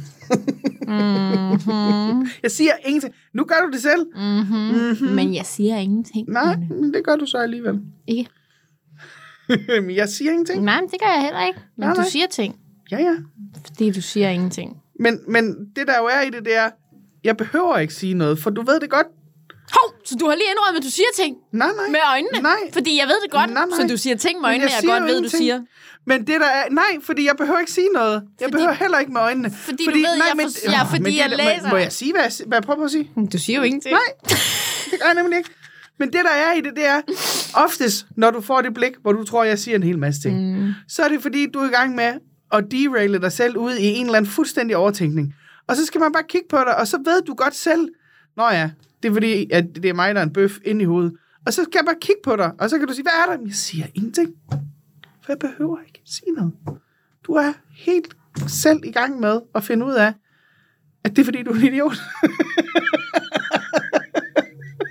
Jeg 2.44 2.52
siger 2.52 2.72
ingenting. 2.86 3.14
Nu 3.34 3.44
gør 3.44 3.56
du 3.66 3.72
det 3.72 3.82
selv. 3.82 4.06
Mhm. 4.16 4.56
Mhm. 5.02 5.16
Men 5.16 5.36
jeg 5.36 5.46
siger 5.46 5.78
ingenting. 5.78 6.30
Nej, 6.30 6.56
men 6.56 6.94
det 6.94 7.06
gør 7.06 7.16
du 7.16 7.26
så 7.26 7.38
alligevel. 7.38 7.80
Ikke? 8.08 8.30
men 9.86 9.96
jeg 9.96 10.10
siger 10.10 10.32
ingenting. 10.32 10.64
Nej, 10.64 10.82
men 10.82 10.90
det 10.90 11.00
gør 11.02 11.08
jeg 11.14 11.22
heller 11.22 11.46
ikke. 11.48 11.60
Men 11.78 11.88
Nej, 11.88 11.96
du 11.96 12.02
nej. 12.02 12.10
siger 12.10 12.28
ting, 12.28 12.56
Ja, 12.92 12.98
ja. 12.98 13.16
fordi 13.66 13.92
du 13.92 14.02
siger 14.02 14.30
ingenting. 14.30 14.78
Men, 15.00 15.20
men 15.28 15.56
det 15.76 15.88
der 15.88 15.98
jo 15.98 16.06
er 16.06 16.22
i 16.22 16.30
det, 16.30 16.46
det 16.46 16.56
er, 16.58 16.70
jeg 17.24 17.38
behøver 17.38 17.78
ikke 17.78 17.94
sige 17.94 18.14
noget, 18.14 18.40
for 18.40 18.50
du 18.50 18.62
ved 18.62 18.80
det 18.80 18.90
godt. 18.90 19.08
Hov, 19.72 19.88
så 20.06 20.16
du 20.20 20.26
har 20.30 20.36
lige 20.36 20.50
indrømmet, 20.54 20.80
at 20.80 20.86
du 20.86 20.92
siger 20.92 21.08
ting 21.16 21.36
Nej, 21.52 21.68
nej. 21.68 21.88
med 21.96 22.00
øjnene? 22.12 22.42
Nej. 22.42 22.62
Fordi 22.74 22.98
jeg 23.00 23.08
ved 23.08 23.16
det 23.24 23.32
godt, 23.32 23.50
Nej, 23.54 23.66
nej. 23.66 23.80
så 23.80 23.88
du 23.88 23.98
siger 23.98 24.16
ting 24.16 24.34
med 24.42 24.50
Men 24.50 24.52
øjnene, 24.62 24.72
jeg 24.72 24.80
jeg, 24.84 24.90
godt 24.90 25.04
ved, 25.04 25.10
du 25.10 25.16
ingenting. 25.18 25.38
siger. 25.44 25.62
Men 26.08 26.28
det 26.28 26.42
der 26.42 26.46
er... 26.60 26.64
Nej, 26.72 26.92
fordi 27.04 27.26
jeg 27.26 27.36
behøver 27.38 27.60
ikke 27.60 27.72
sige 27.72 27.90
noget. 27.94 28.14
Jeg 28.14 28.22
Fordi- 28.46 28.52
behøver 28.52 28.74
heller 28.74 29.00
ikke 29.00 29.12
med 29.12 29.22
øjnene. 29.22 29.52
Fordi 29.52 29.86
du 29.86 29.92
ved, 29.92 30.00
jeg 30.02 30.34
for- 30.42 30.72
ja, 30.72 30.84
fordi 30.84 31.02
men 31.04 31.12
det 31.12 31.18
jeg 31.20 31.30
der- 31.30 31.38
læser. 31.38 31.64
Må, 31.64 31.70
må 31.70 31.78
jeg 31.78 31.92
sige, 31.92 32.12
hvad 32.14 32.22
jeg, 32.22 32.32
hvad 32.48 32.58
jeg 32.58 32.64
prøver 32.64 32.78
på 32.80 32.84
at 32.86 32.92
sige? 32.92 33.12
Du 33.34 33.38
siger 33.38 33.58
jo 33.60 33.64
ingenting. 33.64 33.94
Nej, 33.94 34.10
det 34.92 35.00
gør 35.00 35.06
jeg 35.06 35.16
nemlig 35.16 35.38
ikke. 35.38 35.50
Men 36.00 36.14
det, 36.14 36.22
der 36.24 36.32
er 36.32 36.54
i 36.54 36.62
det, 36.62 36.72
det 36.76 36.86
er, 36.88 37.02
oftest, 37.54 38.06
når 38.18 38.32
du 38.32 38.42
får 38.42 38.62
det 38.62 38.74
blik, 38.74 38.92
hvor 39.02 39.12
du 39.12 39.24
tror, 39.24 39.44
jeg 39.44 39.60
siger 39.60 39.76
en 39.76 39.84
hel 39.84 40.00
masse 40.00 40.22
ting, 40.22 40.58
mm. 40.60 40.74
så 40.88 41.04
er 41.04 41.08
det 41.10 41.22
fordi, 41.22 41.48
du 41.54 41.60
er 41.60 41.66
i 41.66 41.72
gang 41.72 41.96
med 41.96 42.14
at 42.54 42.64
deraile 42.72 43.22
dig 43.22 43.32
selv 43.32 43.58
ud 43.58 43.74
i 43.76 43.86
en 43.86 44.06
eller 44.06 44.18
anden 44.18 44.32
fuldstændig 44.32 44.78
overtænkning. 44.78 45.36
Og 45.68 45.76
så 45.76 45.86
skal 45.86 46.02
man 46.02 46.12
bare 46.12 46.24
kigge 46.30 46.48
på 46.50 46.58
dig, 46.58 46.78
og 46.78 46.88
så 46.88 46.98
ved 47.06 47.22
du 47.22 47.34
godt 47.34 47.56
selv, 47.56 47.88
Nå 48.38 48.44
ja, 48.50 48.70
det 49.06 49.12
er 49.12 49.14
fordi, 49.14 49.50
at 49.52 49.66
det 49.76 49.86
er 49.86 49.94
mig, 49.94 50.16
der 50.16 50.22
er 50.22 50.26
en 50.26 50.34
bøf 50.34 50.58
ind 50.66 50.82
i 50.82 50.86
hovedet. 50.86 51.14
Og 51.46 51.54
så 51.54 51.62
kan 51.62 51.74
jeg 51.76 51.86
bare 51.86 51.96
kigge 52.02 52.22
på 52.24 52.36
dig, 52.36 52.52
og 52.60 52.70
så 52.70 52.78
kan 52.78 52.88
du 52.88 52.94
sige, 52.94 53.04
hvad 53.04 53.12
er 53.12 53.38
der? 53.38 53.44
Jeg 53.46 53.54
siger 53.54 53.86
ingenting. 53.94 54.34
For 55.22 55.32
jeg 55.32 55.40
behøver 55.40 55.78
ikke 55.88 56.02
sige 56.06 56.32
noget. 56.32 56.54
Du 57.24 57.34
er 57.34 57.54
helt 57.76 58.16
selv 58.48 58.80
i 58.84 58.92
gang 58.92 59.20
med 59.20 59.40
at 59.56 59.64
finde 59.64 59.86
ud 59.86 59.94
af, 59.94 60.14
at 61.04 61.16
det 61.16 61.20
er 61.20 61.26
fordi, 61.26 61.44
du 61.44 61.52
er 61.52 61.56
en 61.56 61.64
idiot. 61.64 61.98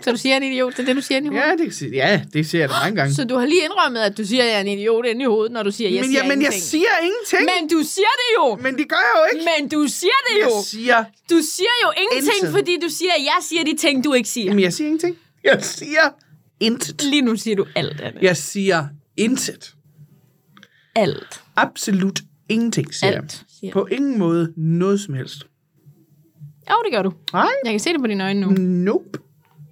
Så 0.05 0.11
du 0.11 0.17
siger 0.17 0.37
en 0.37 0.43
idiot, 0.43 0.73
det 0.77 0.83
er 0.83 0.87
det, 0.87 0.97
du 0.97 1.01
siger 1.03 1.17
inde 1.19 1.27
i 1.27 1.31
hovedet? 1.31 1.81
ja, 1.83 1.87
det, 1.87 1.95
ja, 1.95 2.23
det 2.33 2.47
siger 2.47 2.63
jeg 2.63 2.69
da 2.69 2.75
mange 2.83 2.97
gange. 2.97 3.15
Så 3.15 3.25
du 3.25 3.35
har 3.37 3.47
lige 3.47 3.65
indrømmet, 3.65 4.01
at 4.01 4.17
du 4.19 4.25
siger, 4.25 4.43
at 4.43 4.49
jeg 4.49 4.57
er 4.57 4.61
en 4.61 4.69
idiot 4.79 5.07
inde 5.07 5.23
i 5.23 5.25
hovedet, 5.25 5.53
når 5.53 5.63
du 5.63 5.71
siger, 5.71 5.89
at 5.89 5.95
jeg 5.95 6.01
men, 6.03 6.11
siger 6.11 6.23
ja, 6.23 6.29
men 6.29 6.31
jeg 6.31 6.47
ingenting. 6.47 6.63
siger 6.63 6.93
ingenting. 7.03 7.43
Men, 7.61 7.69
du 7.79 7.81
siger 7.95 8.13
det 8.23 8.29
jo! 8.39 8.57
men 8.63 8.79
det 8.79 8.89
gør 8.89 8.97
jeg 8.97 9.15
jo 9.21 9.39
ikke. 9.39 9.51
Men 9.61 9.69
du 9.69 9.87
siger 9.89 10.19
det 10.29 10.43
jo! 10.45 10.47
Jeg 10.57 10.65
siger, 10.65 11.05
Du 11.31 11.39
siger 11.57 11.75
jo 11.85 11.89
ingenting, 12.03 12.37
Intet. 12.43 12.55
fordi 12.59 12.79
du 12.83 12.89
siger, 12.89 13.13
at 13.19 13.23
jeg 13.23 13.39
siger 13.49 13.65
de 13.65 13.77
ting, 13.77 14.05
du 14.05 14.13
ikke 14.13 14.29
siger. 14.29 14.51
men 14.55 14.61
jeg 14.63 14.73
siger 14.73 14.87
ingenting. 14.87 15.17
Jeg 15.45 15.59
siger 15.65 16.07
intet. 16.61 17.05
Lige 17.05 17.23
nu 17.23 17.37
siger 17.37 17.57
du 17.57 17.67
alt, 17.77 18.01
Anne. 18.01 18.19
Jeg 18.23 18.37
siger 18.37 18.87
intet. 19.17 19.75
Alt. 20.95 21.43
Absolut 21.57 22.21
ingenting, 22.49 22.95
siger 22.95 23.13
Alt, 23.13 23.33
siger 23.33 23.47
jeg. 23.63 23.73
På 23.73 23.87
ingen 23.87 24.19
måde 24.19 24.53
noget 24.57 25.01
som 25.01 25.15
helst. 25.15 25.47
Jo, 26.71 26.75
det 26.85 26.93
gør 26.93 27.03
du. 27.03 27.13
Nej, 27.33 27.49
Jeg 27.65 27.73
kan 27.73 27.81
se 27.81 27.93
det 27.93 28.01
på 28.01 28.07
dine 28.07 28.25
øjne 28.25 28.41
nu. 28.41 28.51
nope. 28.59 29.19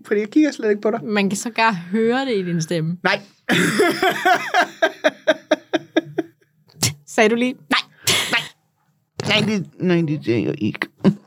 Fordi 0.07 0.21
jeg 0.21 0.31
kigger 0.31 0.53
slet 0.53 0.71
ikke 0.71 0.83
på 0.83 0.91
dig. 0.91 1.01
Man 1.05 1.31
kan 1.31 1.37
sågar 1.37 1.73
høre 1.73 2.27
det 2.27 2.37
i 2.39 2.43
din 2.43 2.63
stemme. 2.63 2.97
Nej. 3.03 3.21
Sagde 7.07 7.31
du 7.31 7.35
lige? 7.35 7.55
Nej. 7.71 7.81
Nej, 9.29 9.41
det, 9.47 9.67
nej, 9.81 10.03
det 10.09 10.21
siger 10.25 10.39
jeg 10.39 10.55
ikke. 10.63 10.87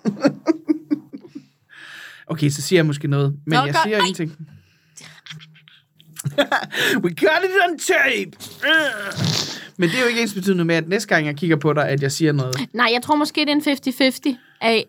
okay, 2.32 2.50
så 2.50 2.62
siger 2.62 2.78
jeg 2.78 2.86
måske 2.86 3.08
noget, 3.08 3.36
men 3.46 3.58
Nå, 3.60 3.66
jeg 3.66 3.74
godt. 3.74 3.84
siger 3.84 3.98
Nej. 3.98 4.08
ingenting. 4.08 4.36
We 7.04 7.10
got 7.10 7.44
it 7.44 7.52
on 7.70 7.80
tape! 7.80 8.32
Men 9.78 9.90
det 9.90 9.98
er 9.98 10.02
jo 10.02 10.08
ikke 10.08 10.22
ens 10.22 10.34
betydende 10.34 10.66
med, 10.66 10.76
at 10.76 10.88
næste 10.88 11.08
gang 11.08 11.26
jeg 11.26 11.36
kigger 11.36 11.56
på 11.56 11.74
dig, 11.74 11.90
at 11.90 12.02
jeg 12.02 12.12
siger 12.12 12.32
noget. 12.32 12.56
Nej, 12.74 12.90
jeg 12.94 13.02
tror 13.02 13.16
måske, 13.16 13.42
det 13.42 13.50
er 13.50 13.54
en 13.54 13.62
50-50 14.32 14.36
af 14.62 14.86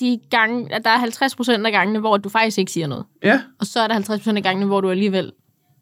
de 0.00 0.20
gange, 0.30 0.74
at 0.74 0.84
der 0.84 0.90
er 0.90 0.98
50 0.98 1.36
procent 1.36 1.66
af 1.66 1.72
gangene, 1.72 1.98
hvor 1.98 2.16
du 2.16 2.28
faktisk 2.28 2.58
ikke 2.58 2.72
siger 2.72 2.86
noget. 2.86 3.04
Ja. 3.22 3.40
Og 3.60 3.66
så 3.66 3.80
er 3.80 3.86
der 3.86 3.94
50 3.94 4.20
procent 4.20 4.36
af 4.36 4.42
gangene, 4.42 4.66
hvor 4.66 4.80
du 4.80 4.90
alligevel... 4.90 5.32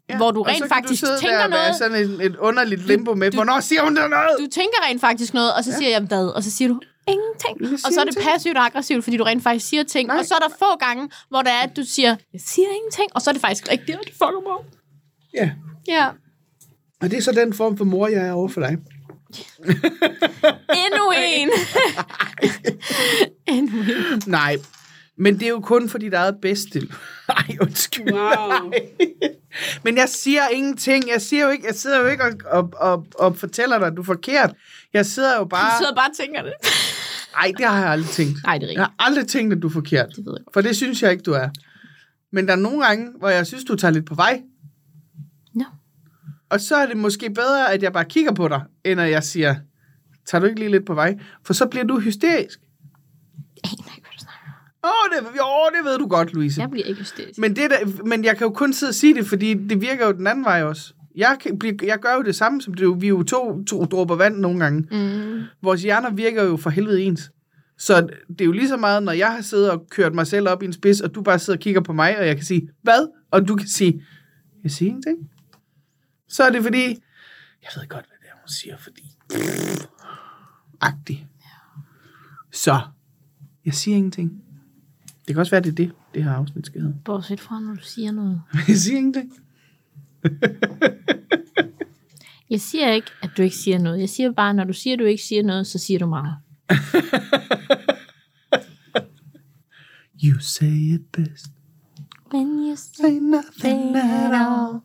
ja. 0.09 0.17
Hvor 0.17 0.31
du 0.31 0.39
Og 0.39 0.47
rent 0.47 0.67
faktisk 0.69 1.03
du 1.03 1.07
tænker 1.21 1.37
der 1.37 1.43
og 1.43 1.49
noget. 1.49 1.75
sådan 1.75 1.97
et, 1.97 2.25
et 2.25 2.35
underligt 2.35 2.87
limbo 2.87 3.13
med, 3.15 3.31
hvornår 3.31 3.59
siger 3.59 3.83
hun 3.83 3.95
der 3.95 4.07
noget? 4.07 4.29
Du 4.39 4.47
tænker 4.51 4.77
rent 4.89 5.01
faktisk 5.01 5.33
noget, 5.33 5.53
og 5.53 5.63
så 5.63 5.73
siger 5.77 5.89
jeg 5.89 6.01
hvad, 6.01 6.27
og 6.27 6.43
så 6.43 6.51
siger 6.51 6.67
du 6.67 6.79
ingenting. 7.07 7.73
Og 7.85 7.93
så 7.93 8.01
er 8.01 8.05
det 8.05 8.17
passivt 8.31 8.57
og 8.57 8.65
aggressivt, 8.65 9.03
fordi 9.03 9.17
du 9.17 9.23
rent 9.23 9.43
faktisk 9.43 9.67
siger 9.69 9.83
ting. 9.83 10.07
Nej. 10.07 10.17
Og 10.17 10.25
så 10.25 10.33
er 10.35 10.39
der 10.47 10.55
få 10.59 10.77
gange, 10.79 11.09
hvor 11.29 11.41
der 11.41 11.49
er, 11.51 11.61
at 11.63 11.75
du 11.77 11.83
siger, 11.83 12.15
jeg 12.33 12.41
siger 12.45 12.67
ingenting, 12.77 13.07
og 13.15 13.21
så 13.21 13.29
er 13.29 13.33
det 13.33 13.41
faktisk 13.41 13.71
rigtigt, 13.71 13.97
og 13.97 14.03
det 14.05 14.13
fucker 14.13 14.41
mig. 14.47 14.65
Ja. 15.33 15.51
Ja. 15.87 16.07
Og 17.01 17.11
det 17.11 17.17
er 17.17 17.21
så 17.21 17.31
den 17.31 17.53
form 17.53 17.77
for 17.77 17.85
mor, 17.85 18.07
jeg 18.07 18.27
er 18.27 18.31
over 18.31 18.47
for 18.47 18.61
dig. 18.61 18.77
Endnu 20.83 21.11
en! 21.17 21.49
Endnu 23.57 23.79
en. 23.81 24.21
Nej, 24.27 24.57
men 25.17 25.33
det 25.39 25.43
er 25.43 25.49
jo 25.49 25.59
kun 25.59 25.89
for 25.89 25.97
dit 25.97 26.13
eget 26.13 26.35
bedste. 26.41 26.79
Nej, 27.27 27.57
undskyld. 27.61 28.11
Wow. 28.13 28.71
Men 29.83 29.97
jeg 29.97 30.09
siger 30.09 30.47
ingenting. 30.47 31.09
Jeg, 31.09 31.21
siger 31.21 31.43
jo 31.45 31.49
ikke, 31.51 31.67
jeg 31.67 31.75
sidder 31.75 31.99
jo 31.99 32.07
ikke 32.07 32.23
og, 32.23 32.31
og, 32.45 32.73
og, 32.77 33.05
og 33.19 33.37
fortæller 33.37 33.77
dig, 33.77 33.87
at 33.87 33.93
du 33.95 34.01
er 34.01 34.05
forkert. 34.05 34.53
Jeg 34.93 35.05
sidder 35.05 35.35
jo 35.37 35.43
Du 35.43 35.47
bare... 35.47 35.77
sidder 35.79 35.95
bare 35.95 36.09
og 36.09 36.17
tænker 36.17 36.41
det. 36.41 36.53
Nej, 37.35 37.51
det 37.57 37.65
har 37.65 37.79
jeg 37.79 37.89
aldrig 37.89 38.09
tænkt. 38.09 38.37
Nej, 38.43 38.57
det 38.57 38.63
er 38.63 38.67
Jeg 38.67 38.69
rigtigt. 38.69 38.79
har 38.79 38.93
aldrig 38.99 39.27
tænkt, 39.27 39.53
at 39.53 39.61
du 39.61 39.67
er 39.67 39.71
forkert. 39.71 40.07
Det 40.15 40.25
ved 40.25 40.33
jeg. 40.37 40.43
For 40.53 40.61
det 40.61 40.75
synes 40.75 41.01
jeg 41.01 41.11
ikke, 41.11 41.23
du 41.23 41.33
er. 41.33 41.49
Men 42.31 42.47
der 42.47 42.53
er 42.53 42.57
nogle 42.57 42.85
gange, 42.85 43.07
hvor 43.19 43.29
jeg 43.29 43.47
synes, 43.47 43.63
du 43.63 43.75
tager 43.75 43.91
lidt 43.91 44.05
på 44.05 44.15
vej. 44.15 44.41
Og 46.49 46.59
så 46.61 46.75
er 46.75 46.85
det 46.85 46.97
måske 46.97 47.29
bedre, 47.29 47.73
at 47.73 47.83
jeg 47.83 47.93
bare 47.93 48.05
kigger 48.05 48.33
på 48.33 48.47
dig, 48.47 48.61
end 48.83 49.01
at 49.01 49.11
jeg 49.11 49.23
siger, 49.23 49.55
tager 50.25 50.39
du 50.39 50.45
ikke 50.45 50.59
lige 50.59 50.71
lidt 50.71 50.85
på 50.85 50.93
vej? 50.93 51.17
For 51.45 51.53
så 51.53 51.65
bliver 51.65 51.83
du 51.85 51.99
hysterisk. 51.99 52.59
Jeg 53.63 53.71
aner 53.71 53.95
ikke, 53.95 54.07
hvad 54.07 54.11
du 54.17 54.19
snakker 54.19 54.49
Åh, 54.83 54.89
om. 54.89 55.25
oh, 55.25 55.31
det, 55.31 55.37
jo, 55.37 55.77
det 55.77 55.91
ved 55.91 55.97
du 55.97 56.07
godt, 56.07 56.33
Louise. 56.33 56.61
Jeg 56.61 56.69
bliver 56.69 56.85
ikke 56.85 56.99
hysterisk. 56.99 57.39
Men, 57.39 57.55
det 57.55 57.69
der, 57.69 58.03
men 58.05 58.23
jeg 58.25 58.37
kan 58.37 58.47
jo 58.47 58.53
kun 58.53 58.73
sidde 58.73 58.89
og 58.89 58.95
sige 58.95 59.13
det, 59.13 59.25
fordi 59.27 59.53
det 59.53 59.81
virker 59.81 60.05
jo 60.05 60.11
den 60.11 60.27
anden 60.27 60.45
vej 60.45 60.63
også. 60.63 60.93
Jeg, 61.15 61.37
kan, 61.41 61.79
jeg 61.83 61.99
gør 61.99 62.15
jo 62.15 62.21
det 62.21 62.35
samme, 62.35 62.61
som 62.61 62.73
det, 62.73 63.01
vi 63.01 63.05
er 63.05 63.09
jo 63.09 63.23
to, 63.23 63.63
to 63.63 63.85
dråber 63.85 64.15
vand 64.15 64.37
nogle 64.37 64.59
gange. 64.59 64.87
Mm. 64.91 65.41
Vores 65.61 65.83
hjerner 65.83 66.11
virker 66.11 66.43
jo 66.43 66.57
for 66.57 66.69
helvede 66.69 67.01
ens. 67.01 67.31
Så 67.77 68.07
det 68.29 68.41
er 68.41 68.45
jo 68.45 68.51
lige 68.51 68.67
så 68.67 68.77
meget, 68.77 69.03
når 69.03 69.11
jeg 69.11 69.31
har 69.31 69.41
siddet 69.41 69.71
og 69.71 69.85
kørt 69.89 70.13
mig 70.15 70.27
selv 70.27 70.49
op 70.49 70.63
i 70.63 70.65
en 70.65 70.73
spids, 70.73 71.01
og 71.01 71.15
du 71.15 71.21
bare 71.21 71.39
sidder 71.39 71.57
og 71.57 71.61
kigger 71.61 71.81
på 71.81 71.93
mig, 71.93 72.17
og 72.19 72.27
jeg 72.27 72.35
kan 72.35 72.45
sige, 72.45 72.69
hvad? 72.81 73.07
Og 73.31 73.47
du 73.47 73.55
kan 73.55 73.67
sige, 73.67 74.03
jeg 74.63 74.71
siger 74.71 74.89
ingenting. 74.89 75.17
Så 76.29 76.43
er 76.43 76.49
det 76.49 76.63
fordi, 76.63 76.85
jeg 77.63 77.69
ved 77.75 77.87
godt, 77.87 78.05
hvad 78.05 78.17
det 78.21 78.27
er, 78.27 78.33
hun 78.41 78.47
siger, 78.47 78.77
fordi... 78.77 79.03
Agtig. 80.81 81.27
Så, 82.51 82.79
jeg 83.65 83.73
siger 83.73 83.97
ingenting. 83.97 84.43
Det 85.27 85.35
kan 85.35 85.37
også 85.37 85.51
være, 85.51 85.61
det 85.61 85.69
er 85.69 85.75
det, 85.75 85.91
det 86.13 86.23
her 86.23 86.31
afsnit 86.31 86.65
skal 86.65 86.81
hedde. 86.81 86.95
Bortset 87.05 87.39
fra, 87.39 87.59
når 87.59 87.73
du 87.73 87.83
siger 87.83 88.11
noget. 88.11 88.41
Jeg 88.67 88.77
siger 88.77 88.97
ingenting. 88.97 89.33
Jeg 92.49 92.61
siger 92.61 92.91
ikke, 92.91 93.11
at 93.21 93.29
du 93.37 93.41
ikke 93.41 93.55
siger 93.55 93.79
noget. 93.79 93.99
Jeg 93.99 94.09
siger 94.09 94.31
bare, 94.31 94.53
når 94.53 94.63
du 94.63 94.73
siger, 94.73 94.93
at 94.93 94.99
du 94.99 95.05
ikke 95.05 95.23
siger 95.23 95.43
noget, 95.43 95.67
så 95.67 95.77
siger 95.77 95.99
du 95.99 96.07
meget. 96.07 96.35
You 100.23 100.39
say 100.39 100.65
it 100.65 101.11
best. 101.11 101.45
When 102.33 102.47
you 102.47 102.75
say 102.75 103.03
Say 103.03 103.19
nothing 103.19 103.95
at 103.95 104.33
all. 104.33 104.79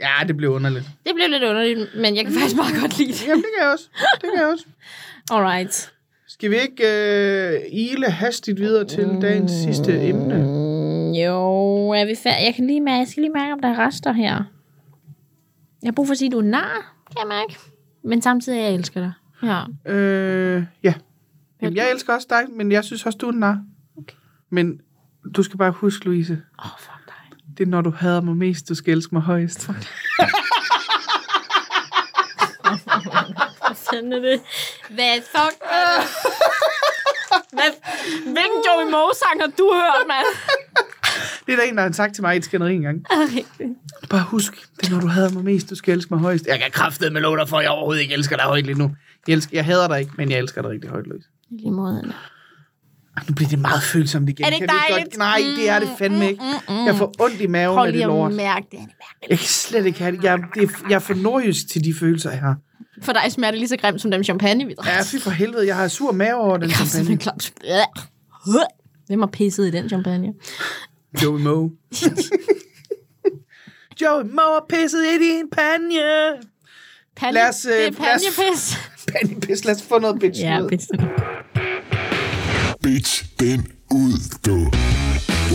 Ja, 0.00 0.26
det 0.26 0.36
blev 0.36 0.50
underligt. 0.50 0.84
Det 1.06 1.12
blev 1.14 1.28
lidt 1.30 1.42
underligt, 1.42 1.90
men 1.96 2.16
jeg 2.16 2.24
kan 2.24 2.34
faktisk 2.34 2.56
meget 2.56 2.80
godt 2.80 2.98
lide 2.98 3.12
det. 3.12 3.26
Jamen, 3.26 3.42
det 3.42 3.50
kan 3.56 3.64
jeg 3.64 3.72
også. 3.72 3.88
Det 4.14 4.30
kan 4.30 4.40
jeg 4.40 4.46
også. 4.52 4.66
Alright. 5.32 5.92
Skal 6.28 6.50
vi 6.50 6.56
ikke 6.56 6.84
øh, 7.54 7.60
ile 7.72 8.10
hastigt 8.10 8.60
videre 8.60 8.84
til 8.84 9.18
dagens 9.22 9.52
sidste 9.52 10.00
emne? 10.00 10.36
Mm, 10.36 11.12
jo, 11.12 11.88
er 11.90 12.04
vi 12.04 12.14
færdige? 12.14 12.46
Jeg, 12.46 12.54
kan 12.54 12.66
lige 12.66 12.80
mærke, 12.80 12.98
jeg 12.98 13.08
skal 13.08 13.20
lige 13.20 13.32
mærke, 13.32 13.52
om 13.52 13.60
der 13.60 13.68
er 13.68 13.86
rester 13.86 14.12
her. 14.12 14.34
Jeg 15.82 15.88
har 15.88 15.92
brug 15.92 16.06
for 16.06 16.12
at 16.12 16.18
sige, 16.18 16.26
at 16.26 16.32
du 16.32 16.38
er 16.38 16.42
nar, 16.42 16.94
kan 17.06 17.16
jeg 17.18 17.28
mærke. 17.28 17.58
Men 18.04 18.22
samtidig, 18.22 18.58
jeg 18.58 18.74
elsker 18.74 19.00
dig. 19.00 19.12
Ja. 19.42 19.92
Øh, 19.92 20.64
ja. 20.82 20.94
Jamen, 21.62 21.76
jeg 21.76 21.90
elsker 21.92 22.14
også 22.14 22.26
dig, 22.30 22.42
men 22.50 22.72
jeg 22.72 22.84
synes 22.84 23.06
også, 23.06 23.18
du 23.18 23.26
er 23.26 23.32
en 23.32 23.38
nar. 23.38 23.62
Okay. 23.98 24.16
Men 24.50 24.80
du 25.36 25.42
skal 25.42 25.58
bare 25.58 25.70
huske, 25.70 26.04
Louise, 26.04 26.32
Åh, 26.58 26.64
oh, 26.66 26.70
fuck 26.78 27.06
dig. 27.06 27.38
det 27.58 27.64
er, 27.66 27.70
når 27.70 27.80
du 27.80 27.90
hader 27.90 28.20
mig 28.20 28.36
mest, 28.36 28.68
du 28.68 28.74
skal 28.74 28.92
elske 28.96 29.14
mig 29.14 29.22
højst. 29.22 29.66
Hvad 29.66 29.74
fanden 33.90 34.12
er 34.12 34.18
det? 34.18 34.40
Hvad 34.90 35.20
fuck 35.22 35.56
er 35.62 36.00
det? 36.00 36.08
Hvad, 37.52 37.70
hvilken 38.22 38.60
Joey 38.66 38.90
Moe-sang 38.90 39.40
har 39.40 39.50
du 39.58 39.72
hørt, 39.74 40.06
mand? 40.08 40.26
Det 41.46 41.52
er 41.52 41.56
der 41.56 41.62
en, 41.62 41.76
der 41.76 41.82
har 41.82 41.92
sagt 41.92 42.14
til 42.14 42.22
mig 42.22 42.34
i 42.34 42.36
et 42.36 42.44
skænderi 42.44 42.74
engang. 42.74 43.06
Okay. 43.10 43.44
Bare 44.10 44.22
husk, 44.22 44.68
det 44.80 44.86
er, 44.88 44.90
når 44.92 45.00
du 45.00 45.06
hader 45.06 45.30
mig 45.30 45.44
mest, 45.44 45.70
du 45.70 45.74
skal 45.74 45.94
elske 45.94 46.14
mig 46.14 46.20
højst. 46.20 46.46
Jeg 46.46 46.58
kan 46.58 46.70
kraftedeme 46.70 47.20
med 47.20 47.38
dig 47.38 47.48
for, 47.48 47.58
at 47.58 47.62
jeg 47.62 47.70
overhovedet 47.70 48.02
ikke 48.02 48.14
elsker 48.14 48.36
dig 48.36 48.44
højt 48.44 48.66
lige 48.66 48.78
nu. 48.78 48.96
Jeg, 49.28 49.34
elsker, 49.34 49.56
jeg 49.56 49.64
hader 49.64 49.88
dig 49.88 50.00
ikke, 50.00 50.12
men 50.16 50.30
jeg 50.30 50.38
elsker 50.38 50.62
dig 50.62 50.70
rigtig 50.70 50.90
højt, 50.90 51.06
Louise. 51.06 51.28
I 51.50 51.54
lige 51.56 51.70
måde, 51.70 52.12
Nu 53.28 53.34
bliver 53.34 53.48
det 53.48 53.58
meget 53.58 53.82
følsomt 53.82 54.28
igen. 54.28 54.44
Er 54.44 54.48
det 54.50 54.54
ikke 54.54 54.66
dejligt? 54.88 55.10
Godt? 55.10 55.18
Nej, 55.18 55.42
det 55.56 55.68
er 55.68 55.78
det 55.78 55.88
fandme 55.98 56.28
ikke. 56.30 56.42
Jeg 56.68 56.94
får 56.96 57.12
ondt 57.18 57.40
i 57.40 57.46
maven 57.46 57.74
Prøv 57.76 57.84
af 57.86 57.92
det 57.92 57.94
lige 57.98 58.06
lort. 58.06 58.30
at 58.30 58.36
mærke 58.36 58.66
det. 58.70 58.78
Jeg 59.30 59.38
kan 59.38 59.46
slet 59.48 59.86
ikke 59.86 59.98
have 59.98 60.16
det. 60.16 60.24
Jeg, 60.24 60.38
det 60.54 60.62
er, 60.62 60.68
jeg 60.88 60.94
er 60.94 60.98
for 60.98 61.14
nordjysk 61.14 61.68
til 61.68 61.84
de 61.84 61.94
følelser, 62.00 62.30
jeg 62.30 62.40
har. 62.40 62.56
For 63.02 63.12
dig 63.12 63.32
smager 63.32 63.50
det 63.50 63.58
lige 63.58 63.68
så 63.68 63.76
grimt 63.76 64.00
som 64.00 64.10
den 64.10 64.24
champagne, 64.24 64.64
vi 64.66 64.74
drak. 64.74 64.86
Ja, 64.86 65.02
fy 65.02 65.16
for 65.22 65.30
helvede. 65.30 65.66
Jeg 65.66 65.76
har 65.76 65.88
sur 65.88 66.12
mave 66.12 66.34
over 66.34 66.56
den 66.56 66.68
Jeg 66.68 66.76
har 66.76 66.86
champagne. 66.86 67.18
klamt. 67.18 67.52
Hvem 69.06 69.20
har 69.20 69.26
pisset 69.32 69.66
i 69.66 69.70
den 69.70 69.88
champagne? 69.88 70.32
Joey 71.22 71.40
Moe. 71.40 71.70
Joey 74.02 74.22
Moe 74.24 74.52
har 74.54 74.66
pisset 74.68 74.98
i 75.04 75.18
din 75.18 75.44
panje. 75.52 76.02
Panje, 77.16 77.34
Lad 77.34 77.48
os, 77.48 77.64
øh, 77.66 77.72
det 77.72 77.78
er 77.86 77.90
lad 77.90 78.14
os- 78.14 78.22
panjepis. 78.36 78.78
Panjepis. 79.12 79.64
Lad 79.64 79.74
os 79.74 79.82
få 79.82 79.98
noget 79.98 80.20
bitch 80.20 80.40
Ja, 80.40 80.60
ud. 80.60 80.68
Bitch 82.82 83.40
den 83.40 83.60
ud, 83.90 84.14
du. 84.46 84.56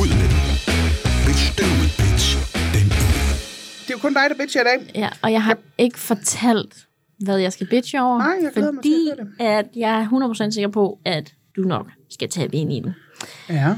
Ud 0.02 0.10
med 0.20 0.28
den. 0.34 0.42
Bitch 1.26 1.58
den 1.58 1.70
ud, 1.82 1.90
bitch 2.02 2.38
den 2.74 2.86
ud. 2.86 3.18
Det 3.82 3.90
er 3.90 3.94
jo 3.94 3.98
kun 3.98 4.14
dig, 4.14 4.30
der 4.30 4.36
bitcher 4.36 4.62
i 4.62 4.64
dag. 4.64 4.92
Ja, 4.96 5.10
og 5.22 5.32
jeg 5.32 5.44
har 5.44 5.58
ikke 5.78 6.00
fortalt, 6.00 6.88
hvad 7.20 7.38
jeg 7.38 7.54
skal 7.54 7.68
bitche 7.68 8.02
over. 8.02 8.18
Nej, 8.18 8.38
jeg 8.44 8.52
glæder 8.54 8.72
mig 8.72 8.84
til 8.84 8.92
fordi 8.92 9.22
at 9.22 9.28
høre 9.40 9.58
at 9.58 9.66
jeg 9.76 10.02
er 10.02 10.48
100% 10.48 10.52
sikker 10.52 10.70
på, 10.70 11.00
at 11.06 11.34
du 11.56 11.62
nok 11.62 11.88
skal 12.10 12.30
tage 12.30 12.50
ind 12.56 12.74
i 12.74 12.80
den. 12.80 12.94
Ja. 13.50 13.76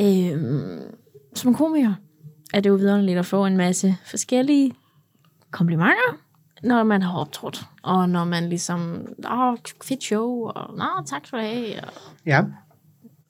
Øhm, 0.00 0.80
som 1.34 1.54
komiker 1.54 1.94
er 2.54 2.60
det 2.60 2.70
jo 2.70 2.74
vidunderligt 2.74 3.18
at 3.18 3.26
få 3.26 3.46
en 3.46 3.56
masse 3.56 3.96
forskellige 4.06 4.72
komplimenter, 5.50 6.18
når 6.62 6.84
man 6.84 7.02
har 7.02 7.18
optrådt. 7.18 7.64
Og 7.82 8.08
når 8.08 8.24
man 8.24 8.48
ligesom, 8.48 9.06
åh, 9.30 9.56
fedt 9.84 10.02
show, 10.02 10.28
og 10.54 10.76
nå, 10.76 10.86
tak 11.06 11.26
skal 11.26 11.38
du 11.38 11.44
have. 11.44 11.84
Og, 11.84 11.92
Ja. 12.26 12.42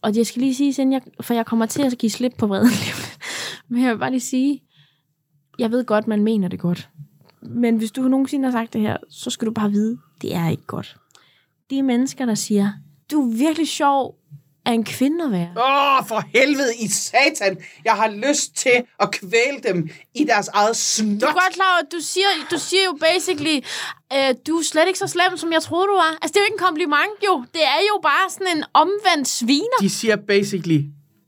og 0.03 0.17
jeg 0.17 0.27
skal 0.27 0.43
lige 0.43 0.55
sige, 0.55 0.83
inden 0.83 0.93
jeg, 0.93 1.03
for 1.21 1.35
jeg 1.35 1.47
kommer 1.47 1.67
til 1.67 1.83
at 1.83 1.99
give 1.99 2.11
slip 2.11 2.33
på 2.39 2.47
vreden. 2.47 2.69
Men 3.69 3.83
jeg 3.83 3.91
vil 3.93 3.99
bare 3.99 4.11
lige 4.11 4.21
sige, 4.21 4.63
jeg 5.59 5.71
ved 5.71 5.85
godt, 5.85 6.07
man 6.07 6.23
mener 6.25 6.49
det 6.49 6.59
godt. 6.61 6.89
Men 7.43 7.77
hvis 7.77 7.91
du 7.93 8.03
nogensinde 8.03 8.45
har 8.45 8.53
sagt 8.53 8.73
det 8.73 8.81
her, 8.81 8.97
så 9.11 9.31
skal 9.31 9.47
du 9.47 9.53
bare 9.53 9.71
vide, 9.71 9.99
det 10.23 10.35
er 10.35 10.49
ikke 10.49 10.67
godt. 10.67 10.97
De 11.71 11.83
mennesker, 11.83 12.27
der 12.27 12.35
siger, 12.35 12.71
du 13.11 13.21
er 13.31 13.37
virkelig 13.39 13.69
sjov, 13.69 14.15
er 14.67 14.73
en 14.73 14.85
kvinde 14.85 15.25
at 15.25 15.33
være. 15.33 15.51
Åh, 15.57 15.99
oh, 15.99 16.07
for 16.09 16.23
helvede 16.35 16.77
i 16.77 16.89
satan. 16.89 17.59
Jeg 17.85 17.93
har 17.93 18.09
lyst 18.09 18.57
til 18.57 18.77
at 19.01 19.11
kvæle 19.11 19.59
dem 19.69 19.89
i 20.15 20.25
deres 20.25 20.49
eget 20.49 20.77
snot. 20.77 21.21
Du 21.21 21.27
er 21.27 21.33
godt 21.33 21.55
klar 21.55 21.79
at 21.79 21.87
du 21.93 22.01
siger, 22.01 22.27
du 22.51 22.59
siger 22.59 22.85
jo 22.85 22.99
basically, 23.01 23.57
øh, 24.13 24.35
du 24.47 24.59
er 24.59 24.65
slet 24.65 24.87
ikke 24.87 24.99
så 24.99 25.07
slem, 25.07 25.37
som 25.37 25.53
jeg 25.53 25.63
troede, 25.63 25.87
du 25.87 25.97
var. 26.05 26.13
Altså, 26.23 26.33
det 26.33 26.37
er 26.37 26.41
jo 26.41 26.49
ikke 26.51 26.61
en 26.63 26.67
kompliment, 26.69 27.17
jo. 27.27 27.45
Det 27.55 27.65
er 27.65 27.81
jo 27.91 27.97
bare 28.03 28.31
sådan 28.31 28.57
en 28.57 28.65
omvendt 28.75 29.29
sviner. 29.29 29.79
De 29.81 29.91
siger 29.91 30.17
basically, 30.17 30.81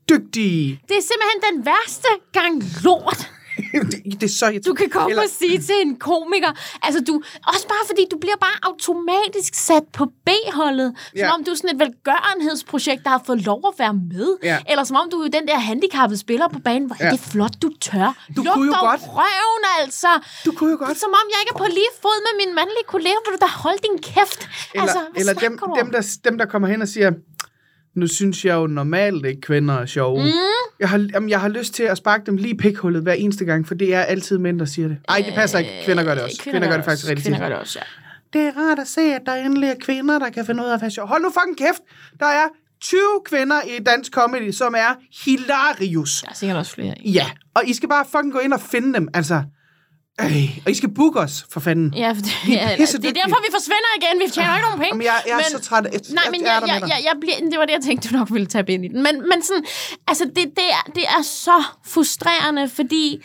dygtige. 0.09 0.81
Det 0.89 0.97
er 0.97 1.05
simpelthen 1.11 1.39
den 1.49 1.65
værste 1.65 2.09
gang 2.33 2.63
lort, 2.83 3.31
det, 4.19 4.23
er 4.23 4.27
så 4.41 4.45
jeg 4.47 4.65
du 4.65 4.73
kan 4.73 4.89
komme 4.89 5.09
Eller- 5.09 5.23
og 5.23 5.29
sige 5.39 5.57
til 5.61 5.75
en 5.85 5.95
komiker. 5.95 6.51
Altså, 6.81 6.99
du, 7.07 7.21
også 7.53 7.67
bare 7.67 7.83
fordi, 7.87 8.03
du 8.11 8.17
bliver 8.17 8.35
bare 8.47 8.57
automatisk 8.69 9.53
sat 9.55 9.83
på 9.93 10.05
B-holdet. 10.25 10.93
Som 10.97 11.15
Ja. 11.15 11.33
om 11.33 11.43
du 11.43 11.51
er 11.51 11.55
sådan 11.55 11.69
et 11.75 11.79
velgørenhedsprojekt, 11.79 13.03
der 13.03 13.09
har 13.09 13.21
fået 13.25 13.41
lov 13.45 13.61
at 13.67 13.79
være 13.79 13.93
med. 13.93 14.37
Ja. 14.43 14.57
Eller 14.69 14.83
som 14.83 14.95
om 15.01 15.07
du 15.11 15.17
er 15.21 15.29
den 15.29 15.47
der 15.47 15.57
handicappede 15.59 16.19
spiller 16.19 16.47
på 16.47 16.59
banen. 16.59 16.85
Hvor 16.87 16.95
er 16.99 17.05
Ja. 17.05 17.11
det 17.11 17.19
flot, 17.19 17.55
du 17.61 17.69
tør. 17.81 18.09
Du 18.35 18.41
Luk 18.43 18.53
kunne 18.53 18.67
jo 18.75 18.79
godt. 18.89 19.01
røven, 19.07 19.63
altså. 19.81 20.07
Du 20.45 20.51
kunne 20.51 20.71
jo 20.71 20.77
godt. 20.85 20.97
Som 20.99 21.09
om 21.09 21.25
jeg 21.33 21.39
ikke 21.43 21.51
er 21.55 21.57
på 21.57 21.65
lige 21.79 21.91
fod 22.01 22.17
med 22.27 22.33
min 22.45 22.55
mandlige 22.55 22.87
kollega, 22.87 23.15
hvor 23.25 23.31
du 23.35 23.37
da 23.41 23.49
holde 23.63 23.77
din 23.87 23.97
kæft. 24.13 24.41
Eller, 24.73 24.81
altså, 24.83 24.99
eller 25.15 25.33
dem, 25.33 25.59
dem, 25.79 25.91
der, 25.91 26.17
dem, 26.23 26.37
der 26.37 26.45
kommer 26.45 26.67
hen 26.67 26.81
og 26.81 26.87
siger, 26.87 27.11
nu 27.99 28.07
synes 28.07 28.45
jeg 28.45 28.55
jo 28.55 28.67
normalt 28.67 29.25
ikke, 29.25 29.41
kvinder 29.41 29.73
er 29.73 29.85
sjove. 29.85 30.23
Mm. 30.23 30.29
Jeg, 30.79 30.89
har, 30.89 31.07
jamen, 31.13 31.29
jeg 31.29 31.41
har 31.41 31.47
lyst 31.47 31.73
til 31.73 31.83
at 31.83 31.97
sparke 31.97 32.25
dem 32.25 32.37
lige 32.37 32.53
i 32.53 32.57
pikhullet 32.57 33.03
hver 33.03 33.13
eneste 33.13 33.45
gang, 33.45 33.67
for 33.67 33.75
det 33.75 33.95
er 33.95 34.01
altid 34.01 34.37
mænd, 34.37 34.59
der 34.59 34.65
siger 34.65 34.87
det. 34.87 34.97
Nej, 35.09 35.23
det 35.25 35.33
passer 35.33 35.59
ikke. 35.59 35.71
Kvinder 35.85 36.03
gør 36.03 36.15
det 36.15 36.23
også. 36.23 36.37
Kvinder, 36.43 36.67
gør 36.67 36.75
det 36.75 36.85
faktisk 36.85 37.09
rigtig 37.09 37.23
Kvinder 37.23 37.39
gør 37.39 37.49
det 37.49 37.57
også, 37.57 37.79
ja. 37.79 37.85
Det 38.33 38.41
er 38.47 38.51
rart 38.57 38.79
at 38.79 38.87
se, 38.87 39.01
at 39.01 39.21
der 39.25 39.33
endelig 39.33 39.69
er 39.69 39.75
kvinder, 39.81 40.19
der 40.19 40.29
kan 40.29 40.45
finde 40.45 40.63
ud 40.63 40.69
af 40.69 40.73
at 40.73 40.81
være 40.81 40.91
sjov. 40.91 41.07
Hold 41.07 41.21
nu 41.21 41.29
fucking 41.29 41.57
kæft. 41.57 41.81
Der 42.19 42.25
er 42.25 42.47
20 42.81 42.99
kvinder 43.25 43.61
i 43.61 43.83
dansk 43.83 44.11
comedy, 44.11 44.51
som 44.51 44.75
er 44.77 44.95
hilarious. 45.25 46.21
Der 46.21 46.29
er 46.29 46.33
sikkert 46.33 46.57
også 46.57 46.71
flere. 46.71 46.93
Ja, 47.05 47.25
og 47.53 47.61
I 47.67 47.73
skal 47.73 47.89
bare 47.89 48.05
fucking 48.11 48.33
gå 48.33 48.39
ind 48.39 48.53
og 48.53 48.61
finde 48.61 48.93
dem. 48.93 49.07
Altså, 49.13 49.43
Ej, 50.19 50.49
og 50.65 50.71
I 50.71 50.73
skal 50.73 50.89
booke 50.89 51.19
os, 51.19 51.45
for 51.51 51.59
fanden. 51.59 51.93
Ja, 51.95 52.09
for 52.11 52.21
det, 52.21 52.31
er 52.47 52.69
ja, 52.69 52.75
det 52.75 53.05
er 53.05 53.13
derfor, 53.21 53.39
vi 53.47 53.51
forsvinder 53.51 53.91
igen. 53.99 54.21
Vi 54.25 54.31
tjener 54.33 54.49
jo 54.49 54.55
ikke 54.55 54.65
nogen 54.67 54.79
penge. 54.79 54.89
Jamen, 54.93 55.03
jeg, 55.05 55.15
jeg 55.27 55.33
er 55.33 55.37
Men- 55.37 55.61
så 55.61 55.69
træt. 55.69 55.83
Jeg, 55.93 56.01
Nej, 56.09 56.23
men 56.31 56.41
jeg, 56.41 56.59
jeg, 56.67 56.81
der 56.81 56.87
jeg, 56.87 56.99
jeg, 57.03 57.13
bliver, 57.21 57.49
det 57.51 57.59
var 57.59 57.65
det, 57.65 57.73
jeg 57.73 57.81
tænkte, 57.81 58.09
du 58.09 58.17
nok 58.17 58.31
ville 58.31 58.47
tage 58.47 58.65
ind 58.73 58.85
i 58.85 58.87
den. 58.87 59.03
Men, 59.03 59.15
men 59.29 59.43
sådan, 59.43 59.63
altså, 60.07 60.25
det, 60.25 60.35
det, 60.35 60.67
er, 60.77 60.91
det 60.95 61.03
er 61.03 61.21
så 61.23 61.63
frustrerende, 61.87 62.69
fordi 62.69 63.17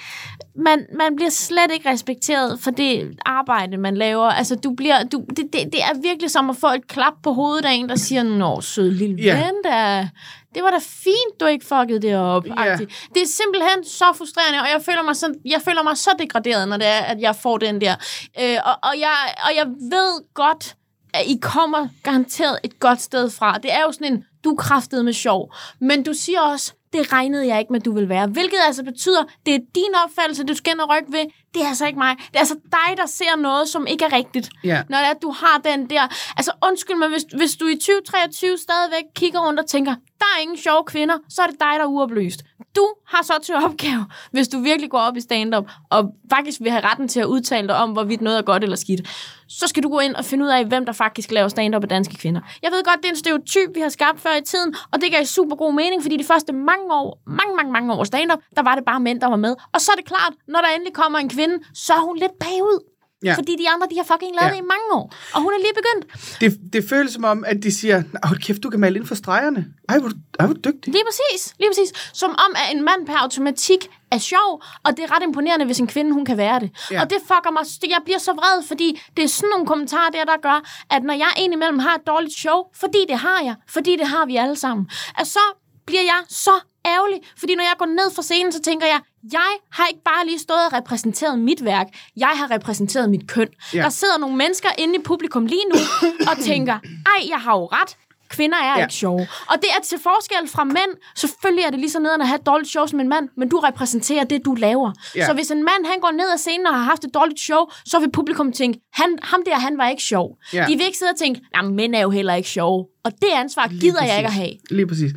man, 0.57 0.87
man 0.99 1.17
bliver 1.17 1.31
slet 1.31 1.71
ikke 1.73 1.91
respekteret 1.91 2.61
for 2.61 2.71
det 2.71 3.17
arbejde, 3.27 3.77
man 3.77 3.97
laver. 3.97 4.27
Altså, 4.27 4.55
du 4.57 4.75
bliver, 4.75 5.05
du, 5.05 5.25
det, 5.29 5.45
det, 5.53 5.61
det 5.73 5.83
er 5.83 6.01
virkelig 6.03 6.31
som 6.31 6.51
at 6.51 6.57
få 6.57 6.67
et 6.67 6.89
klap 6.89 7.13
på 7.23 7.33
hovedet 7.33 7.65
af 7.65 7.73
en, 7.73 7.89
der 7.89 7.97
siger, 7.97 8.23
Nå, 8.23 8.61
sød 8.61 8.91
lille 8.91 9.17
Ja. 9.23 9.37
ven, 9.45 9.55
da. 9.65 10.09
Det 10.55 10.63
var 10.63 10.71
da 10.71 10.79
fint, 10.83 11.41
du 11.41 11.47
ikke 11.47 11.67
fuckede 11.67 12.03
det 12.03 12.17
op. 12.17 12.45
Agtigt. 12.57 13.09
Det 13.15 13.23
er 13.23 13.27
simpelthen 13.27 13.85
så 13.85 14.05
frustrerende, 14.19 14.61
og 14.61 14.69
jeg 14.69 14.83
føler 14.83 15.03
mig, 15.03 15.17
sådan, 15.17 15.37
jeg 15.45 15.61
føler 15.65 15.83
mig 15.83 15.97
så 15.97 16.11
degraderet, 16.19 16.69
når 16.69 16.77
det 16.77 16.87
er, 16.87 17.01
at 17.01 17.21
jeg 17.21 17.37
får 17.37 17.59
den 17.59 17.81
der. 17.81 17.97
Øh, 18.41 18.59
og, 18.65 18.75
og, 18.83 18.95
jeg, 18.99 19.17
og 19.49 19.57
jeg 19.57 19.67
ved 19.67 20.35
godt, 20.35 20.77
at 21.15 21.23
I 21.27 21.39
kommer 21.43 21.89
garanteret 22.03 22.59
et 22.65 22.81
godt 22.81 23.01
sted 23.01 23.31
fra. 23.31 23.59
Det 23.59 23.73
er 23.73 23.81
jo 23.81 23.93
sådan 23.93 24.13
en, 24.13 24.25
du 24.45 24.55
kraftet 24.55 25.05
med 25.05 25.13
sjov. 25.13 25.55
Men 25.81 26.03
du 26.03 26.13
siger 26.13 26.41
også, 26.41 26.73
det 26.95 27.13
regnede 27.13 27.47
jeg 27.47 27.59
ikke 27.59 27.73
med, 27.73 27.81
du 27.81 27.93
vil 27.93 28.09
være. 28.09 28.27
Hvilket 28.27 28.59
altså 28.67 28.85
betyder, 28.85 29.23
det 29.47 29.55
er 29.55 29.59
din 29.75 29.95
opfattelse, 30.05 30.45
du 30.45 30.55
skal 30.55 30.73
ind 30.73 30.81
og 30.81 30.91
rykke 30.91 31.13
ved. 31.13 31.25
Det 31.55 31.63
er 31.63 31.69
altså 31.69 31.87
ikke 31.87 31.99
mig. 31.99 32.17
Det 32.17 32.35
er 32.35 32.39
altså 32.39 32.59
dig, 32.79 32.97
der 32.97 33.07
ser 33.07 33.37
noget, 33.37 33.69
som 33.69 33.87
ikke 33.87 34.05
er 34.05 34.13
rigtigt. 34.13 34.51
Ja. 34.65 34.83
Når 34.89 34.99
det 34.99 35.07
er, 35.07 35.11
at 35.11 35.23
du 35.23 35.31
har 35.31 35.61
den 35.65 35.91
der... 35.91 36.03
Altså 36.37 36.53
undskyld 36.69 36.97
mig, 36.97 37.09
hvis, 37.09 37.25
hvis 37.37 37.57
du 37.57 37.67
i 37.67 37.75
2023 37.75 38.59
stadigvæk 38.59 39.05
kigger 39.15 39.41
rundt 39.47 39.61
og 39.61 39.67
tænker, 39.67 39.95
der 40.19 40.29
er 40.37 40.41
ingen 40.43 40.59
sjove 40.59 40.85
kvinder, 40.87 41.19
så 41.29 41.43
er 41.43 41.47
det 41.47 41.61
dig, 41.61 41.75
der 41.79 41.85
er 41.85 41.87
uoplyst. 41.87 42.41
Du 42.77 42.89
har 43.07 43.23
så 43.23 43.33
til 43.43 43.55
opgave, 43.55 44.07
hvis 44.31 44.49
du 44.49 44.59
virkelig 44.59 44.91
går 44.91 44.99
op 44.99 45.17
i 45.17 45.21
stand-up, 45.21 45.71
og 45.91 46.11
faktisk 46.31 46.61
vil 46.61 46.71
have 46.71 46.85
retten 46.85 47.09
til 47.09 47.21
at 47.21 47.27
udtale 47.27 47.69
dig 47.69 47.77
om, 47.77 47.91
hvorvidt 47.91 48.21
noget 48.21 48.39
er 48.39 48.43
godt 48.43 48.63
eller 48.63 48.77
skidt, 48.77 49.09
så 49.49 49.67
skal 49.67 49.83
du 49.83 49.89
gå 49.89 49.99
ind 49.99 50.15
og 50.15 50.25
finde 50.25 50.45
ud 50.45 50.51
af, 50.51 50.65
hvem 50.65 50.87
der 50.87 50.93
faktisk 50.93 51.31
laver 51.31 51.49
stand-up 51.49 51.83
af 51.83 51.89
danske 51.89 52.17
kvinder. 52.17 52.41
Jeg 52.63 52.71
ved 52.73 52.85
godt, 52.85 52.97
det 52.97 53.05
er 53.05 53.11
en 53.11 53.17
stereotyp, 53.17 53.75
vi 53.75 53.81
har 53.81 53.89
skabt 53.89 54.21
før 54.21 54.35
i 54.35 54.43
tiden, 54.43 54.75
og 54.93 55.01
det 55.01 55.13
gav 55.13 55.25
super 55.25 55.57
god 55.57 55.75
mening, 55.75 56.03
fordi 56.03 56.17
de 56.17 56.25
første 56.25 56.53
mange 56.53 56.87
år, 56.91 57.23
mange, 57.27 57.57
mange, 57.57 57.73
mange 57.73 57.93
år 57.95 58.05
stand-up, 58.05 58.39
der 58.57 58.63
var 58.63 58.75
det 58.75 58.85
bare 58.85 59.01
mænd, 59.01 59.21
der 59.21 59.27
var 59.27 59.37
med. 59.37 59.57
Og 59.73 59.81
så 59.81 59.93
er 59.93 59.97
det 59.97 60.05
klart, 60.05 60.33
når 60.49 60.61
der 60.61 60.69
endelig 60.69 60.95
kommer 60.95 61.19
en 61.19 61.29
kvinde, 61.29 61.55
så 61.75 61.93
er 61.93 62.01
hun 62.01 62.17
lidt 62.19 62.33
bagud. 62.41 62.94
Ja. 63.25 63.35
Fordi 63.35 63.53
de 63.57 63.69
andre, 63.69 63.87
de 63.91 63.97
har 63.97 64.05
fucking 64.13 64.33
lavet 64.41 64.51
Ja. 64.51 64.57
det 64.57 64.63
i 64.65 64.67
mange 64.75 64.89
år. 64.93 65.15
Og 65.35 65.41
hun 65.43 65.53
er 65.53 65.59
lige 65.59 65.75
begyndt. 65.81 66.05
Det, 66.41 66.73
det 66.73 66.89
føles 66.89 67.13
som 67.13 67.25
om, 67.25 67.45
at 67.47 67.63
de 67.63 67.79
siger, 67.79 68.03
hold 68.25 68.39
kæft, 68.39 68.63
du 68.63 68.71
kan 68.71 68.81
male 68.81 68.99
ind 68.99 69.07
for 69.07 69.15
stregerne. 69.15 69.67
Ej, 69.89 69.99
hvor, 69.99 70.11
ej, 70.41 70.47
hvor 70.47 70.55
du 70.55 70.61
dygtig. 70.71 70.93
Lige 70.93 71.05
præcis, 71.11 71.55
lige 71.59 71.71
præcis. 71.71 71.91
Som 72.13 72.31
om, 72.31 72.51
at 72.57 72.77
en 72.77 72.83
mand 72.85 73.07
per 73.07 73.17
automatik 73.17 73.83
er 74.11 74.19
sjov, 74.19 74.63
og 74.85 74.97
det 74.97 75.05
er 75.05 75.17
ret 75.17 75.23
imponerende, 75.23 75.65
hvis 75.67 75.79
en 75.79 75.87
kvinde, 75.87 76.13
hun 76.13 76.25
kan 76.25 76.37
være 76.37 76.61
det. 76.61 76.71
Ja. 76.91 77.01
Og 77.03 77.11
det 77.11 77.19
fucker 77.21 77.51
mig, 77.53 77.65
jeg 77.91 78.01
bliver 78.05 78.19
så 78.19 78.33
vred, 78.33 78.63
fordi 78.69 79.03
det 79.17 79.25
er 79.25 79.29
sådan 79.29 79.49
nogle 79.51 79.67
kommentarer 79.67 80.11
der, 80.11 80.25
der 80.25 80.37
gør, 80.43 80.85
at 80.91 81.03
når 81.03 81.15
jeg 81.15 81.33
indimellem 81.39 81.79
har 81.79 81.95
et 81.95 82.07
dårligt 82.07 82.35
show, 82.35 82.59
fordi 82.75 82.99
det 83.09 83.19
har 83.19 83.41
jeg, 83.45 83.55
fordi 83.69 83.97
det 83.97 84.07
har 84.07 84.27
vi 84.27 84.37
alle 84.37 84.57
sammen, 84.57 84.91
at 85.19 85.27
så 85.27 85.41
bliver 85.87 86.03
jeg 86.03 86.21
så 86.29 86.51
ærgerlig, 86.87 87.21
fordi 87.39 87.55
når 87.55 87.63
jeg 87.65 87.75
går 87.79 87.87
ned 87.87 88.15
fra 88.15 88.23
scenen, 88.23 88.53
så 88.53 88.61
tænker 88.63 88.87
jeg, 88.87 89.01
jeg 89.33 89.51
har 89.73 89.87
ikke 89.87 90.03
bare 90.05 90.27
lige 90.27 90.39
stået 90.39 90.67
og 90.67 90.73
repræsenteret 90.73 91.39
mit 91.39 91.65
værk, 91.65 91.87
jeg 92.17 92.29
har 92.35 92.51
repræsenteret 92.51 93.11
mit 93.11 93.29
køn. 93.29 93.49
Ja. 93.75 93.83
Der 93.83 93.89
sidder 93.89 94.19
nogle 94.19 94.37
mennesker 94.37 94.69
inde 94.79 94.95
i 94.95 94.99
publikum 95.05 95.47
lige 95.47 95.65
nu, 95.75 95.79
og 96.31 96.39
tænker, 96.39 96.73
ej, 97.07 97.29
jeg 97.29 97.39
har 97.39 97.57
jo 97.59 97.67
ret, 97.67 97.97
kvinder 98.29 98.57
er 98.59 98.79
Ja. 98.79 98.85
ikke 98.85 98.95
sjove. 98.95 99.29
Og 99.49 99.57
det 99.63 99.69
er 99.79 99.83
til 99.85 99.99
forskel 100.03 100.49
fra 100.49 100.65
mænd. 100.65 100.91
Selvfølgelig 101.17 101.65
er 101.65 101.71
det 101.71 101.79
lige 101.81 101.91
så 101.91 102.01
nederen 102.01 102.21
at 102.21 102.29
have 102.29 102.39
et 102.41 102.47
dårligt 102.47 102.71
show 102.71 102.87
som 102.87 103.01
en 103.01 103.09
mand, 103.09 103.29
men 103.37 103.49
du 103.49 103.59
repræsenterer 103.59 104.25
det, 104.25 104.45
du 104.45 104.55
laver. 104.55 104.93
Ja. 105.17 105.27
Så 105.27 105.33
hvis 105.33 105.51
en 105.51 105.59
mand 105.65 105.87
han 105.87 106.01
går 106.01 106.11
ned 106.11 106.33
ad 106.33 106.39
scenen 106.39 106.67
og 106.67 106.75
har 106.75 106.83
haft 106.83 107.05
et 107.05 107.15
dårligt 107.15 107.41
show, 107.41 107.59
så 107.87 107.99
vil 107.99 108.11
publikum 108.11 108.53
tænke, 108.53 108.81
han, 108.93 109.19
ham 109.23 109.43
der, 109.47 109.55
han 109.59 109.79
var 109.79 109.89
ikke 109.89 110.03
sjov. 110.03 110.37
Ja. 110.53 110.65
De 110.69 110.77
vil 110.77 110.87
ikke 110.87 110.99
sidde 110.99 111.11
og 111.11 111.19
tænke, 111.19 111.41
nej, 111.55 111.63
mænd 111.63 111.95
er 111.95 112.01
jo 112.01 112.11
heller 112.11 112.35
ikke 112.35 112.49
sjove. 112.49 112.87
Og 113.05 113.13
det 113.23 113.29
ansvar 113.35 113.69
gider 113.81 114.05
jeg 114.05 114.17
ikke 114.19 114.27
at 114.29 114.35
have. 114.35 114.53
Lige 114.71 114.87
præcis. 114.87 115.11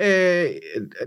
Øh, 0.00 0.06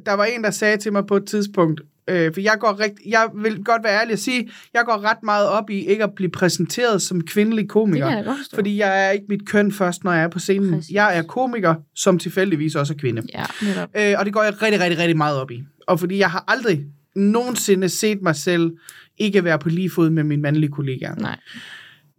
der 0.06 0.14
var 0.14 0.26
en, 0.26 0.44
der 0.44 0.52
sagde 0.52 0.78
til 0.78 0.94
mig 0.94 1.06
på 1.06 1.18
et 1.18 1.26
tidspunkt, 1.26 1.82
øh, 2.08 2.34
for 2.34 2.42
jeg 2.42 2.58
går 2.60 2.80
rigt, 2.80 3.00
jeg 3.06 3.30
vil 3.36 3.64
godt 3.64 3.84
være 3.84 4.02
ærlig 4.02 4.14
at 4.14 4.20
sige, 4.20 4.52
jeg 4.74 4.84
går 4.86 5.04
ret 5.04 5.24
meget 5.24 5.48
op 5.48 5.70
i 5.70 5.86
ikke 5.86 6.04
at 6.04 6.14
blive 6.16 6.32
præsenteret 6.32 7.02
som 7.02 7.22
kvindelig 7.22 7.70
komiker. 7.70 8.10
Det 8.10 8.16
jeg 8.16 8.26
godt 8.26 8.38
forstå. 8.38 8.56
Fordi 8.56 8.78
jeg 8.78 9.08
er 9.08 9.12
ikke 9.12 9.26
mit 9.30 9.48
køn 9.48 9.72
først, 9.72 10.04
når 10.04 10.12
jeg 10.14 10.24
er 10.24 10.28
på 10.28 10.40
scenen. 10.40 10.72
Præcis. 10.72 10.92
Jeg 10.92 11.18
er 11.18 11.22
komiker, 11.22 11.76
som 11.96 12.20
tilfældigvis 12.20 12.76
også 12.76 12.94
er 12.94 12.98
kvinde. 12.98 13.22
Ja, 13.34 13.46
netop. 13.62 13.90
Øh, 13.98 14.16
og 14.20 14.26
det 14.26 14.34
går 14.34 14.44
jeg 14.44 14.62
rigtig, 14.62 14.82
rigtig, 14.82 15.00
rigtig 15.00 15.18
meget 15.18 15.38
op 15.38 15.52
i. 15.52 15.64
Og 15.88 16.00
fordi 16.00 16.18
jeg 16.18 16.30
har 16.32 16.44
aldrig 16.48 16.86
nogensinde 17.16 17.90
set 17.90 18.22
mig 18.22 18.36
selv 18.36 18.72
ikke 19.18 19.44
være 19.44 19.60
på 19.60 19.70
lige 19.70 19.90
fod 19.90 20.10
med 20.10 20.24
mine 20.24 20.42
mandlige 20.42 20.72
kollegaer. 20.72 21.16
Nej. 21.16 21.40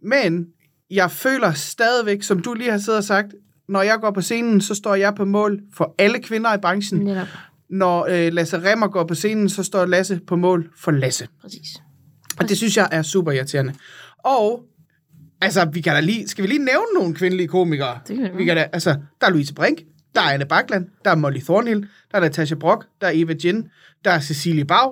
Men 0.03 0.47
jeg 0.91 1.11
føler 1.11 1.53
stadigvæk, 1.53 2.23
som 2.23 2.39
du 2.39 2.53
lige 2.53 2.71
har 2.71 2.77
siddet 2.77 2.97
og 2.97 3.03
sagt, 3.03 3.27
når 3.69 3.81
jeg 3.81 3.97
går 4.01 4.11
på 4.11 4.21
scenen, 4.21 4.61
så 4.61 4.75
står 4.75 4.95
jeg 4.95 5.15
på 5.15 5.25
mål 5.25 5.61
for 5.73 5.95
alle 5.97 6.19
kvinder 6.19 6.53
i 6.53 6.57
branchen. 6.57 6.99
Netop. 6.99 7.27
Når 7.69 8.05
øh, 8.09 8.33
Lasse 8.33 8.71
Remmer 8.71 8.87
går 8.87 9.03
på 9.03 9.15
scenen, 9.15 9.49
så 9.49 9.63
står 9.63 9.85
Lasse 9.85 10.19
på 10.27 10.35
mål 10.35 10.69
for 10.77 10.91
Lasse. 10.91 11.27
Præcis. 11.41 11.67
Og 12.39 12.49
det 12.49 12.57
synes 12.57 12.77
jeg 12.77 12.89
er 12.91 13.01
super 13.01 13.31
irriterende. 13.31 13.73
Og, 14.17 14.63
altså, 15.41 15.65
vi 15.65 15.81
kan 15.81 15.93
da 15.93 15.99
lige, 15.99 16.27
skal 16.27 16.43
vi 16.43 16.47
lige 16.47 16.65
nævne 16.65 16.87
nogle 16.95 17.15
kvindelige 17.15 17.47
komikere? 17.47 17.99
Det 18.07 18.17
kan 18.17 18.31
vi 18.31 18.37
vi 18.37 18.45
kan 18.45 18.57
da, 18.57 18.67
altså, 18.73 18.95
der 19.21 19.27
er 19.27 19.31
Louise 19.31 19.53
Brink, 19.53 19.81
der 20.15 20.21
er 20.21 20.33
Anne 20.33 20.45
Bakland, 20.45 20.87
der 21.05 21.11
er 21.11 21.15
Molly 21.15 21.39
Thornhill, 21.39 21.87
der 22.11 22.17
er 22.17 22.21
Natasha 22.21 22.55
Brock, 22.55 22.85
der 23.01 23.07
er 23.07 23.11
Eva 23.15 23.35
Jin, 23.43 23.67
der 24.05 24.11
er 24.11 24.19
Cecilie 24.19 24.65
Bag, 24.65 24.91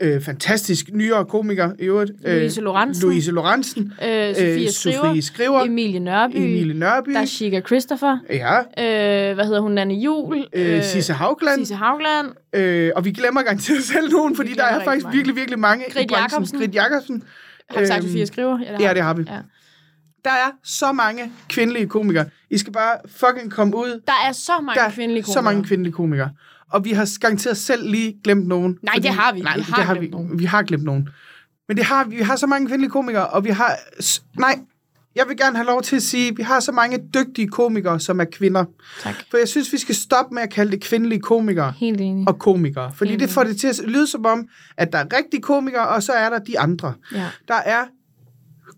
øh, 0.00 0.20
fantastisk 0.22 0.86
nyere 0.92 1.24
komiker 1.24 1.70
i 1.78 1.82
øvrigt. 1.84 2.12
øh, 2.24 2.36
Louise 2.36 2.60
Lorentzen. 2.60 3.02
Louise 3.08 3.30
Lorentzen. 3.32 3.92
Øh, 4.02 4.34
Sofie 4.34 4.72
Skriver. 4.72 4.96
Sofie 5.04 5.22
Skriver. 5.22 5.60
Emilie 5.60 6.00
Nørby. 6.00 6.36
Emilie 6.36 6.74
Nørby. 6.74 7.10
Der 7.12 7.20
er 7.20 7.24
Chica 7.26 7.60
Christopher. 7.60 8.18
Ja, 8.30 8.58
Øh, 8.58 9.34
hvad 9.34 9.44
hedder 9.44 9.60
hun? 9.60 9.72
Nanne 9.72 9.94
Jul. 9.94 10.46
øh, 10.52 10.82
Sisse 10.82 11.12
Haugland. 11.12 11.60
Sisse 11.60 11.74
Haugland. 11.74 12.26
Øh, 12.52 12.90
og 12.96 13.04
vi 13.04 13.10
glemmer 13.12 13.42
garanteret 13.42 13.82
selv 13.84 14.10
nogen, 14.12 14.36
fordi 14.36 14.52
der 14.54 14.64
er 14.64 14.84
faktisk 14.84 15.04
mange. 15.04 15.16
virkelig, 15.16 15.36
virkelig 15.36 15.58
mange 15.58 15.84
Grit 15.92 16.04
i 16.04 16.06
branchen. 16.06 16.32
Jacobsen. 16.32 16.58
Grit 16.58 16.74
Jacobsen. 16.74 17.22
Har 17.70 17.80
vi 17.80 17.86
sagt 17.86 17.98
Øhm, 18.04 18.08
Sofie 18.08 18.26
Skriver? 18.26 18.58
Ja, 18.80 18.94
det 18.94 19.02
har 19.02 19.14
vi. 19.14 19.22
Ja. 19.28 19.38
Der 20.24 20.30
er 20.30 20.50
så 20.64 20.92
mange 20.92 21.32
kvindelige 21.48 21.86
komikere. 21.86 22.24
I 22.50 22.58
skal 22.58 22.72
bare 22.72 22.96
fucking 23.16 23.50
komme 23.52 23.76
ud. 23.76 24.00
Der 24.06 24.12
er 24.28 24.32
så 24.32 24.52
mange 24.62 24.78
Der 24.80 24.86
er 24.86 24.90
kvindelige 24.90 25.24
så 25.24 25.40
mange 25.40 25.64
kvindelige 25.64 25.92
komikere. 25.92 26.30
Og 26.72 26.84
vi 26.84 26.90
har 26.92 27.18
garanteret 27.20 27.56
selv 27.56 27.90
lige 27.90 28.16
glemt 28.24 28.46
nogen. 28.46 28.78
Nej, 28.82 28.94
det 28.94 29.10
har 29.10 29.32
vi. 29.32 29.40
Nej, 29.40 29.56
Vi 29.56 29.62
det 29.62 29.74
har 29.74 29.82
har 29.82 29.94
glemt 29.94 30.06
vi. 30.06 30.10
nogen. 30.10 30.38
Vi 30.38 30.44
har 30.44 30.62
glemt 30.62 30.84
nogen. 30.84 31.08
Men 31.68 31.76
det 31.76 31.84
har, 31.86 32.04
vi 32.04 32.16
Vi 32.16 32.22
har 32.22 32.36
så 32.36 32.46
mange 32.46 32.66
kvindelige 32.68 32.90
komikere, 32.90 33.26
og 33.26 33.44
vi 33.44 33.50
har... 33.50 33.76
Nej, 34.38 34.58
jeg 35.14 35.24
vil 35.28 35.36
gerne 35.36 35.56
have 35.56 35.66
lov 35.66 35.82
til 35.82 35.96
at 35.96 36.02
sige, 36.02 36.28
at 36.28 36.38
vi 36.38 36.42
har 36.42 36.60
så 36.60 36.72
mange 36.72 36.98
dygtige 37.14 37.48
komikere, 37.48 38.00
som 38.00 38.20
er 38.20 38.24
kvinder. 38.24 38.64
Tak. 39.02 39.14
For 39.30 39.36
jeg 39.38 39.48
synes, 39.48 39.72
vi 39.72 39.78
skal 39.78 39.94
stoppe 39.94 40.34
med 40.34 40.42
at 40.42 40.50
kalde 40.50 40.72
det 40.72 40.80
kvindelige 40.84 41.20
komikere 41.20 41.72
Helt 41.76 42.00
enig. 42.00 42.28
og 42.28 42.38
komikere. 42.38 42.92
Fordi 42.94 43.10
Enig. 43.10 43.20
det 43.20 43.30
får 43.34 43.44
det 43.44 43.60
til 43.60 43.66
at 43.66 43.80
lyde 43.84 44.06
som 44.06 44.26
om, 44.26 44.48
at 44.76 44.92
der 44.92 44.98
er 44.98 45.04
rigtige 45.16 45.42
komikere, 45.42 45.88
og 45.88 46.02
så 46.02 46.12
er 46.12 46.30
der 46.30 46.38
de 46.38 46.58
andre. 46.58 46.94
Ja, 47.14 47.26
Der 47.48 47.54
er 47.54 47.84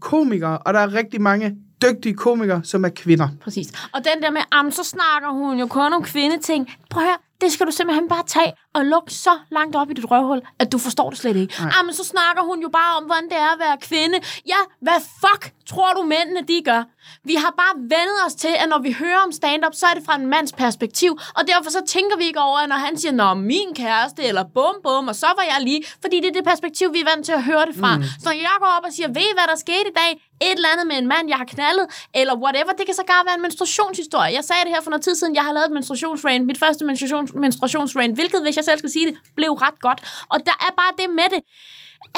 komikere, 0.01 0.59
og 0.59 0.75
der 0.75 0.81
er 0.81 0.95
rigtig 0.95 1.21
mange 1.23 1.57
dygtige 1.83 2.15
komikere, 2.15 2.61
som 2.65 2.85
er 2.85 2.89
kvinder. 2.89 3.29
præcis. 3.43 3.69
Og 3.93 4.01
den 4.15 4.23
der 4.23 4.31
med, 4.31 4.41
am, 4.53 4.71
så 4.71 4.85
snakker 4.85 5.29
hun 5.33 5.59
jo 5.59 5.67
kun 5.67 5.93
om 5.93 6.03
kvindeting. 6.03 6.71
Prøv 6.91 7.03
at 7.03 7.09
høre, 7.09 7.17
det 7.41 7.53
skal 7.53 7.67
du 7.67 7.73
simpelthen 7.73 8.09
bare 8.09 8.25
tage 8.27 8.53
og 8.75 8.85
lukke 8.85 9.13
så 9.15 9.39
langt 9.51 9.77
op 9.77 9.91
i 9.91 9.95
dit 9.95 10.11
røvhul, 10.11 10.41
at 10.59 10.73
du 10.73 10.79
forstår 10.79 11.11
det 11.11 11.19
slet 11.19 11.37
ikke. 11.37 11.55
Nej. 11.61 11.73
Jamen, 11.77 11.95
så 11.95 12.05
snakker 12.05 12.43
hun 12.43 12.63
jo 12.63 12.69
bare 12.69 12.97
om, 12.97 13.05
hvordan 13.05 13.25
det 13.25 13.37
er 13.37 13.53
at 13.53 13.59
være 13.59 13.77
kvinde. 13.81 14.19
Ja, 14.47 14.61
hvad 14.81 15.01
fuck 15.23 15.53
tror 15.71 15.93
du 15.93 16.03
mændene, 16.03 16.41
de 16.49 16.63
gør? 16.65 16.83
Vi 17.25 17.35
har 17.35 17.55
bare 17.63 17.75
vendet 17.79 18.19
os 18.27 18.35
til, 18.35 18.55
at 18.63 18.69
når 18.69 18.79
vi 18.79 18.93
hører 18.93 19.19
om 19.27 19.33
stand-up, 19.33 19.75
så 19.75 19.87
er 19.87 19.95
det 19.95 20.05
fra 20.07 20.15
en 20.21 20.27
mands 20.27 20.53
perspektiv. 20.53 21.19
Og 21.39 21.43
derfor 21.49 21.71
så 21.71 21.83
tænker 21.87 22.17
vi 22.17 22.25
ikke 22.25 22.41
over, 22.41 22.59
at 22.59 22.69
når 22.69 22.77
han 22.77 22.99
siger, 22.99 23.13
Nå, 23.13 23.35
min 23.35 23.75
kæreste, 23.75 24.23
eller 24.23 24.45
bum 24.55 24.77
bum, 24.83 25.09
og 25.09 25.17
så 25.17 25.27
var 25.37 25.45
jeg 25.53 25.59
lige. 25.61 25.85
Fordi 26.01 26.17
det 26.21 26.29
er 26.29 26.33
det 26.33 26.45
perspektiv, 26.45 26.93
vi 26.93 27.01
er 27.01 27.09
vant 27.13 27.25
til 27.27 27.33
at 27.33 27.43
høre 27.43 27.67
det 27.67 27.75
fra. 27.81 27.97
Mm. 27.97 28.03
Så 28.03 28.25
når 28.25 28.33
jeg 28.33 28.57
går 28.59 28.71
op 28.79 28.85
og 28.89 28.93
siger, 28.93 29.09
ved 29.09 29.27
I, 29.31 29.35
hvad 29.39 29.47
der 29.51 29.57
skete 29.57 29.89
i 29.93 29.97
dag? 30.03 30.11
Et 30.43 30.53
eller 30.53 30.69
andet 30.73 30.87
med 30.87 30.97
en 30.97 31.07
mand, 31.07 31.29
jeg 31.29 31.37
har 31.37 31.45
knaldet, 31.45 31.87
eller 32.15 32.35
whatever. 32.45 32.73
Det 32.79 32.87
kan 32.87 32.95
så 32.95 33.05
godt 33.13 33.27
være 33.27 33.35
en 33.35 33.43
menstruationshistorie. 33.43 34.33
Jeg 34.39 34.45
sagde 34.45 34.63
det 34.65 34.73
her 34.75 34.83
for 34.83 34.91
noget 34.91 35.05
tid 35.05 35.15
siden. 35.15 35.35
Jeg 35.35 35.45
har 35.45 35.53
lavet 35.53 35.67
et 35.67 35.73
menstruationsrain. 35.73 36.47
Mit 36.47 36.59
første 36.59 36.85
menstruations, 36.85 37.24
menstruationsrain, 37.35 38.15
hvilket, 38.15 38.43
hvis 38.43 38.57
jeg 38.57 38.65
selv 38.65 38.79
skal 38.79 38.91
sige 38.91 39.07
det, 39.07 39.17
blev 39.37 39.51
ret 39.51 39.81
godt. 39.81 40.01
Og 40.29 40.39
der 40.47 40.57
er 40.67 40.73
bare 40.81 40.93
det 40.99 41.11
med 41.11 41.29
det 41.35 41.43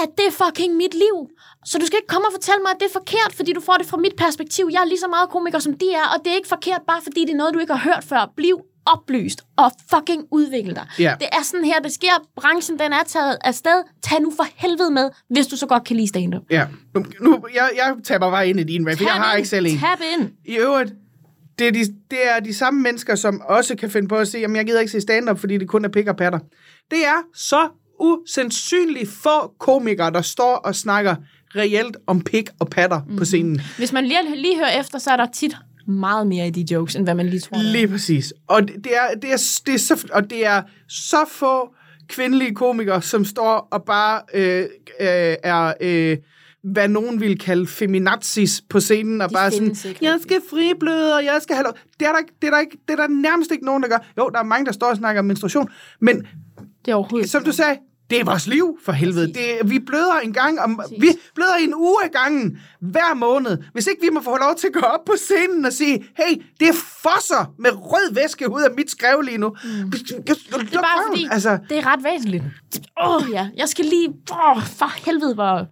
at 0.02 0.08
det 0.18 0.26
er 0.30 0.34
fucking 0.44 0.76
mit 0.76 0.94
liv. 0.94 1.16
Så 1.64 1.78
du 1.78 1.86
skal 1.86 1.96
ikke 2.00 2.12
komme 2.14 2.26
og 2.28 2.32
fortælle 2.32 2.62
mig, 2.62 2.70
at 2.74 2.80
det 2.80 2.86
er 2.86 2.92
forkert, 3.00 3.32
fordi 3.38 3.52
du 3.52 3.60
får 3.60 3.76
det 3.80 3.86
fra 3.86 3.96
mit 3.96 4.16
perspektiv. 4.16 4.68
Jeg 4.72 4.80
er 4.84 4.88
lige 4.92 4.98
så 4.98 5.08
meget 5.08 5.28
komiker, 5.30 5.58
som 5.58 5.72
de 5.82 5.88
er, 5.92 6.06
og 6.14 6.18
det 6.24 6.30
er 6.32 6.36
ikke 6.36 6.48
forkert, 6.48 6.82
bare 6.88 7.00
fordi 7.02 7.20
det 7.20 7.32
er 7.32 7.36
noget, 7.36 7.54
du 7.54 7.58
ikke 7.58 7.74
har 7.74 7.84
hørt 7.90 8.04
før. 8.04 8.32
Bliv 8.36 8.56
oplyst 8.86 9.42
og 9.56 9.72
fucking 9.90 10.24
udvikle 10.30 10.74
dig. 10.74 10.86
Ja. 10.98 11.14
Det 11.20 11.28
er 11.32 11.42
sådan 11.42 11.64
her, 11.64 11.80
det 11.80 11.92
sker. 11.92 12.14
Branchen, 12.36 12.78
den 12.78 12.92
er 12.92 13.04
taget 13.06 13.38
afsted. 13.44 13.82
Tag 14.02 14.20
nu 14.20 14.32
for 14.36 14.46
helvede 14.54 14.90
med, 14.90 15.10
hvis 15.30 15.46
du 15.46 15.56
så 15.56 15.66
godt 15.66 15.84
kan 15.84 15.96
lide 15.96 16.08
stand-up. 16.08 16.42
Ja, 16.50 16.66
nu, 16.94 17.04
nu 17.20 17.46
jeg, 17.54 17.70
jeg 17.76 17.94
taber 18.04 18.30
bare 18.30 18.48
ind 18.48 18.60
i 18.60 18.64
din 18.64 18.88
rap, 18.90 19.00
jeg 19.00 19.12
har 19.12 19.34
ikke 19.36 19.48
selv 19.48 19.66
en. 19.66 19.78
Tab 19.78 19.98
ind. 20.18 20.30
I 20.44 20.56
øvrigt, 20.56 20.92
det 21.58 21.68
er, 21.68 21.72
de, 21.72 21.84
det 22.10 22.18
er 22.36 22.40
de 22.40 22.54
samme 22.54 22.82
mennesker, 22.82 23.14
som 23.14 23.40
også 23.40 23.76
kan 23.76 23.90
finde 23.90 24.08
på 24.08 24.16
at 24.16 24.28
sige, 24.28 24.40
jamen 24.40 24.56
jeg 24.56 24.66
gider 24.66 24.80
ikke 24.80 24.92
se 24.92 25.00
stand-up, 25.00 25.38
fordi 25.38 25.58
det 25.58 25.68
kun 25.68 25.84
er 25.84 25.88
pik 25.88 26.06
og 26.06 26.16
patter. 26.16 26.38
Det 26.90 27.06
er 27.06 27.22
så 27.34 27.68
usandsynligt 28.00 29.10
få 29.10 29.54
komikere, 29.58 30.10
der 30.10 30.22
står 30.22 30.54
og 30.54 30.74
snakker 30.74 31.16
reelt 31.56 31.96
om 32.06 32.20
pik 32.20 32.48
og 32.58 32.68
patter 32.68 33.00
mm. 33.08 33.16
på 33.16 33.24
scenen. 33.24 33.60
Hvis 33.78 33.92
man 33.92 34.04
lige, 34.04 34.36
lige 34.36 34.56
hører 34.56 34.80
efter, 34.80 34.98
så 34.98 35.10
er 35.10 35.16
der 35.16 35.26
tit 35.34 35.56
meget 35.86 36.26
mere 36.26 36.46
i 36.46 36.50
de 36.50 36.74
jokes, 36.74 36.96
end 36.96 37.04
hvad 37.04 37.14
man 37.14 37.26
lige 37.26 37.40
tror. 37.40 37.62
Lige 37.72 37.88
præcis. 37.88 38.32
Og 38.46 38.62
det 38.62 38.74
det 38.84 38.92
er, 38.96 39.14
det 39.22 39.32
er, 39.32 39.60
det 39.66 39.74
er, 39.74 39.78
så, 39.78 40.08
og 40.12 40.30
det 40.30 40.46
er 40.46 40.62
så 40.88 41.24
få 41.28 41.74
kvindelige 42.08 42.54
komikere, 42.54 43.02
som 43.02 43.24
står 43.24 43.68
og 43.70 43.84
bare 43.84 44.20
øh, 44.34 44.60
øh, 45.00 45.36
er... 45.42 45.74
Øh, 45.80 46.16
hvad 46.72 46.88
nogen 46.88 47.20
vil 47.20 47.38
kalde 47.38 47.66
feminazis 47.66 48.62
på 48.70 48.80
scenen, 48.80 49.20
og 49.20 49.28
De 49.28 49.32
bare 49.34 49.50
sådan, 49.50 49.76
ikke 49.84 49.98
jeg 50.04 50.18
skal 50.22 50.40
fribløde, 50.50 51.14
og 51.14 51.24
jeg 51.24 51.38
skal 51.42 51.56
have 51.56 51.64
lov. 51.64 51.72
Det 52.00 52.06
er, 52.08 52.12
der, 52.12 52.18
ikke- 52.18 52.34
det, 52.42 52.46
er 52.46 52.50
der 52.50 52.58
ikke, 52.60 52.78
det 52.88 52.92
er 52.92 52.96
der 52.96 53.08
nærmest 53.08 53.50
ikke 53.50 53.64
nogen, 53.64 53.82
der 53.82 53.88
gør. 53.88 53.98
Jo, 54.18 54.28
der 54.34 54.38
er 54.38 54.44
mange, 54.44 54.66
der 54.66 54.72
står 54.72 54.86
og 54.86 54.96
snakker 54.96 55.18
om 55.20 55.24
menstruation, 55.26 55.68
men 56.00 56.16
Det 56.84 56.90
er 56.92 56.94
overhovedet 56.94 57.30
som 57.30 57.44
du 57.44 57.52
sagde, 57.52 57.78
det 58.10 58.20
er 58.20 58.24
vores 58.24 58.46
liv, 58.46 58.78
for 58.84 58.92
helvede. 58.92 59.26
Det, 59.26 59.58
vi 59.64 59.78
bløder 59.78 60.14
en 60.24 60.32
gang 60.32 60.60
om, 60.60 60.80
vi 61.00 61.08
bløder 61.34 61.54
en 61.60 61.74
uge 61.74 61.96
ad 62.04 62.08
gangen, 62.08 62.58
hver 62.80 63.14
måned. 63.14 63.58
Hvis 63.72 63.86
ikke 63.86 64.02
vi 64.02 64.08
må 64.12 64.20
få 64.22 64.36
lov 64.36 64.54
til 64.58 64.66
at 64.66 64.72
gå 64.72 64.80
op 64.80 65.04
på 65.04 65.12
scenen 65.16 65.64
og 65.64 65.72
sige, 65.72 66.04
hey, 66.16 66.42
det 66.60 66.68
fosser 67.02 67.54
med 67.58 67.70
rød 67.74 68.14
væske 68.14 68.50
ud 68.52 68.60
af 68.62 68.70
mit 68.76 68.90
skrev 68.90 69.20
lige 69.20 69.38
nu. 69.38 69.48
Mm. 69.64 69.90
Det 69.90 70.10
er 70.30 70.70
bare 70.72 71.02
fordi, 71.10 71.28
Altså, 71.30 71.58
det 71.68 71.78
er 71.78 71.86
ret 71.92 72.04
væsentligt. 72.04 72.44
Åh 73.02 73.16
oh, 73.16 73.22
ja, 73.32 73.48
jeg 73.56 73.68
skal 73.68 73.84
lige... 73.84 74.08
Oh, 74.30 74.62
for 74.62 75.04
helvede, 75.06 75.34
hvor... 75.34 75.66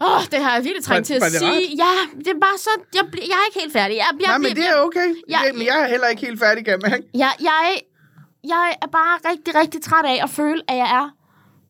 Åh, 0.00 0.16
oh, 0.16 0.22
det 0.32 0.44
har 0.44 0.54
jeg 0.54 0.64
virkelig 0.64 0.84
trængt 0.84 0.98
Var- 0.98 1.04
til 1.04 1.14
at 1.14 1.20
var 1.20 1.28
sige. 1.28 1.76
Ja, 1.84 1.94
det 2.18 2.26
er 2.26 2.40
bare 2.40 2.58
så... 2.58 2.70
Jeg, 2.94 3.04
jeg 3.14 3.36
er 3.40 3.46
ikke 3.48 3.60
helt 3.60 3.72
færdig. 3.72 3.96
Jeg, 3.96 4.06
jeg, 4.20 4.28
nej, 4.28 4.38
men 4.38 4.56
det 4.56 4.68
er 4.68 4.76
okay. 4.80 5.14
Ja, 5.28 5.38
men 5.52 5.66
jeg 5.66 5.82
er 5.82 5.88
heller 5.88 6.06
ikke 6.06 6.26
helt 6.26 6.40
færdig, 6.40 6.64
kan 6.64 6.72
jeg 6.72 6.90
mærke. 6.90 7.04
Jeg, 7.14 7.32
jeg, 7.40 7.80
jeg 8.44 8.76
er 8.82 8.86
bare 8.86 9.30
rigtig, 9.30 9.54
rigtig 9.54 9.82
træt 9.82 10.04
af 10.04 10.18
at 10.22 10.30
føle, 10.30 10.62
at 10.68 10.76
jeg 10.76 10.88
er 11.00 11.10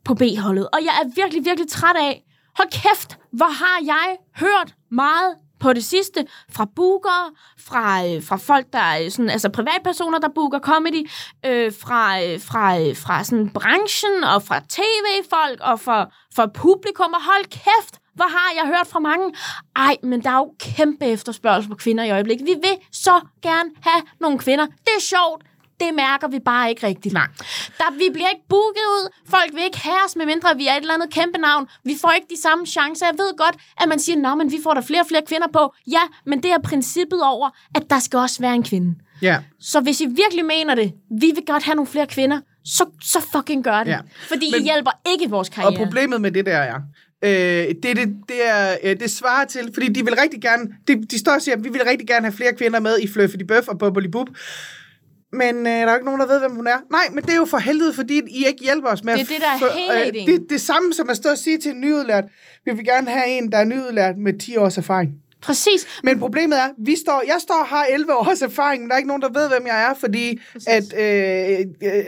på 0.04 0.14
B-holdet. 0.14 0.68
Og 0.72 0.78
jeg 0.84 0.94
er 1.02 1.08
virkelig, 1.14 1.44
virkelig 1.44 1.70
træt 1.70 1.96
af... 1.96 2.22
Hold 2.56 2.70
kæft, 2.70 3.18
hvor 3.32 3.52
har 3.62 3.78
jeg 3.84 4.16
hørt 4.36 4.74
meget 4.90 5.34
på 5.60 5.72
det 5.72 5.84
sidste 5.84 6.26
fra 6.52 6.66
bookere, 6.76 7.30
fra, 7.58 8.06
øh, 8.06 8.22
fra 8.22 8.36
folk, 8.36 8.66
der 8.72 8.78
er 8.78 9.10
sådan, 9.10 9.30
altså 9.30 9.48
privatpersoner, 9.48 10.18
der 10.18 10.28
booker 10.34 10.58
comedy, 10.58 11.10
øh, 11.46 11.72
fra, 11.82 12.22
øh, 12.22 12.40
fra, 12.40 12.80
øh, 12.80 12.96
fra 12.96 13.24
sådan 13.24 13.48
branchen, 13.48 14.24
og 14.24 14.42
fra 14.42 14.60
tv-folk, 14.68 15.60
og 15.60 15.80
fra, 15.80 16.10
fra 16.36 16.46
publikum, 16.46 17.12
og 17.12 17.22
hold 17.24 17.44
kæft, 17.44 17.94
hvor 18.16 18.28
har 18.28 18.52
jeg 18.64 18.66
hørt 18.76 18.86
fra 18.86 18.98
mange? 18.98 19.34
Ej, 19.76 19.96
men 20.02 20.22
der 20.24 20.30
er 20.30 20.36
jo 20.36 20.52
kæmpe 20.60 21.04
efterspørgsel 21.04 21.70
på 21.70 21.76
kvinder 21.76 22.04
i 22.04 22.10
øjeblikket. 22.10 22.46
Vi 22.46 22.54
vil 22.54 22.76
så 22.92 23.20
gerne 23.42 23.70
have 23.82 24.02
nogle 24.20 24.38
kvinder. 24.38 24.66
Det 24.66 24.92
er 24.96 25.00
sjovt. 25.00 25.42
Det 25.80 25.94
mærker 25.94 26.28
vi 26.28 26.38
bare 26.38 26.70
ikke 26.70 26.86
rigtigt. 26.86 27.14
Nej. 27.14 27.26
Der, 27.78 27.92
vi 27.92 28.08
bliver 28.12 28.28
ikke 28.28 28.44
booket 28.48 28.86
ud. 28.98 29.08
Folk 29.28 29.54
vil 29.54 29.62
ikke 29.64 29.78
have 29.78 29.98
os, 30.06 30.16
medmindre 30.16 30.56
vi 30.56 30.66
er 30.66 30.72
et 30.72 30.80
eller 30.80 30.94
andet 30.94 31.10
kæmpe 31.10 31.38
navn. 31.38 31.66
Vi 31.84 31.94
får 32.00 32.12
ikke 32.12 32.26
de 32.30 32.40
samme 32.42 32.66
chancer. 32.66 33.06
Jeg 33.06 33.14
ved 33.18 33.36
godt, 33.38 33.56
at 33.80 33.88
man 33.88 33.98
siger, 33.98 34.30
at 34.40 34.52
vi 34.52 34.58
får 34.62 34.74
der 34.74 34.80
flere 34.80 35.00
og 35.00 35.06
flere 35.06 35.22
kvinder 35.28 35.46
på. 35.52 35.74
Ja, 35.90 36.00
men 36.26 36.42
det 36.42 36.50
er 36.50 36.58
princippet 36.64 37.22
over, 37.22 37.50
at 37.74 37.90
der 37.90 37.98
skal 37.98 38.18
også 38.18 38.40
være 38.40 38.54
en 38.54 38.62
kvinde. 38.62 38.94
Ja. 39.22 39.38
Så 39.60 39.80
hvis 39.80 40.00
I 40.00 40.06
virkelig 40.06 40.44
mener 40.44 40.74
det, 40.74 40.92
vi 41.20 41.32
vil 41.34 41.44
godt 41.46 41.62
have 41.62 41.74
nogle 41.74 41.86
flere 41.90 42.06
kvinder, 42.06 42.40
så, 42.64 42.84
så 43.02 43.20
fucking 43.32 43.64
gør 43.64 43.78
det. 43.84 43.90
Ja. 43.90 43.98
Fordi 44.28 44.50
Men- 44.52 44.60
I 44.60 44.64
hjælper 44.64 44.90
ikke 45.06 45.30
vores 45.30 45.48
karriere. 45.48 45.72
Og 45.80 45.84
problemet 45.84 46.20
med 46.20 46.30
det 46.30 46.46
der 46.46 46.56
er, 46.56 46.80
øh, 47.26 47.74
det, 47.82 47.96
det, 47.96 48.16
det, 48.28 48.46
er, 48.48 48.76
øh, 48.84 49.00
det 49.00 49.10
svarer 49.10 49.44
til, 49.44 49.70
fordi 49.74 49.88
de 49.88 50.04
vil 50.04 50.14
rigtig 50.14 50.40
gerne, 50.40 50.64
de, 50.88 51.04
de 51.04 51.18
står 51.18 51.32
og 51.32 51.42
siger, 51.42 51.56
at 51.56 51.64
vi 51.64 51.68
vil 51.68 51.82
rigtig 51.84 52.08
gerne 52.08 52.26
have 52.26 52.36
flere 52.36 52.54
kvinder 52.54 52.80
med 52.80 52.98
i 52.98 53.08
Fluffy 53.08 53.36
Bøf 53.48 53.68
og 53.68 53.78
Bubbly 53.78 54.06
Bub. 54.06 54.28
Men 55.32 55.56
øh, 55.56 55.72
der 55.72 55.78
er 55.78 55.90
jo 55.90 55.94
ikke 55.94 56.04
nogen, 56.04 56.20
der 56.20 56.26
ved, 56.26 56.38
hvem 56.38 56.54
hun 56.54 56.66
er. 56.66 56.78
Nej, 56.90 57.08
men 57.12 57.24
det 57.24 57.32
er 57.32 57.36
jo 57.36 57.44
for 57.44 57.58
helvede, 57.58 57.92
fordi 57.92 58.22
I 58.28 58.46
ikke 58.46 58.64
hjælper 58.64 58.88
os 58.88 59.04
med 59.04 59.12
Det 59.12 59.20
er 59.20 59.24
det, 59.24 59.40
der 59.40 59.66
er 59.66 59.72
hele 59.72 60.20
øh, 60.20 60.26
det, 60.26 60.50
det 60.50 60.60
samme 60.60 60.92
som 60.92 61.10
at 61.10 61.16
stå 61.16 61.28
og 61.28 61.38
sige 61.38 61.58
til 61.58 61.70
en 61.70 61.80
nyudlært, 61.80 62.24
vi 62.64 62.70
vil 62.72 62.84
gerne 62.84 63.10
have 63.10 63.26
en, 63.26 63.52
der 63.52 63.58
er 63.58 63.64
nyudlært 63.64 64.18
med 64.18 64.38
10 64.38 64.56
års 64.56 64.78
erfaring. 64.78 65.10
Præcis. 65.46 65.80
Men 66.04 66.18
problemet 66.18 66.58
er, 66.58 66.68
vi 66.78 66.96
står, 66.96 67.22
jeg 67.26 67.36
står 67.40 67.54
og 67.64 67.66
har 67.66 67.84
11 67.84 68.14
års 68.14 68.42
erfaring, 68.42 68.82
men 68.82 68.88
der 68.88 68.94
er 68.94 68.98
ikke 68.98 69.08
nogen, 69.12 69.22
der 69.22 69.32
ved, 69.38 69.48
hvem 69.48 69.66
jeg 69.66 69.78
er, 69.90 69.94
fordi 69.94 70.40
at, 70.66 70.84
øh, 71.04 71.66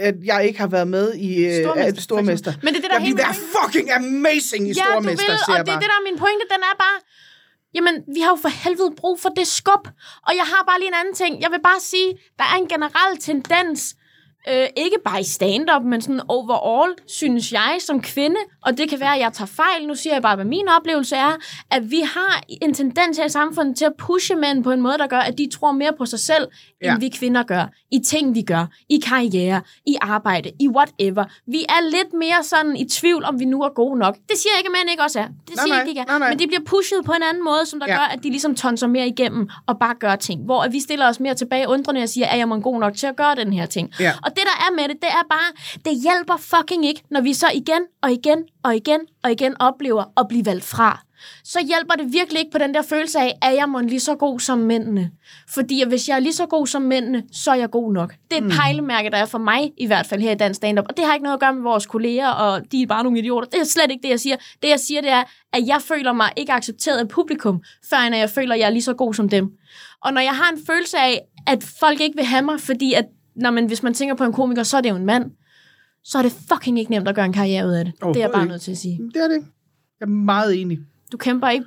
at 0.08 0.14
jeg 0.24 0.46
ikke 0.46 0.58
har 0.64 0.66
været 0.76 0.88
med 0.88 1.14
i 1.14 1.30
øh, 1.46 1.64
Stormester, 1.64 2.02
Stormester. 2.02 2.52
Men 2.62 2.68
det 2.74 2.78
er 2.78 2.82
det, 2.82 2.90
der 2.90 2.96
er 2.96 3.04
vil 3.04 3.16
være 3.16 3.34
pointen. 3.34 3.54
fucking 3.62 3.88
amazing 4.00 4.62
i 4.68 4.72
Ja, 4.72 4.72
du 4.72 4.88
Stormester, 4.92 5.32
vil, 5.32 5.38
siger 5.46 5.58
og 5.60 5.66
det 5.66 5.72
er 5.72 5.76
bare. 5.76 5.80
det, 5.82 5.88
der 5.92 5.98
er 6.00 6.04
min 6.10 6.18
pointe. 6.24 6.44
Den 6.54 6.62
er 6.70 6.76
bare, 6.84 6.98
jamen, 7.76 7.94
vi 8.14 8.20
har 8.24 8.30
jo 8.34 8.38
for 8.46 8.52
helvede 8.64 8.92
brug 9.00 9.16
for 9.24 9.28
det 9.38 9.46
skub. 9.58 9.84
Og 10.26 10.32
jeg 10.40 10.46
har 10.52 10.62
bare 10.68 10.78
lige 10.82 10.90
en 10.94 10.98
anden 11.02 11.14
ting. 11.22 11.32
Jeg 11.44 11.50
vil 11.54 11.62
bare 11.70 11.80
sige, 11.92 12.08
der 12.38 12.46
er 12.52 12.56
en 12.62 12.68
generel 12.74 13.12
tendens, 13.30 13.80
øh, 14.52 14.66
ikke 14.76 14.96
bare 15.04 15.20
i 15.20 15.24
stand-up, 15.24 15.82
men 15.84 16.00
sådan 16.02 16.20
overall, 16.28 16.92
synes 17.06 17.52
jeg 17.52 17.76
som 17.80 18.02
kvinde, 18.02 18.36
og 18.62 18.78
det 18.78 18.90
kan 18.90 19.00
være, 19.00 19.14
at 19.14 19.20
jeg 19.20 19.32
tager 19.32 19.46
fejl, 19.46 19.86
nu 19.86 19.94
siger 19.94 20.12
jeg 20.14 20.22
bare, 20.22 20.34
hvad 20.36 20.44
min 20.44 20.68
oplevelse 20.80 21.16
er, 21.16 21.32
at 21.70 21.90
vi 21.90 22.00
har 22.14 22.42
en 22.62 22.74
tendens 22.74 23.18
her 23.18 23.24
i 23.24 23.28
samfundet 23.28 23.76
til 23.76 23.84
at 23.84 23.92
pushe 23.98 24.34
mænd 24.34 24.64
på 24.64 24.70
en 24.70 24.80
måde, 24.80 24.98
der 24.98 25.06
gør, 25.06 25.18
at 25.18 25.38
de 25.38 25.48
tror 25.52 25.72
mere 25.72 25.92
på 25.98 26.06
sig 26.06 26.18
selv, 26.18 26.44
end 26.82 26.92
Ja. 26.92 26.96
vi 26.98 27.08
kvinder 27.08 27.42
gør. 27.42 27.64
I 27.92 27.98
ting, 28.06 28.34
vi 28.34 28.42
gør. 28.42 28.66
I 28.88 29.00
karriere. 29.06 29.60
I 29.86 29.96
arbejde. 30.00 30.50
I 30.60 30.68
whatever. 30.68 31.24
Vi 31.46 31.64
er 31.68 31.90
lidt 31.90 32.12
mere 32.12 32.42
sådan 32.42 32.76
i 32.76 32.84
tvivl, 32.88 33.24
om 33.24 33.40
vi 33.40 33.44
nu 33.44 33.62
er 33.62 33.68
gode 33.68 33.98
nok. 33.98 34.14
Det 34.14 34.38
siger 34.38 34.52
jeg 34.54 34.60
ikke, 34.60 34.68
at 34.68 34.76
mænd 34.80 34.90
ikke 34.90 35.02
også 35.02 35.18
er. 35.20 35.24
Det 35.26 35.34
Nej, 35.56 35.64
siger 35.64 35.74
nej. 35.74 35.78
jeg 35.78 35.88
ikke. 35.88 36.04
Nej, 36.08 36.18
nej. 36.18 36.28
Men 36.28 36.38
de 36.38 36.46
bliver 36.46 36.62
pushet 36.66 37.04
på 37.04 37.12
en 37.12 37.22
anden 37.30 37.44
måde, 37.44 37.66
som 37.66 37.80
der 37.80 37.86
Ja. 37.88 37.94
gør, 37.94 38.04
at 38.14 38.22
de 38.22 38.30
ligesom 38.30 38.54
tonser 38.54 38.86
mere 38.86 39.06
igennem 39.08 39.48
og 39.66 39.78
bare 39.78 39.94
gør 40.00 40.16
ting. 40.16 40.44
Hvor 40.44 40.68
vi 40.70 40.80
stiller 40.80 41.08
os 41.08 41.20
mere 41.20 41.34
tilbage 41.34 41.68
undrende 41.68 42.02
og 42.02 42.08
siger, 42.08 42.26
er 42.26 42.36
jeg 42.36 42.48
man 42.48 42.60
god 42.60 42.80
nok 42.80 42.94
til 42.94 43.06
at 43.06 43.16
gøre 43.16 43.34
den 43.34 43.52
her 43.52 43.66
ting? 43.66 43.90
Ja. 44.00 44.12
Og 44.24 44.36
det, 44.38 44.44
der 44.50 44.58
er 44.66 44.70
med 44.76 44.88
det, 44.88 45.02
det 45.02 45.10
er 45.10 45.24
bare, 45.30 45.50
det 45.84 46.02
hjælper 46.02 46.36
fucking 46.36 46.86
ikke, 46.86 47.02
når 47.10 47.20
vi 47.20 47.34
så 47.34 47.46
igen 47.54 47.82
og 48.02 48.12
igen 48.12 48.38
og 48.64 48.76
igen 48.76 49.00
og 49.24 49.32
igen 49.32 49.54
oplever 49.60 50.04
at 50.20 50.26
blive 50.28 50.46
valgt 50.46 50.64
fra. 50.64 51.00
Så 51.44 51.58
hjælper 51.66 51.94
det 51.94 52.12
virkelig 52.12 52.38
ikke 52.40 52.50
på 52.52 52.58
den 52.58 52.74
der 52.74 52.82
følelse 52.82 53.18
af, 53.18 53.38
at 53.42 53.54
jeg 53.56 53.68
må 53.68 53.80
lige 53.80 54.00
så 54.00 54.14
god 54.14 54.40
som 54.40 54.58
mændene. 54.58 55.10
Fordi 55.48 55.84
hvis 55.88 56.08
jeg 56.08 56.14
er 56.14 56.18
lige 56.18 56.32
så 56.32 56.46
god 56.46 56.66
som 56.66 56.82
mændene, 56.82 57.22
så 57.32 57.50
er 57.50 57.54
jeg 57.54 57.70
god 57.70 57.92
nok. 57.92 58.14
Det 58.30 58.32
er 58.32 58.40
et 58.40 58.44
Mm. 58.44 58.50
pejlemærke, 58.50 59.10
der 59.10 59.16
er 59.16 59.26
for 59.26 59.38
mig 59.38 59.72
i 59.78 59.86
hvert 59.86 60.06
fald 60.06 60.20
her 60.22 60.32
i 60.32 60.34
dansk 60.34 60.56
stand-up. 60.58 60.84
Og 60.88 60.96
det 60.96 61.04
har 61.06 61.14
ikke 61.14 61.24
noget 61.24 61.36
at 61.36 61.40
gøre 61.40 61.54
med 61.54 61.62
vores 61.62 61.86
kolleger, 61.86 62.28
og 62.28 62.72
de 62.72 62.82
er 62.82 62.86
bare 62.86 63.02
nogle 63.04 63.18
idioter. 63.18 63.48
Det 63.48 63.60
er 63.60 63.64
slet 63.64 63.90
ikke 63.90 64.02
det, 64.02 64.08
jeg 64.08 64.20
siger. 64.20 64.36
Det, 64.62 64.68
jeg 64.68 64.80
siger, 64.80 65.00
det 65.00 65.10
er, 65.10 65.22
at 65.52 65.66
jeg 65.66 65.82
føler 65.82 66.12
mig 66.12 66.30
ikke 66.36 66.52
accepteret 66.52 66.98
af 66.98 67.08
publikum, 67.08 67.62
før 67.90 67.96
end 67.98 68.16
jeg 68.16 68.30
føler, 68.30 68.54
at 68.54 68.60
jeg 68.60 68.66
er 68.66 68.70
lige 68.70 68.82
så 68.82 68.94
god 68.94 69.14
som 69.14 69.28
dem. 69.28 69.50
Og 70.04 70.12
når 70.12 70.20
jeg 70.20 70.34
har 70.36 70.52
en 70.52 70.58
følelse 70.66 70.98
af, 70.98 71.20
at 71.46 71.64
folk 71.80 72.00
ikke 72.00 72.16
vil 72.16 72.24
have 72.24 72.42
mig, 72.42 72.60
fordi 72.60 72.92
at, 72.94 73.04
når 73.38 73.50
man, 73.50 73.66
hvis 73.66 73.82
man 73.82 73.94
tænker 73.94 74.14
på 74.14 74.24
en 74.24 74.32
komiker, 74.32 74.62
så 74.62 74.76
er 74.76 74.80
det 74.80 74.90
jo 74.90 74.96
en 74.96 75.06
mand, 75.06 75.30
så 76.04 76.18
er 76.18 76.22
det 76.22 76.32
fucking 76.32 76.78
ikke 76.78 76.90
nemt 76.90 77.08
at 77.08 77.14
gøre 77.14 77.24
en 77.26 77.32
karriere 77.32 77.66
ud 77.66 77.72
af 77.72 77.84
det. 77.84 77.94
Det 78.00 78.16
er 78.16 78.20
jeg 78.20 78.30
bare 78.32 78.42
ikke. 78.42 78.50
nødt 78.50 78.62
til 78.62 78.70
at 78.70 78.78
sige. 78.78 78.98
Det 79.14 79.16
er 79.16 79.28
det. 79.28 79.46
Jeg 80.00 80.06
er 80.06 80.10
meget 80.10 80.60
enig. 80.60 80.78
Du 81.12 81.16
kæmper 81.16 81.48
ikke 81.48 81.66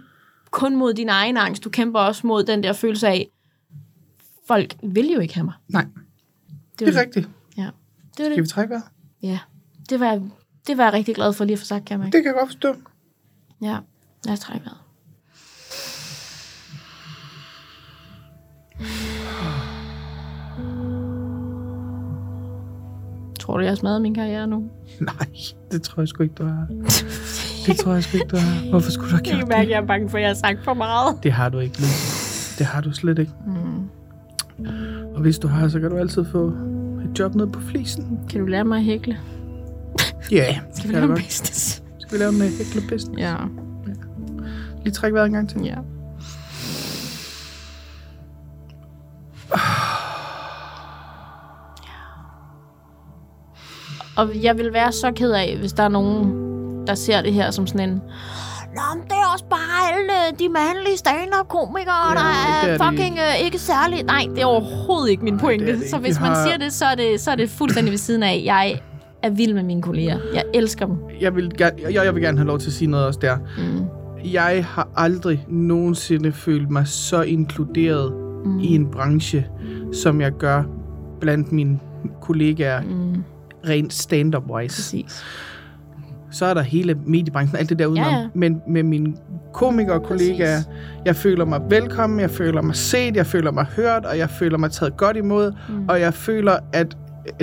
kun 0.51 0.75
mod 0.75 0.93
din 0.93 1.09
egen 1.09 1.37
angst, 1.37 1.63
du 1.63 1.69
kæmper 1.69 1.99
også 1.99 2.27
mod 2.27 2.43
den 2.43 2.63
der 2.63 2.73
følelse 2.73 3.07
af, 3.07 3.27
folk 4.47 4.75
vil 4.83 5.11
jo 5.11 5.19
ikke 5.19 5.33
have 5.33 5.43
mig. 5.45 5.53
Nej, 5.67 5.85
Det, 6.79 6.87
det 6.87 6.95
er 6.95 7.01
rigtigt. 7.01 7.29
Ja, 7.57 7.61
det 7.61 7.69
var 8.19 8.25
Skal 8.25 8.31
det. 8.31 8.43
vi 8.43 8.47
trække 8.47 8.71
vejret? 8.71 8.83
Ja, 9.23 9.39
det 9.89 9.99
var, 9.99 10.29
det 10.67 10.77
var 10.77 10.83
jeg 10.83 10.93
rigtig 10.93 11.15
glad 11.15 11.33
for 11.33 11.45
lige 11.45 11.53
at 11.53 11.59
få 11.59 11.65
sagt, 11.65 11.85
kan 11.85 11.93
jeg 11.93 11.99
mærke. 11.99 12.11
Det 12.17 12.23
kan 12.23 12.25
jeg 12.25 12.39
godt 12.39 12.49
forstå. 12.49 12.75
Ja, 13.61 13.77
lad 14.25 14.33
os 14.33 14.39
trække 14.39 14.65
vejret. 14.65 14.77
Tror 23.51 23.57
du, 23.57 23.63
jeg 23.63 23.71
har 23.71 23.75
smadret 23.75 24.01
min 24.01 24.15
karriere 24.15 24.47
nu? 24.47 24.63
Nej, 24.99 25.27
det 25.71 25.81
tror 25.81 26.01
jeg 26.01 26.07
sgu 26.07 26.23
ikke, 26.23 26.35
du 26.35 26.43
har. 26.43 26.67
Det 27.65 27.77
tror 27.77 27.93
jeg 27.93 28.03
sgu 28.03 28.17
ikke, 28.17 28.27
du 28.27 28.37
har. 28.37 28.69
Hvorfor 28.69 28.91
skulle 28.91 29.11
du 29.11 29.15
have 29.15 29.23
gjort 29.23 29.51
det? 29.59 29.69
jeg 29.69 29.77
er 29.77 29.85
bange 29.85 30.09
for, 30.09 30.17
at 30.17 30.21
jeg 30.21 30.29
har 30.29 30.35
sagt 30.35 30.63
for 30.63 30.73
meget. 30.73 31.23
Det 31.23 31.31
har 31.31 31.49
du 31.49 31.59
ikke. 31.59 31.77
Det 32.57 32.65
har 32.65 32.81
du 32.81 32.91
slet 32.91 33.19
ikke. 33.19 33.31
Mm. 33.45 33.89
Og 35.15 35.21
hvis 35.21 35.39
du 35.39 35.47
har, 35.47 35.67
så 35.67 35.79
kan 35.79 35.89
du 35.89 35.97
altid 35.97 36.25
få 36.25 36.47
et 37.03 37.19
job 37.19 37.35
nede 37.35 37.47
på 37.47 37.59
flisen. 37.59 38.19
Kan 38.29 38.41
du 38.41 38.45
lære 38.45 38.65
mig 38.65 38.77
at 38.77 38.83
hækle? 38.83 39.17
Ja, 40.31 40.37
yeah, 40.37 40.55
Skal 40.75 40.89
vi 40.89 40.95
lave 40.95 41.05
en 41.05 41.09
business? 41.15 41.83
Skal 41.99 42.17
vi 42.17 42.23
lave 42.23 42.29
en 42.29 42.41
hækle 42.41 42.81
business? 42.89 43.19
Ja. 43.19 43.35
Lige 44.83 44.93
træk 44.93 45.13
vejret 45.13 45.25
en 45.25 45.33
gang 45.33 45.49
til. 45.49 45.61
Ja. 45.63 45.75
Og 54.21 54.43
jeg 54.43 54.57
vil 54.57 54.73
være 54.73 54.91
så 54.91 55.11
ked 55.15 55.31
af, 55.31 55.57
hvis 55.59 55.73
der 55.73 55.83
er 55.83 55.89
nogen, 55.89 56.33
der 56.87 56.95
ser 56.95 57.21
det 57.21 57.33
her 57.33 57.51
som 57.51 57.67
sådan 57.67 57.89
en... 57.89 58.01
Nå, 58.75 58.81
men 58.95 59.03
det 59.03 59.11
er 59.11 59.31
også 59.33 59.45
bare 59.49 59.93
alle 59.93 60.37
de 60.39 60.49
mandlige 60.49 60.97
stand-up-komikere, 60.97 62.09
Ja, 62.09 62.15
der 62.15 62.21
er 62.21 62.67
er 62.67 62.77
det 62.77 62.81
fucking 62.87 63.17
øh, 63.19 63.45
ikke 63.45 63.59
særligt. 63.59 64.05
Nej, 64.05 64.25
det 64.35 64.41
er 64.41 64.45
overhovedet 64.45 65.09
ikke 65.09 65.23
min 65.23 65.39
pointe. 65.39 65.65
det 65.65 65.79
det 65.79 65.89
så 65.89 65.97
hvis 65.97 66.19
Vi 66.19 66.21
man 66.21 66.31
har- 66.31 66.45
siger 66.45 66.57
det 66.57 66.73
så, 66.73 66.85
er 66.85 66.95
det, 66.95 67.19
så 67.21 67.31
er 67.31 67.35
det 67.35 67.49
fuldstændig 67.49 67.91
ved 67.91 67.97
siden 67.97 68.23
af. 68.23 68.41
Jeg 68.45 68.81
er 69.23 69.29
vild 69.29 69.53
med 69.53 69.63
mine 69.63 69.81
kolleger. 69.81 70.17
Jeg 70.33 70.43
elsker 70.53 70.85
dem. 70.85 70.95
Jeg 71.21 71.35
vil, 71.35 71.51
gerne, 71.57 71.75
jeg, 71.81 72.05
jeg 72.05 72.15
vil 72.15 72.23
gerne 72.23 72.37
have 72.37 72.47
lov 72.47 72.59
til 72.59 72.67
at 72.67 72.73
sige 72.73 72.91
noget 72.91 73.05
også 73.07 73.19
der. 73.19 73.37
Mm. 73.37 73.85
Jeg 74.31 74.65
har 74.69 74.87
aldrig 74.95 75.45
nogensinde 75.49 76.31
følt 76.31 76.69
mig 76.69 76.87
så 76.87 77.21
inkluderet 77.21 78.13
mm. 78.45 78.59
i 78.59 78.75
en 78.75 78.91
branche, 78.91 79.45
som 79.93 80.21
jeg 80.21 80.31
gør 80.31 80.63
blandt 81.19 81.51
mine 81.51 81.79
kollegaer. 82.21 82.81
Mm. 82.81 83.23
Rent 83.67 83.93
stand-up-wise. 83.93 84.75
Præcis. 84.75 85.23
Så 86.31 86.45
er 86.45 86.53
der 86.53 86.61
hele 86.61 86.95
mediebranchen, 87.05 87.57
alt 87.57 87.69
det 87.69 87.79
der 87.79 87.85
udenom. 87.85 88.13
Ja, 88.13 88.19
ja. 88.19 88.27
Men 88.33 88.61
med 88.67 88.83
mine 88.83 89.13
komikere 89.53 89.95
og 89.95 90.03
kollegaer, 90.03 90.55
Præcis. 90.55 90.71
jeg 91.05 91.15
føler 91.15 91.45
mig 91.45 91.61
velkommen, 91.69 92.19
jeg 92.19 92.29
føler 92.29 92.61
mig 92.61 92.75
set, 92.75 93.15
jeg 93.15 93.25
føler 93.25 93.51
mig 93.51 93.65
hørt, 93.65 94.05
og 94.05 94.17
jeg 94.17 94.29
føler 94.29 94.57
mig 94.57 94.71
taget 94.71 94.97
godt 94.97 95.17
imod, 95.17 95.51
mm. 95.69 95.89
og 95.89 95.99
jeg 95.99 96.13
føler, 96.13 96.57
at 96.73 96.97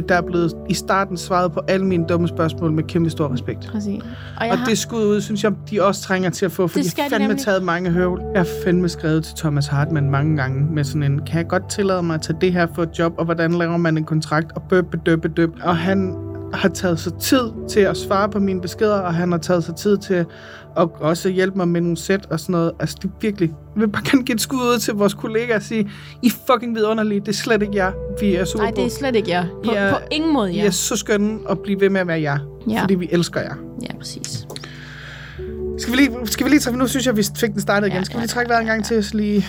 der 0.09 0.15
er 0.15 0.21
blevet 0.21 0.53
i 0.69 0.75
starten 0.75 1.17
svaret 1.17 1.53
på 1.53 1.61
alle 1.69 1.87
mine 1.87 2.07
dumme 2.09 2.29
spørgsmål 2.29 2.73
med 2.73 2.85
kæmpe 2.85 3.11
stor 3.11 3.33
respekt. 3.33 3.69
Præcis. 3.73 4.03
Og 4.37 4.45
jeg 4.45 4.53
Og 4.53 4.59
har... 4.59 4.67
det 4.67 4.79
skud 4.79 5.05
ud, 5.05 5.21
synes 5.21 5.45
jeg, 5.45 5.53
de 5.71 5.83
også 5.83 6.03
trænger 6.03 6.31
til 6.31 6.45
at 6.45 6.53
få, 6.53 6.67
for 6.67 6.83
skal 6.83 7.03
har 7.03 7.11
fandme 7.11 7.29
nemlig. 7.29 7.45
taget 7.45 7.63
mange 7.63 7.91
høvl. 7.91 8.23
Jeg 8.35 8.41
har 8.41 8.49
fandme 8.65 8.89
skrevet 8.89 9.25
til 9.25 9.37
Thomas 9.37 9.67
Hartmann 9.67 10.11
mange 10.11 10.37
gange 10.37 10.75
med 10.75 10.85
sådan 10.85 11.03
en, 11.03 11.21
kan 11.27 11.37
jeg 11.37 11.49
godt 11.49 11.71
tillade 11.71 12.03
mig 12.03 12.15
at 12.15 12.23
tage 12.23 12.37
det 12.41 12.53
her 12.53 12.67
for 12.75 12.83
et 12.83 12.99
job, 12.99 13.15
og 13.19 13.25
hvordan 13.25 13.53
laver 13.53 13.77
man 13.77 13.97
en 13.99 14.05
kontrakt, 14.05 14.53
og 14.53 14.63
bøb, 14.63 15.07
døb, 15.07 15.37
døb. 15.37 15.51
Og 15.63 15.77
han 15.77 16.15
har 16.55 16.69
taget 16.69 17.01
sig 17.01 17.13
tid 17.21 17.51
til 17.69 17.81
at 17.81 17.97
svare 17.97 18.29
på 18.29 18.39
mine 18.39 18.61
beskeder, 18.61 18.99
og 19.01 19.15
han 19.15 19.33
har 19.33 19.39
taget 19.39 19.65
sig 19.65 19.77
tid 19.77 19.99
til 19.99 20.15
at 20.15 20.89
også 21.01 21.29
hjælpe 21.29 21.57
mig 21.59 21.69
med 21.69 21.81
nogle 21.81 21.97
sæt 21.97 22.27
og 22.31 22.41
sådan 22.41 22.53
noget. 22.53 22.73
Altså, 22.81 22.97
det 23.03 23.09
er 23.09 23.13
virkelig... 23.21 23.49
Jeg 23.75 23.81
vil 23.81 23.89
bare 23.89 24.03
gerne 24.11 24.25
give 24.25 24.35
et 24.35 24.41
skud 24.41 24.59
ud 24.59 24.79
til 24.79 24.95
vores 24.95 25.15
kollegaer 25.15 25.57
og 25.57 25.63
sige, 25.63 25.91
I 26.23 26.31
fucking 26.47 26.75
vidunderlige. 26.77 27.21
Det 27.21 27.29
er 27.29 27.33
slet 27.33 27.63
ikke 27.63 27.77
jer, 27.77 27.93
vi 28.21 28.35
er 28.35 28.45
super 28.45 28.65
Nej, 28.65 28.71
det 28.71 28.85
er 28.85 28.91
slet 28.91 29.17
ikke 29.17 29.31
jer. 29.31 29.47
På, 29.65 29.73
Ja. 29.73 29.91
på 29.93 29.99
ingen 30.11 30.33
måde 30.33 30.57
jer. 30.57 30.65
er 30.67 30.71
så 30.71 30.97
skønne 30.97 31.39
at 31.51 31.59
blive 31.59 31.81
ved 31.81 31.91
med 31.91 32.01
at 32.01 32.07
være 32.07 32.21
jer, 32.21 32.39
Ja. 32.71 32.83
fordi 32.83 32.95
vi 32.95 33.09
elsker 33.13 33.41
jer. 33.41 33.55
Ja, 33.83 33.97
præcis. 33.99 34.47
Skal 35.79 35.93
vi 35.93 35.97
lige, 35.97 36.11
skal 36.25 36.45
vi 36.47 36.51
lige 36.51 36.61
trække, 36.61 36.79
nu 36.79 36.87
synes 36.87 37.07
jeg, 37.07 37.17
vi 37.17 37.23
fik 37.37 37.53
den 37.53 37.61
startet 37.61 37.87
igen. 37.87 37.99
Ja, 37.99 38.05
Skal 38.05 38.15
vi 38.15 38.19
ja, 38.19 38.23
lige 38.23 38.29
trække 38.29 38.53
ja, 38.53 38.55
vejret 38.55 38.63
en 38.63 38.67
gang 38.67 38.81
ja. 38.83 38.95
til, 38.95 39.05
så 39.05 39.17
lige... 39.17 39.47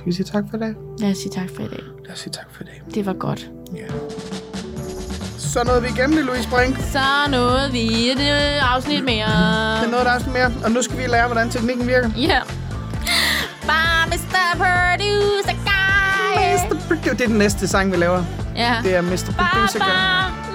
Skal 0.00 0.06
vi 0.06 0.12
sige 0.12 0.26
tak 0.26 0.44
for 0.50 0.56
i 0.56 0.60
dag? 0.60 0.74
Lad 0.98 1.10
os 1.10 1.16
sige 1.18 1.30
tak 1.32 1.50
for 1.56 1.62
i 1.62 1.68
dag. 1.68 1.82
Lad 2.04 2.12
os 2.12 2.18
sige 2.18 2.32
tak 2.32 2.44
for 2.52 2.62
i 2.62 2.66
dag. 2.66 2.82
Det 2.94 3.06
var 3.06 3.12
godt. 3.12 3.50
Ja. 3.76 3.86
Så 5.38 5.64
nåede 5.64 5.82
vi 5.82 5.88
igennem 5.88 6.16
det, 6.16 6.24
Louise 6.24 6.48
Brink. 6.48 6.76
Så 6.92 7.30
nåede 7.30 7.72
vi 7.72 8.10
et 8.10 8.20
afsnit 8.74 9.04
mere. 9.04 9.26
Det 9.82 9.90
noget, 9.90 10.06
der 10.06 10.12
er 10.12 10.18
sådan 10.18 10.32
mere. 10.32 10.52
Og 10.64 10.70
nu 10.70 10.82
skal 10.82 10.98
vi 10.98 11.06
lære, 11.06 11.26
hvordan 11.26 11.50
teknikken 11.50 11.86
virker. 11.86 12.10
Ja. 12.16 12.40
Bare 13.66 14.06
Mr. 14.08 14.56
Producer 14.56 15.56
Guy. 15.70 16.36
Mr. 16.54 16.76
Produ- 16.88 17.10
Det 17.12 17.20
er 17.20 17.26
den 17.26 17.38
næste 17.38 17.68
sang, 17.68 17.92
vi 17.92 17.96
laver. 17.96 18.24
Ja. 18.64 18.74
Det 18.84 18.92
er 18.98 19.02
Mr. 19.02 19.30
Producer 19.38 19.78
Guy. 19.88 19.96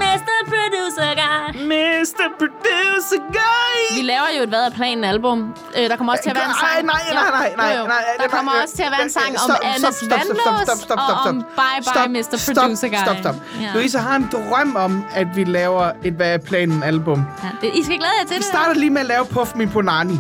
Mr. 0.04 0.36
Producer 0.52 1.10
Guy. 1.24 1.42
Mr. 1.72 2.24
Producer 2.40 3.20
Guy! 3.40 3.78
Vi 3.98 4.02
laver 4.12 4.30
jo 4.38 4.44
et 4.44 4.50
Hvad 4.50 4.64
er 4.66 4.70
planen 4.70 5.04
album. 5.04 5.40
Øh, 5.78 5.90
der 5.90 5.96
kommer 5.96 6.12
også 6.14 6.24
til 6.24 6.30
at 6.30 6.36
være 6.36 6.46
en 6.46 6.56
sang. 6.60 6.72
Ej, 6.76 6.82
nej, 6.82 7.02
nej, 7.14 7.30
nej, 7.32 7.54
nej, 7.58 7.80
jo. 7.80 7.84
nej, 7.88 8.04
Der 8.18 8.24
nej, 8.24 8.28
kommer 8.36 8.52
nej, 8.52 8.62
også 8.64 8.76
til 8.76 8.84
at 8.84 8.92
være 8.92 9.04
en 9.04 9.10
sang 9.18 9.32
om 9.46 9.56
Annes 9.64 9.80
stop, 9.82 9.94
stop, 9.94 10.08
stop, 10.10 10.20
vandlås 10.20 10.64
stop, 10.68 10.78
stop, 10.78 10.98
stop, 10.98 11.00
og 11.24 11.30
om. 11.30 11.36
Bye 11.36 11.46
Bye 11.76 11.84
Stop, 11.94 12.10
Mr. 12.10 12.38
stop, 12.38 12.56
Producer 12.64 12.88
Guy. 12.88 13.02
Stop, 13.06 13.18
stop. 13.24 13.36
Louise 13.74 14.00
har 14.00 14.16
en 14.16 14.28
drøm 14.32 14.76
om, 14.76 15.06
at 15.14 15.28
vi 15.36 15.44
laver 15.44 15.92
et 16.04 16.14
Hvad 16.14 16.34
er 16.34 16.38
planen 16.38 16.84
album. 16.84 17.20
Ja, 17.44 17.50
det, 17.62 17.70
I 17.80 17.84
skal 17.84 17.98
glæde 17.98 18.14
jer 18.22 18.26
til 18.28 18.36
Vi 18.36 18.38
det. 18.38 18.46
starter 18.54 18.74
lige 18.74 18.90
med 18.90 19.02
at 19.02 19.08
lave 19.08 19.26
Puff 19.26 19.50
Me 19.56 19.68
Punani. 19.68 20.18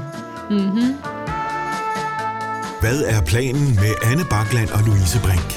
Hvad 2.81 2.99
er 3.13 3.21
planen 3.21 3.75
med 3.75 3.91
Anne 4.11 4.23
Bakland 4.29 4.69
og 4.69 4.79
Louise 4.85 5.19
Brink? 5.25 5.49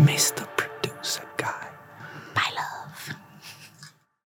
Mr. 0.00 0.49